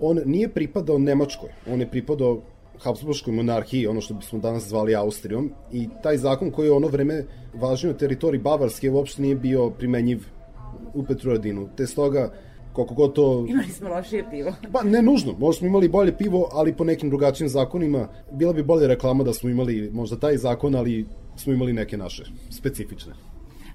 on 0.00 0.20
nije 0.24 0.48
pripadao 0.48 0.98
Nemačkoj, 0.98 1.50
on 1.72 1.80
je 1.80 1.90
pripadao 1.90 2.40
Habsburgskoj 2.78 3.34
monarhiji, 3.34 3.86
ono 3.86 4.00
što 4.00 4.14
bismo 4.14 4.38
danas 4.38 4.68
zvali 4.68 4.94
Austrijom, 4.94 5.50
i 5.72 5.88
taj 6.02 6.16
zakon 6.16 6.50
koji 6.50 6.66
je 6.66 6.72
ono 6.72 6.88
vreme 6.88 7.24
važio 7.54 7.92
na 7.92 7.98
teritoriji 7.98 8.40
Bavarske 8.40 8.90
uopšte 8.90 9.22
nije 9.22 9.34
bio 9.34 9.70
primenjiv 9.70 10.24
u 10.94 11.04
Petrovaradinu. 11.04 11.68
Te 11.76 11.86
stoga, 11.86 12.32
koliko 12.72 12.94
god 12.94 13.14
to... 13.14 13.46
Imali 13.48 13.68
smo 13.68 13.88
lošije 13.88 14.24
pivo. 14.30 14.52
Pa 14.72 14.82
ne 14.82 15.02
nužno, 15.02 15.34
možda 15.38 15.58
smo 15.58 15.66
imali 15.66 15.88
bolje 15.88 16.16
pivo, 16.16 16.48
ali 16.52 16.76
po 16.76 16.84
nekim 16.84 17.08
drugačijim 17.10 17.48
zakonima. 17.48 18.08
Bila 18.32 18.52
bi 18.52 18.62
bolja 18.62 18.86
reklama 18.86 19.24
da 19.24 19.32
smo 19.32 19.50
imali 19.50 19.90
možda 19.92 20.16
taj 20.16 20.36
zakon, 20.36 20.74
ali 20.74 21.06
smo 21.36 21.52
imali 21.52 21.72
neke 21.72 21.96
naše 21.96 22.24
specifične. 22.50 23.12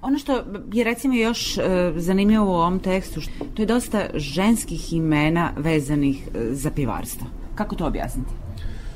Ono 0.02 0.18
što 0.18 0.44
je 0.72 0.84
recimo 0.84 1.14
još 1.14 1.58
e, 1.58 1.62
zanimljivo 1.96 2.44
u 2.44 2.54
ovom 2.54 2.78
tekstu, 2.78 3.20
to 3.54 3.62
je 3.62 3.66
dosta 3.66 4.06
ženskih 4.14 4.92
imena 4.92 5.52
vezanih 5.56 6.28
e, 6.34 6.54
za 6.54 6.70
pivarstvo. 6.70 7.26
Kako 7.54 7.76
to 7.76 7.86
objasniti? 7.86 8.30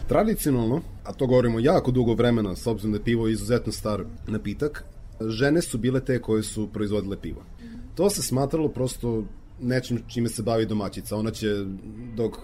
Tradicionalno, 0.09 0.81
a 1.05 1.13
to 1.13 1.27
govorimo 1.27 1.61
jako 1.61 1.91
dugo 1.91 2.15
vremena, 2.15 2.57
s 2.57 2.67
obzirom 2.67 2.93
da 2.93 2.99
je 2.99 3.05
pivo 3.05 3.29
izuzetno 3.29 3.73
star 3.73 4.05
napitak, 4.27 4.85
žene 5.21 5.63
su 5.63 5.79
bile 5.79 6.05
te 6.05 6.19
koje 6.19 6.43
su 6.43 6.69
proizvodile 6.73 7.21
pivo. 7.21 7.43
To 7.95 8.11
se 8.11 8.23
smatralo 8.23 8.69
prosto 8.69 9.25
nečim 9.61 10.03
čime 10.07 10.29
se 10.29 10.43
bavi 10.43 10.67
domaćica. 10.67 11.17
Ona 11.17 11.31
će, 11.31 11.65
dok 12.17 12.37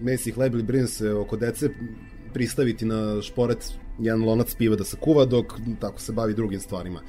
mesi 0.00 0.30
hleb 0.30 0.54
ili 0.54 0.62
brine 0.62 0.86
se 0.86 1.12
oko 1.12 1.36
dece, 1.36 1.70
pristaviti 2.32 2.84
na 2.84 3.22
šporet 3.22 3.72
jedan 3.98 4.24
lonac 4.24 4.54
piva 4.54 4.76
da 4.76 4.84
se 4.84 4.96
kuva, 4.96 5.24
dok 5.24 5.52
tako 5.80 6.00
se 6.00 6.12
bavi 6.12 6.34
drugim 6.34 6.60
stvarima. 6.60 7.00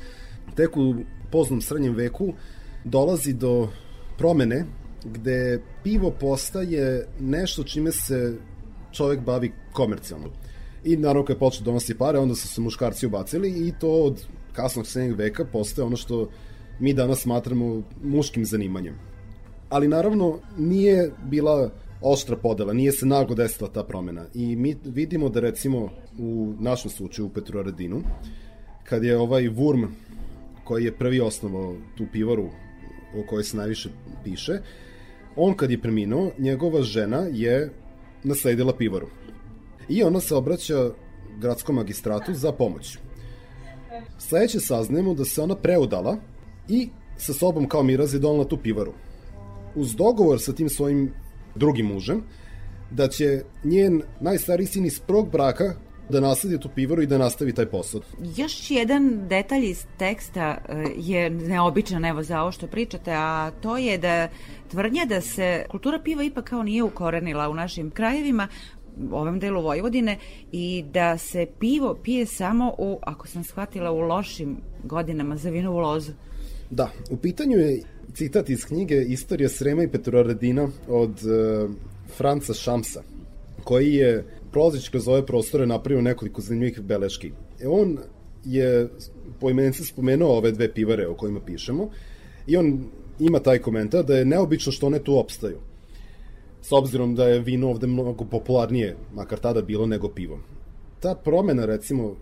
Tek 0.55 0.77
u 0.77 0.95
poznom 1.31 1.61
srednjem 1.61 1.95
veku 1.95 2.33
dolazi 2.83 3.33
do 3.33 3.69
promene 4.17 4.65
gde 5.05 5.61
pivo 5.83 6.11
postaje 6.11 7.07
nešto 7.19 7.63
čime 7.63 7.91
se 7.91 8.37
čovek 8.91 9.19
bavi 9.19 9.51
komercijalno. 9.73 10.27
I 10.83 10.97
naravno 10.97 11.25
kad 11.25 11.37
počeo 11.37 11.59
da 11.59 11.65
donosi 11.65 11.97
pare, 11.97 12.19
onda 12.19 12.35
su 12.35 12.47
se 12.47 12.61
muškarci 12.61 13.05
ubacili 13.05 13.67
i 13.67 13.73
to 13.79 13.89
od 13.89 14.25
kasnog 14.53 14.87
srednjeg 14.87 15.17
veka 15.17 15.45
postaje 15.45 15.85
ono 15.85 15.95
što 15.95 16.29
mi 16.79 16.93
danas 16.93 17.21
smatramo 17.21 17.83
muškim 18.03 18.45
zanimanjem. 18.45 18.95
Ali 19.69 19.87
naravno 19.87 20.39
nije 20.57 21.11
bila 21.23 21.71
oštra 22.01 22.35
podela, 22.37 22.73
nije 22.73 22.91
se 22.91 23.05
nago 23.05 23.35
desila 23.35 23.69
ta 23.69 23.83
promena. 23.83 24.25
I 24.33 24.55
mi 24.55 24.75
vidimo 24.83 25.29
da 25.29 25.39
recimo 25.39 25.89
u 26.17 26.53
našem 26.59 26.91
slučaju 26.91 27.25
u 27.25 27.29
Petrovaradinu, 27.29 28.01
kad 28.83 29.03
je 29.03 29.17
ovaj 29.17 29.43
Wurm, 29.43 29.87
koji 30.69 30.85
je 30.85 30.91
prvi 30.97 31.19
osnovao 31.19 31.75
tu 31.97 32.05
pivaru 32.11 32.49
o 33.15 33.23
kojoj 33.27 33.43
se 33.43 33.57
najviše 33.57 33.89
piše, 34.23 34.59
on 35.35 35.53
kad 35.53 35.71
je 35.71 35.81
preminuo, 35.81 36.31
njegova 36.37 36.81
žena 36.81 37.25
je 37.31 37.71
nasledila 38.23 38.75
pivaru. 38.77 39.07
I 39.89 40.03
ona 40.03 40.19
se 40.19 40.35
obraća 40.35 40.91
gradskom 41.39 41.75
magistratu 41.75 42.33
za 42.33 42.51
pomoć. 42.51 42.97
Sledeće 44.17 44.59
saznajemo 44.59 45.13
da 45.13 45.25
se 45.25 45.41
ona 45.41 45.55
preudala 45.55 46.17
i 46.67 46.89
sa 47.17 47.33
sobom 47.33 47.67
kao 47.67 47.83
miraz 47.83 48.13
je 48.13 48.19
donala 48.19 48.45
tu 48.45 48.57
pivaru. 48.57 48.93
Uz 49.75 49.95
dogovor 49.95 50.41
sa 50.41 50.53
tim 50.53 50.69
svojim 50.69 51.11
drugim 51.55 51.85
mužem, 51.85 52.23
da 52.91 53.07
će 53.07 53.43
njen 53.63 54.01
najstariji 54.21 54.67
sin 54.67 54.85
iz 54.85 54.99
prvog 54.99 55.31
braka 55.31 55.73
da 56.09 56.19
nasledi 56.19 56.59
tu 56.59 56.69
pivaru 56.75 57.01
i 57.01 57.07
da 57.07 57.17
nastavi 57.17 57.53
taj 57.53 57.65
posao. 57.65 58.01
Još 58.37 58.71
jedan 58.71 59.27
detalj 59.27 59.65
iz 59.65 59.85
teksta 59.97 60.57
e, 60.69 60.85
je 60.97 61.29
neobičan, 61.29 62.05
evo 62.05 62.23
za 62.23 62.41
ovo 62.41 62.51
što 62.51 62.67
pričate, 62.67 63.11
a 63.13 63.51
to 63.61 63.77
je 63.77 63.97
da 63.97 64.27
tvrdnja 64.67 65.05
da 65.05 65.21
se 65.21 65.65
kultura 65.69 65.99
piva 65.99 66.23
ipak 66.23 66.49
kao 66.49 66.63
nije 66.63 66.83
ukorenila 66.83 67.49
u 67.49 67.53
našim 67.53 67.91
krajevima, 67.91 68.47
ovom 69.11 69.39
delu 69.39 69.61
Vojvodine 69.61 70.17
i 70.51 70.85
da 70.93 71.17
se 71.17 71.47
pivo 71.59 71.97
pije 72.03 72.25
samo 72.25 72.75
u, 72.77 72.99
ako 73.01 73.27
sam 73.27 73.43
shvatila, 73.43 73.91
u 73.91 73.99
lošim 73.99 74.57
godinama 74.83 75.37
za 75.37 75.49
vinovu 75.49 75.79
lozu. 75.79 76.11
Da, 76.69 76.89
u 77.09 77.17
pitanju 77.17 77.57
je 77.57 77.83
citat 78.13 78.49
iz 78.49 78.65
knjige 78.65 78.95
Istorija 78.95 79.49
Srema 79.49 79.83
i 79.83 79.87
Petrovaradina 79.87 80.67
od 80.87 81.09
uh, 81.09 81.71
Franca 82.17 82.53
Šamsa, 82.53 83.01
koji 83.63 83.93
je 83.93 84.25
prolazeći 84.51 84.91
kroz 84.91 85.07
ove 85.07 85.25
prostore 85.25 85.67
napravio 85.67 86.01
nekoliko 86.01 86.41
zanimljivih 86.41 86.81
beleški. 86.81 87.31
E, 87.61 87.67
on 87.67 87.97
je 88.45 88.89
po 89.39 89.49
imenice 89.49 89.85
spomenuo 89.85 90.37
ove 90.37 90.51
dve 90.51 90.73
pivare 90.73 91.07
o 91.07 91.15
kojima 91.15 91.39
pišemo 91.39 91.89
i 92.47 92.57
on 92.57 92.83
ima 93.19 93.39
taj 93.39 93.59
komentar 93.59 94.05
da 94.05 94.17
je 94.17 94.25
neobično 94.25 94.71
što 94.71 94.87
one 94.87 94.99
tu 94.99 95.17
opstaju. 95.17 95.57
S 96.61 96.71
obzirom 96.71 97.15
da 97.15 97.27
je 97.27 97.39
vino 97.39 97.69
ovde 97.69 97.87
mnogo 97.87 98.25
popularnije, 98.25 98.95
makar 99.13 99.39
tada 99.39 99.61
bilo, 99.61 99.85
nego 99.85 100.09
pivo. 100.09 100.39
Ta 100.99 101.15
promena, 101.15 101.65
recimo, 101.65 102.15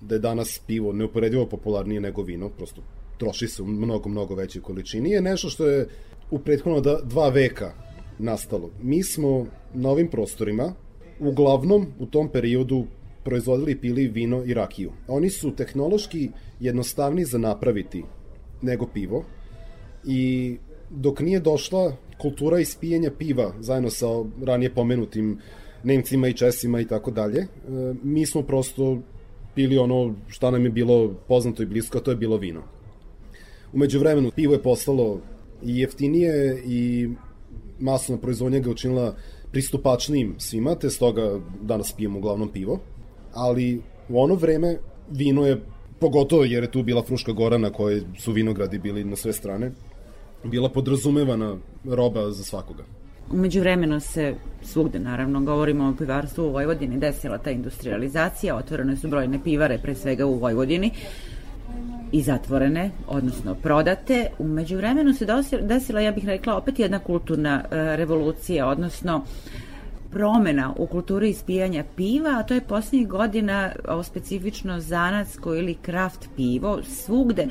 da 0.00 0.14
je 0.14 0.18
danas 0.18 0.60
pivo 0.66 0.92
neuporedivo 0.92 1.46
popularnije 1.46 2.00
nego 2.00 2.22
vino, 2.22 2.48
prosto 2.48 2.82
troši 3.18 3.48
se 3.48 3.62
u 3.62 3.66
mnogo, 3.66 4.08
mnogo 4.08 4.34
većoj 4.34 4.62
količini, 4.62 5.10
je 5.10 5.20
nešto 5.20 5.48
što 5.48 5.66
je 5.66 5.88
u 6.30 6.38
prethodno 6.38 6.80
dva 7.04 7.28
veka 7.28 7.72
nastalo. 8.18 8.70
Mi 8.82 9.02
smo 9.02 9.46
na 9.74 9.90
ovim 9.90 10.08
prostorima, 10.08 10.74
uglavnom 11.20 11.86
u 11.98 12.06
tom 12.06 12.28
periodu 12.28 12.86
proizvodili 13.24 13.80
pili 13.80 14.08
vino 14.08 14.44
i 14.44 14.54
rakiju. 14.54 14.92
Oni 15.08 15.30
su 15.30 15.50
tehnološki 15.50 16.30
jednostavni 16.60 17.24
za 17.24 17.38
napraviti 17.38 18.04
nego 18.62 18.86
pivo 18.86 19.24
i 20.04 20.56
dok 20.90 21.20
nije 21.20 21.40
došla 21.40 21.96
kultura 22.20 22.60
ispijenja 22.60 23.10
piva 23.18 23.52
zajedno 23.60 23.90
sa 23.90 24.06
ranije 24.42 24.74
pomenutim 24.74 25.38
Nemcima 25.82 26.28
i 26.28 26.32
Česima 26.32 26.80
i 26.80 26.86
tako 26.86 27.10
dalje, 27.10 27.40
e, 27.40 27.48
mi 28.02 28.26
smo 28.26 28.42
prosto 28.42 28.98
pili 29.54 29.78
ono 29.78 30.14
šta 30.28 30.50
nam 30.50 30.64
je 30.64 30.70
bilo 30.70 31.14
poznato 31.28 31.62
i 31.62 31.66
blisko, 31.66 32.00
to 32.00 32.10
je 32.10 32.16
bilo 32.16 32.36
vino. 32.36 32.62
Umeđu 33.72 33.98
vremenu 33.98 34.30
pivo 34.30 34.52
je 34.52 34.62
postalo 34.62 35.20
i 35.62 35.78
jeftinije 35.78 36.62
i 36.66 37.08
masovna 37.78 38.20
proizvodnja 38.20 38.58
ga 38.58 38.70
učinila 38.70 39.14
pristupačnijim 39.52 40.34
svima, 40.38 40.74
te 40.74 40.90
stoga 40.90 41.40
danas 41.62 41.92
pijemo 41.92 42.18
uglavnom 42.18 42.48
pivo. 42.48 42.78
Ali 43.32 43.82
u 44.08 44.20
ono 44.20 44.34
vreme 44.34 44.78
vino 45.10 45.46
je, 45.46 45.60
pogotovo 45.98 46.44
jer 46.44 46.62
je 46.62 46.70
tu 46.70 46.82
bila 46.82 47.02
Fruška 47.02 47.32
gora 47.32 47.58
na 47.58 47.70
kojoj 47.70 48.02
su 48.18 48.32
vinogradi 48.32 48.78
bili 48.78 49.04
na 49.04 49.16
sve 49.16 49.32
strane, 49.32 49.72
bila 50.44 50.68
podrazumevana 50.68 51.56
roba 51.84 52.30
za 52.30 52.44
svakoga. 52.44 52.84
Umeđu 53.32 53.60
vremenu 53.60 54.00
se 54.00 54.34
svugde, 54.62 54.98
naravno, 54.98 55.40
govorimo 55.40 55.88
o 55.88 55.94
pivarstvu 55.98 56.44
u 56.44 56.52
Vojvodini, 56.52 56.98
desila 56.98 57.38
ta 57.38 57.50
industrializacija, 57.50 58.56
otvorene 58.56 58.96
su 58.96 59.08
brojne 59.08 59.40
pivare, 59.44 59.78
pre 59.78 59.94
svega 59.94 60.26
u 60.26 60.38
Vojvodini, 60.38 60.90
i 62.12 62.22
zatvorene, 62.22 62.90
odnosno 63.08 63.54
prodate. 63.54 64.26
Umeđu 64.38 64.76
vremenu 64.76 65.14
se 65.14 65.26
desila, 65.62 66.00
ja 66.00 66.12
bih 66.12 66.24
rekla, 66.24 66.56
opet 66.56 66.78
jedna 66.78 66.98
kulturna 66.98 67.64
e, 67.64 67.96
revolucija, 67.96 68.68
odnosno 68.68 69.24
promena 70.10 70.74
u 70.76 70.86
kulturi 70.86 71.30
ispijanja 71.30 71.84
piva, 71.96 72.30
a 72.38 72.42
to 72.42 72.54
je 72.54 72.60
poslednjih 72.60 73.08
godina 73.08 73.72
ovo 73.88 74.02
specifično 74.02 74.80
zanatsko 74.80 75.54
ili 75.54 75.74
kraft 75.74 76.28
pivo 76.36 76.82
svugde, 76.82 77.46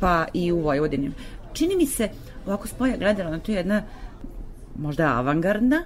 pa 0.00 0.26
i 0.34 0.52
u 0.52 0.60
Vojvodini. 0.60 1.10
Čini 1.52 1.76
mi 1.76 1.86
se, 1.86 2.08
ovako 2.46 2.68
spoja 2.68 2.96
gledala, 2.96 3.30
na 3.30 3.38
to 3.38 3.52
je 3.52 3.56
jedna 3.56 3.82
možda 4.76 5.06
avangardna, 5.06 5.84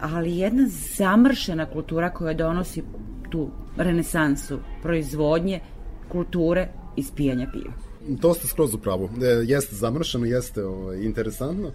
ali 0.00 0.38
jedna 0.38 0.66
zamršena 0.96 1.66
kultura 1.66 2.10
koja 2.10 2.34
donosi 2.34 2.82
tu 3.30 3.50
renesansu 3.76 4.58
proizvodnje, 4.82 5.60
kulture, 6.08 6.68
ispijanja 6.96 7.50
piva. 7.52 7.72
To 8.20 8.34
ste 8.34 8.46
skroz 8.46 8.74
upravo. 8.74 9.10
E, 9.22 9.26
jeste 9.26 9.76
zamršeno, 9.76 10.26
jeste 10.26 10.64
ovaj, 10.64 11.02
interesantno. 11.02 11.72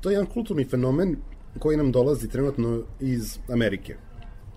To 0.00 0.10
je 0.10 0.14
jedan 0.14 0.26
kulturni 0.26 0.64
fenomen 0.64 1.16
koji 1.58 1.76
nam 1.76 1.92
dolazi 1.92 2.28
trenutno 2.28 2.82
iz 3.00 3.38
Amerike. 3.48 3.96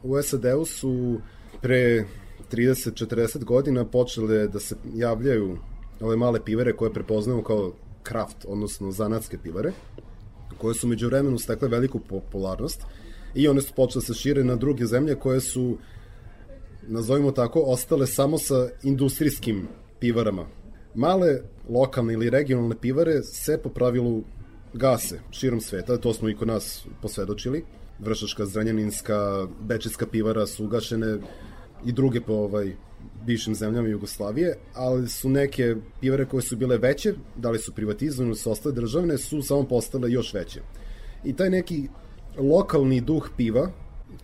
U 0.03 0.21
SAD-u 0.21 0.65
su 0.65 1.19
pre 1.61 2.05
30-40 2.51 3.43
godina 3.43 3.85
počele 3.85 4.47
da 4.47 4.59
se 4.59 4.75
javljaju 4.95 5.57
ove 6.01 6.15
male 6.15 6.45
pivare 6.45 6.73
koje 6.73 6.93
prepoznaju 6.93 7.43
kao 7.43 7.73
kraft, 8.03 8.45
odnosno 8.47 8.91
zanatske 8.91 9.37
pivare, 9.37 9.71
koje 10.57 10.75
su 10.75 10.87
među 10.87 11.07
vremenu 11.07 11.37
stekle 11.37 11.67
veliku 11.67 11.99
popularnost 11.99 12.81
i 13.35 13.47
one 13.47 13.61
su 13.61 13.73
počele 13.73 14.01
da 14.01 14.05
se 14.05 14.13
šire 14.13 14.43
na 14.43 14.55
druge 14.55 14.85
zemlje 14.85 15.15
koje 15.15 15.41
su 15.41 15.77
nazovimo 16.87 17.31
tako, 17.31 17.61
ostale 17.61 18.07
samo 18.07 18.37
sa 18.37 18.69
industrijskim 18.83 19.67
pivarama. 20.05 20.45
Male 20.95 21.41
lokalne 21.69 22.13
ili 22.13 22.29
regionalne 22.29 22.75
pivare 22.81 23.23
se 23.23 23.57
po 23.63 23.69
pravilu 23.69 24.23
gase 24.73 25.19
širom 25.31 25.61
sveta, 25.61 25.97
to 25.97 26.13
smo 26.13 26.29
i 26.29 26.35
kod 26.35 26.47
nas 26.47 26.85
posvedočili. 27.01 27.63
Vršačka, 27.99 28.45
Zranjaninska, 28.45 29.47
Bečetska 29.61 30.05
pivara 30.07 30.45
su 30.45 30.65
ugašene 30.65 31.17
i 31.85 31.91
druge 31.91 32.21
po 32.21 32.33
ovaj, 32.33 32.75
bivšim 33.25 33.55
zemljama 33.55 33.87
Jugoslavije, 33.87 34.57
ali 34.73 35.09
su 35.09 35.29
neke 35.29 35.75
pivare 36.01 36.25
koje 36.25 36.41
su 36.41 36.55
bile 36.55 36.77
veće, 36.77 37.13
da 37.35 37.49
li 37.49 37.59
su 37.59 37.73
privatizovane, 37.73 38.35
su 38.35 38.51
ostale 38.51 38.75
državne, 38.75 39.17
su 39.17 39.41
samo 39.41 39.63
postale 39.63 40.11
još 40.11 40.33
veće. 40.33 40.61
I 41.23 41.33
taj 41.33 41.49
neki 41.49 41.87
lokalni 42.37 43.01
duh 43.01 43.29
piva, 43.37 43.71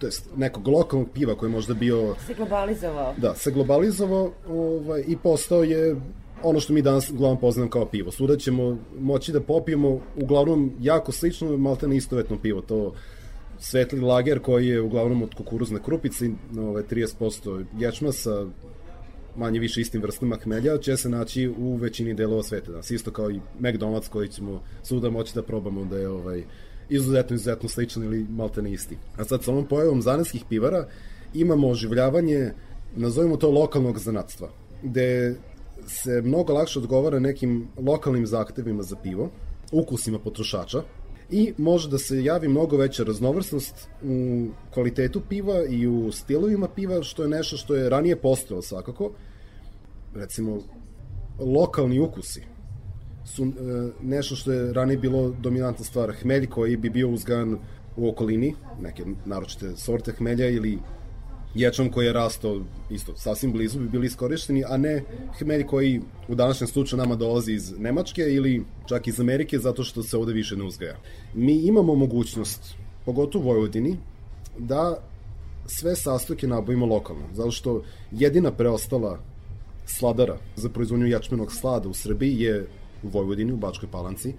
to 0.02 0.08
jest 0.08 0.30
nekog 0.36 0.68
lokalnog 0.68 1.10
piva 1.14 1.36
koji 1.36 1.49
je 1.49 1.52
možda 1.52 1.74
bio... 1.74 2.16
Se 2.28 2.34
globalizovao. 2.34 3.14
Da, 3.18 3.36
se 3.36 3.52
globalizovao 3.52 4.32
ovaj, 4.49 5.04
i 5.08 5.18
postao 5.18 5.64
je 5.64 5.95
ono 6.43 6.60
što 6.60 6.74
mi 6.74 6.82
danas 6.82 7.10
uglavnom 7.10 7.39
poznam 7.39 7.70
kao 7.70 7.86
pivo. 7.86 8.12
Svuda 8.12 8.38
ćemo 8.38 8.78
moći 8.99 9.32
da 9.32 9.41
popijemo 9.41 9.99
uglavnom 10.16 10.72
jako 10.80 11.12
slično, 11.12 11.58
malte 11.58 11.88
na 11.88 11.95
istovetno 11.95 12.38
pivo. 12.41 12.62
To 12.62 12.93
svetli 13.60 13.99
lager 13.99 14.39
koji 14.39 14.68
je 14.68 14.82
uglavnom 14.82 15.24
od 15.24 15.34
kukuruzne 15.34 15.80
krupice, 15.86 16.30
ovaj, 16.60 16.84
30% 16.84 17.66
ječma 17.80 18.12
sa 18.12 18.45
manje 19.36 19.60
više 19.60 19.82
istim 19.82 20.02
vrstama 20.02 20.38
hmelja, 20.43 20.78
će 20.78 20.97
se 20.97 21.10
naći 21.10 21.47
u 21.58 21.76
većini 21.76 22.14
delova 22.14 22.43
sveta. 22.43 22.72
Da. 22.72 22.80
Isto 22.89 23.12
kao 23.12 23.32
i 23.32 23.39
McDonald's 23.60 24.10
koji 24.10 24.28
ćemo 24.28 24.64
svuda 24.84 25.10
moći 25.10 25.36
da 25.36 25.43
probamo 25.43 25.86
da 25.86 25.97
je 25.97 26.10
ovaj, 26.10 26.43
izuzetno, 26.92 27.36
izuzetno 27.36 27.70
sličan 27.70 28.04
ili 28.04 28.26
malte 28.30 28.62
ne 28.62 28.72
isti. 28.74 28.98
A 29.18 29.24
sad 29.24 29.44
sa 29.44 29.52
ovom 29.52 29.66
pojavom 29.66 30.02
zanetskih 30.02 30.44
pivara 30.50 30.88
imamo 31.34 31.68
oživljavanje, 31.68 32.52
nazovimo 32.96 33.38
to 33.38 33.50
lokalnog 33.52 34.00
zanatstva, 34.00 34.50
gde 34.84 35.36
se 35.88 36.22
mnogo 36.22 36.54
lakše 36.54 36.80
odgovara 36.80 37.20
nekim 37.20 37.68
lokalnim 37.78 38.26
zahtevima 38.28 38.84
za 38.84 38.96
pivo, 38.96 39.30
ukusima 39.72 40.20
potrošača, 40.20 40.84
i 41.32 41.54
može 41.58 41.89
da 41.89 41.98
se 41.98 42.24
javi 42.24 42.48
mnogo 42.48 42.78
veća 42.78 43.04
raznovrsnost 43.04 43.88
u 44.04 44.48
kvalitetu 44.74 45.22
piva 45.30 45.66
i 45.66 45.88
u 45.88 46.12
stilovima 46.12 46.68
piva, 46.68 47.04
što 47.04 47.24
je 47.24 47.30
nešto 47.30 47.58
što 47.58 47.76
je 47.76 47.89
ranije 47.89 48.16
postojalo 48.16 48.62
svakako. 48.62 49.12
Recimo, 50.16 50.60
lokalni 51.39 52.00
ukusi 52.00 52.44
su 53.26 53.43
e, 53.43 53.49
nešto 54.01 54.36
što 54.36 54.51
je 54.51 54.74
ranije 54.74 54.97
bilo 54.97 55.30
dominantna 55.39 55.86
stvar. 55.86 56.13
Hmelj 56.22 56.47
koji 56.47 56.78
bi 56.78 56.89
bio 56.89 57.09
uzgan 57.09 57.57
u 57.97 58.09
okolini, 58.09 58.55
neke 58.82 59.03
naročite 59.26 59.76
sorte 59.76 60.11
hmelja 60.11 60.49
ili 60.49 60.80
ječam 61.55 61.89
koji 61.89 62.05
je 62.05 62.13
rastao 62.13 62.61
isto 62.89 63.15
sasvim 63.17 63.51
blizu 63.51 63.80
bi 63.80 63.89
bili 63.89 64.07
iskorišteni, 64.07 64.63
a 64.67 64.78
ne 64.78 65.03
hmelj 65.39 65.65
koji 65.65 66.01
u 66.28 66.36
današnjem 66.36 66.67
slučaju 66.67 66.97
nama 66.97 67.15
dolazi 67.15 67.53
iz 67.53 67.80
Nemačke 67.80 68.22
ili 68.22 68.63
čak 68.88 69.07
iz 69.07 69.19
Amerike 69.19 69.59
zato 69.59 69.84
što 69.84 70.03
se 70.03 70.17
ovde 70.17 70.34
više 70.34 70.55
ne 70.55 70.63
uzgaja. 70.63 70.95
Mi 71.34 71.53
imamo 71.53 71.95
mogućnost, 71.95 72.76
pogotovo 73.05 73.43
u 73.43 73.47
Vojvodini, 73.47 73.97
da 74.57 75.03
sve 75.67 75.95
sastojke 75.95 76.47
nabavimo 76.47 76.86
lokalno, 76.86 77.24
zato 77.34 77.51
što 77.51 77.84
jedina 78.11 78.51
preostala 78.51 79.19
sladara 79.86 80.38
za 80.55 80.69
proizvodnju 80.69 81.07
jačmenog 81.07 81.51
slada 81.51 81.89
u 81.89 81.93
Srbiji 81.93 82.39
je 82.39 82.67
u 83.04 83.10
Vojvodini, 83.10 83.54
u 83.54 83.58
Bačkoj 83.58 83.89
Palanci. 83.91 84.30
E, 84.30 84.36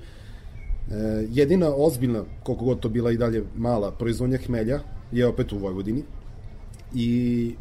jedina 1.30 1.74
ozbiljna, 1.74 2.24
koliko 2.42 2.64
god 2.64 2.80
to 2.80 2.88
bila 2.88 3.12
i 3.12 3.16
dalje 3.16 3.44
mala, 3.56 3.90
proizvodnja 3.90 4.38
hmelja 4.38 4.80
je 5.12 5.26
opet 5.26 5.52
u 5.52 5.58
Vojvodini. 5.58 6.02
I 6.94 7.54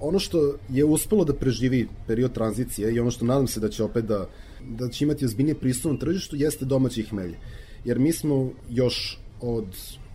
ono 0.00 0.18
što 0.18 0.54
je 0.68 0.84
uspelo 0.84 1.24
da 1.24 1.34
preživi 1.34 1.88
period 2.06 2.32
tranzicije 2.32 2.94
i 2.94 3.00
ono 3.00 3.10
što 3.10 3.24
nadam 3.24 3.46
se 3.46 3.60
da 3.60 3.68
će 3.68 3.84
opet 3.84 4.04
da, 4.04 4.28
da 4.68 4.88
će 4.88 5.04
imati 5.04 5.24
ozbiljnije 5.24 5.54
pristup 5.54 5.92
na 5.92 5.98
tržištu 5.98 6.36
jeste 6.36 6.64
domaći 6.64 7.02
hmelj. 7.02 7.36
Jer 7.84 7.98
mi 7.98 8.12
smo 8.12 8.50
još 8.70 9.18
od 9.40 9.66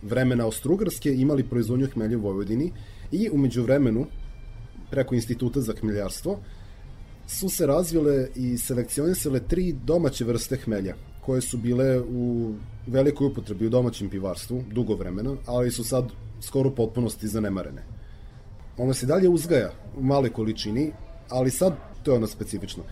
vremena 0.02 0.44
Austrugarske 0.44 1.14
imali 1.14 1.44
proizvodnju 1.44 1.88
hmelja 1.92 2.18
u 2.18 2.20
Vojvodini 2.20 2.72
i 3.12 3.28
umeđu 3.32 3.62
vremenu 3.62 4.06
preko 4.90 5.14
instituta 5.14 5.60
za 5.60 5.72
hmeljarstvo 5.80 6.38
su 7.26 7.48
se 7.48 7.66
razvile 7.66 8.28
i 8.34 8.58
selekcionisale 8.58 9.40
tri 9.40 9.72
domaće 9.72 10.24
vrste 10.24 10.56
hmelja 10.56 10.94
koje 11.20 11.40
su 11.40 11.58
bile 11.58 12.00
u 12.00 12.54
velikoj 12.86 13.26
upotrebi 13.26 13.66
u 13.66 13.70
domaćem 13.70 14.08
pivarstvu, 14.08 14.62
dugo 14.72 14.94
vremena, 14.94 15.36
ali 15.46 15.70
su 15.70 15.84
sad 15.84 16.04
skoro 16.40 16.70
potpunosti 16.70 17.28
zanemarene. 17.28 17.82
Ono 18.78 18.94
se 18.94 19.06
dalje 19.06 19.28
uzgaja 19.28 19.72
u 19.96 20.02
maloj 20.02 20.32
količini, 20.32 20.92
ali 21.28 21.50
sad 21.50 21.74
to 22.02 22.10
je 22.10 22.16
ono 22.16 22.26
specifično. 22.26 22.82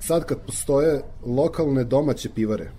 Sad 0.00 0.24
kad 0.24 0.46
postoje 0.46 1.02
lokalne 1.26 1.84
domaće 1.84 2.28
pivare, 2.28 2.70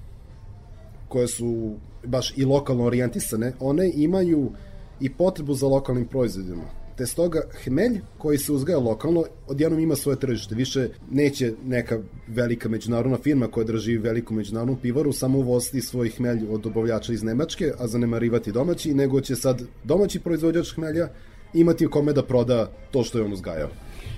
koje 1.08 1.28
su 1.28 1.76
baš 2.06 2.34
i 2.38 2.46
lokalno 2.46 2.84
orijentisane, 2.84 3.54
one 3.60 3.92
imaju 3.96 4.52
i 5.00 5.14
potrebu 5.14 5.54
za 5.54 5.68
lokalnim 5.68 6.08
proizvodima. 6.08 6.79
Te 7.00 7.06
stoga 7.06 7.42
hmelj 7.64 8.02
koji 8.18 8.38
se 8.38 8.52
uzgaja 8.52 8.80
lokalno 8.80 9.24
odjednom 9.48 9.80
ima 9.80 9.96
svoje 9.96 10.20
tržište. 10.20 10.56
Više 10.56 10.90
neće 11.12 11.54
neka 11.66 12.00
velika 12.28 12.70
međunarodna 12.70 13.18
firma 13.18 13.48
koja 13.48 13.64
drži 13.64 13.98
veliku 13.98 14.34
međunarodnu 14.34 14.78
pivaru 14.82 15.14
samo 15.14 15.38
uvoziti 15.38 15.82
svoj 15.82 16.10
hmelj 16.10 16.46
od 16.50 16.62
dobavljača 16.62 17.14
iz 17.14 17.24
Nemačke, 17.24 17.72
a 17.80 17.88
zanemarivati 17.88 18.52
domaći, 18.52 18.94
nego 18.94 19.22
će 19.22 19.36
sad 19.36 19.62
domaći 19.84 20.20
proizvođač 20.20 20.74
hmelja 20.76 21.08
imati 21.54 21.88
kome 21.88 22.14
da 22.14 22.24
proda 22.24 22.72
to 22.92 23.04
što 23.04 23.18
je 23.18 23.24
on 23.24 23.34
uzgajao. 23.34 23.70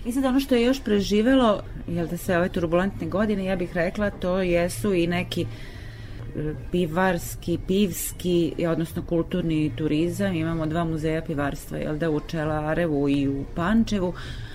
I 0.06 0.12
sad 0.12 0.26
ono 0.26 0.40
što 0.40 0.56
je 0.56 0.66
još 0.66 0.84
preživelo, 0.84 1.64
jel 1.88 2.08
da 2.08 2.18
se 2.18 2.38
ove 2.38 2.50
turbulentne 2.50 3.08
godine, 3.08 3.46
ja 3.46 3.56
bih 3.56 3.74
rekla, 3.74 4.10
to 4.10 4.42
jesu 4.42 4.94
i 4.94 5.08
neki 5.08 5.46
pivarski, 6.72 7.60
pivski, 7.68 8.54
odnosno 8.70 9.04
kulturni 9.06 9.72
turizam. 9.76 10.36
Imamo 10.36 10.66
dva 10.66 10.84
muzeja 10.84 11.22
pivarstva, 11.22 11.78
jel 11.78 11.98
da, 11.98 12.10
u 12.10 12.20
Čelarevu 12.20 13.10
i 13.10 13.28
u 13.28 13.44
Pančevu. 13.56 14.14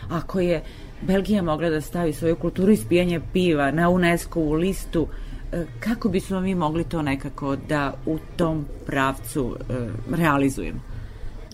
Ako 0.09 0.41
je 0.41 0.63
Belgija 1.03 1.43
mogla 1.43 1.71
da 1.71 1.81
stavi 1.81 2.13
svoju 2.13 2.37
kulturu 2.37 2.73
ispijanja 2.73 3.21
piva 3.33 3.71
na 3.71 3.91
UNESCO-u 3.91 4.53
listu, 4.53 5.09
e, 5.53 5.65
kako 5.81 6.09
bismo 6.09 6.41
mi 6.41 6.55
mogli 6.55 6.85
to 6.85 7.03
nekako 7.03 7.57
da 7.57 7.95
u 8.07 8.19
tom 8.37 8.65
pravcu 8.87 9.57
e, 9.71 9.89
realizujemo? 10.17 10.81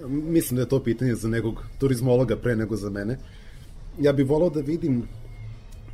Mislim 0.08 0.56
da 0.56 0.62
je 0.62 0.68
to 0.68 0.82
pitanje 0.82 1.14
za 1.14 1.28
nekog 1.28 1.64
turizmologa 1.78 2.36
pre 2.36 2.56
nego 2.56 2.76
za 2.76 2.90
mene. 2.90 3.18
Ja 4.00 4.12
bih 4.12 4.28
volao 4.28 4.50
da 4.50 4.60
vidim 4.60 5.02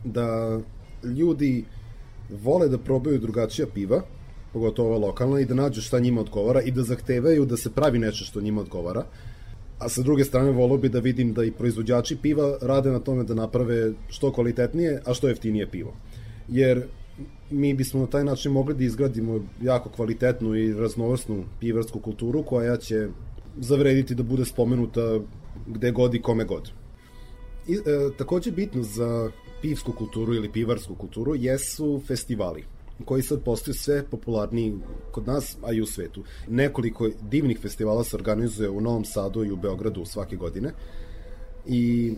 da 0.04 0.58
ljudi 1.04 1.64
vole 2.30 2.68
da 2.68 2.78
probaju 2.78 3.18
drugačija 3.18 3.66
piva, 3.74 4.02
pogotovo 4.52 4.88
ova 4.88 4.98
lokalna, 4.98 5.40
i 5.40 5.44
da 5.44 5.54
nađu 5.54 5.82
šta 5.82 5.98
njima 5.98 6.20
odgovara 6.20 6.62
i 6.62 6.70
da 6.70 6.82
zahtevaju 6.82 7.46
da 7.46 7.56
se 7.56 7.70
pravi 7.70 7.98
nešto 7.98 8.24
što 8.24 8.40
njima 8.40 8.60
odgovara. 8.60 9.04
A 9.78 9.88
sa 9.88 10.02
druge 10.02 10.24
strane 10.24 10.50
volao 10.50 10.78
bi 10.78 10.88
da 10.88 10.98
vidim 10.98 11.32
da 11.34 11.44
i 11.44 11.50
proizvođači 11.50 12.16
piva 12.16 12.58
rade 12.62 12.90
na 12.90 12.98
tome 12.98 13.24
da 13.24 13.34
naprave 13.34 13.92
što 14.08 14.32
kvalitetnije, 14.32 15.02
a 15.06 15.14
što 15.14 15.28
jeftinije 15.28 15.70
pivo. 15.70 15.94
Jer 16.48 16.82
mi 17.50 17.74
bismo 17.74 18.00
na 18.00 18.06
taj 18.06 18.24
način 18.24 18.52
mogli 18.52 18.74
da 18.74 18.84
izgradimo 18.84 19.40
jako 19.62 19.88
kvalitetnu 19.88 20.56
i 20.56 20.74
raznovrsnu 20.74 21.44
pivarsku 21.60 22.00
kulturu 22.00 22.42
koja 22.42 22.76
će 22.76 23.08
zavrediti 23.60 24.14
da 24.14 24.22
bude 24.22 24.44
spomenuta 24.44 25.20
gde 25.66 25.90
god 25.90 26.14
i 26.14 26.22
kome 26.22 26.44
god. 26.44 26.70
I, 27.68 27.74
e, 27.74 27.78
takođe 28.18 28.50
bitno 28.50 28.82
za 28.82 29.30
pivsku 29.62 29.92
kulturu 29.92 30.34
ili 30.34 30.52
pivarsku 30.52 30.94
kulturu 30.94 31.34
jesu 31.34 32.02
festivali 32.06 32.64
koji 33.04 33.22
sad 33.22 33.44
postaju 33.44 33.74
sve 33.74 34.04
popularniji 34.10 34.74
kod 35.12 35.26
nas, 35.26 35.56
a 35.62 35.72
i 35.72 35.80
u 35.80 35.86
svetu. 35.86 36.24
Nekoliko 36.48 37.08
divnih 37.30 37.58
festivala 37.58 38.04
se 38.04 38.16
organizuje 38.16 38.70
u 38.70 38.80
Novom 38.80 39.04
Sadu 39.04 39.44
i 39.44 39.50
u 39.50 39.56
Beogradu 39.56 40.04
svake 40.04 40.36
godine 40.36 40.72
i 41.66 42.14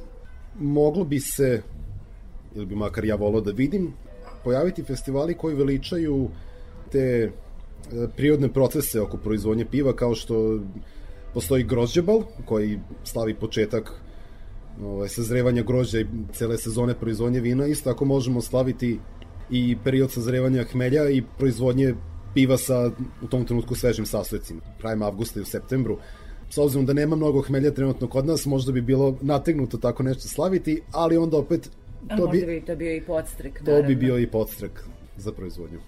moglo 0.59 1.05
bi 1.05 1.20
se, 1.20 1.62
ili 2.55 2.66
bi 2.66 2.74
makar 2.74 3.05
ja 3.05 3.14
volao 3.16 3.41
da 3.41 3.53
vidim, 3.53 3.93
pojaviti 4.45 4.83
festivali 4.83 5.35
koji 5.35 5.55
veličaju 5.55 6.28
te 6.93 6.99
e, 6.99 7.31
prirodne 8.16 8.53
procese 8.53 9.01
oko 9.01 9.16
proizvodnje 9.16 9.64
piva 9.64 9.97
kao 9.97 10.14
što 10.14 10.61
postoji 11.35 11.64
grožđebal 11.64 12.22
koji 12.45 12.81
slavi 13.05 13.35
početak 13.35 13.93
ovaj, 14.83 15.09
sazrevanja 15.09 15.62
grožđa 15.62 16.01
i 16.01 16.07
cele 16.33 16.59
sezone 16.59 16.95
proizvodnje 16.95 17.41
vina, 17.41 17.66
isto 17.66 17.93
tako 17.93 18.05
možemo 18.05 18.41
slaviti 18.41 18.99
i 19.51 19.76
period 19.84 20.11
sazrevanja 20.11 20.64
hmelja 20.64 21.11
i 21.11 21.22
proizvodnje 21.38 21.94
piva 22.34 22.57
sa 22.57 22.90
u 23.22 23.26
tom 23.26 23.44
trenutku 23.44 23.74
svežim 23.74 24.07
sastojcima, 24.07 24.61
krajem 24.80 25.03
avgusta 25.03 25.40
i 25.40 25.42
u 25.42 25.46
septembru. 25.46 25.98
S 26.51 26.59
obzirom 26.59 26.86
da 26.86 26.92
nema 26.92 27.16
mnogo 27.16 27.42
hmelja 27.42 27.70
trenutno 27.70 28.09
kod 28.09 28.26
nas, 28.26 28.46
možda 28.46 28.72
bi 28.72 28.80
bilo 28.80 29.18
nategnuto 29.20 29.78
tako 29.78 30.03
nešto 30.03 30.28
slaviti, 30.28 30.82
ali 30.92 31.16
onda 31.16 31.36
opet 31.36 31.70
A 32.09 32.16
to 32.16 32.26
možda 32.26 32.46
bi, 32.46 32.61
bi 32.61 32.66
to 32.66 32.76
bio 32.76 32.94
i 32.94 33.01
podstrek, 33.01 33.59
to 33.59 33.64
naravno. 33.64 33.88
bi 33.88 33.94
bio 33.94 34.18
i 34.18 34.26
podstrek 34.26 34.84
za 35.16 35.32
proizvodnju. 35.32 35.80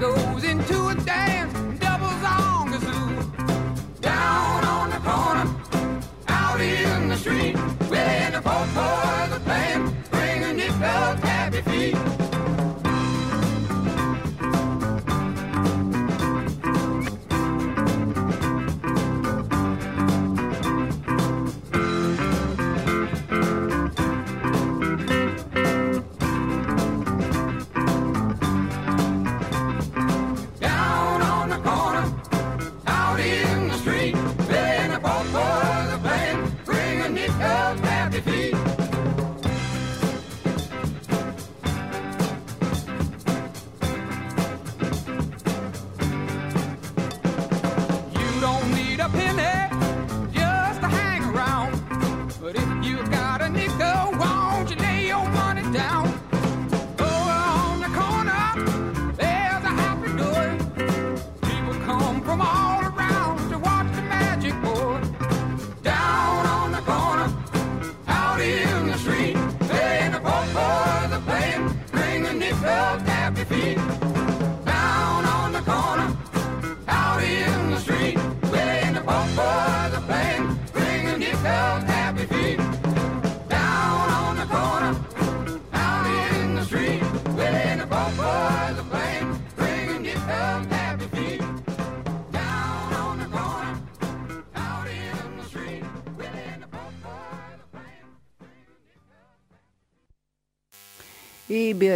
Goes 0.00 0.44
into 0.44 0.85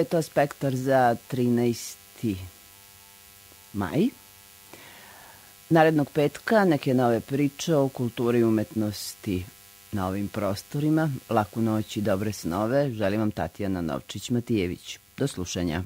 je 0.01 0.05
to 0.05 0.23
spektar 0.23 0.77
za 0.77 1.17
13. 1.33 2.37
maj. 3.73 4.09
Narednog 5.69 6.11
petka 6.11 6.65
neke 6.65 6.95
nove 6.95 7.21
priče 7.21 7.77
o 7.77 7.89
kulturi 7.89 8.39
i 8.39 8.45
umetnosti 8.45 9.45
na 9.93 10.09
ovim 10.09 10.29
prostorima. 10.29 11.11
Laku 11.29 11.63
noć 11.63 11.97
i 11.97 12.01
dobre 12.01 12.33
snove. 12.33 12.91
Želim 12.93 13.21
vam 13.21 13.31
Tatjana 13.31 13.83
Novčić-Matijević. 13.83 14.99
Do 15.17 15.27
slušanja. 15.27 15.83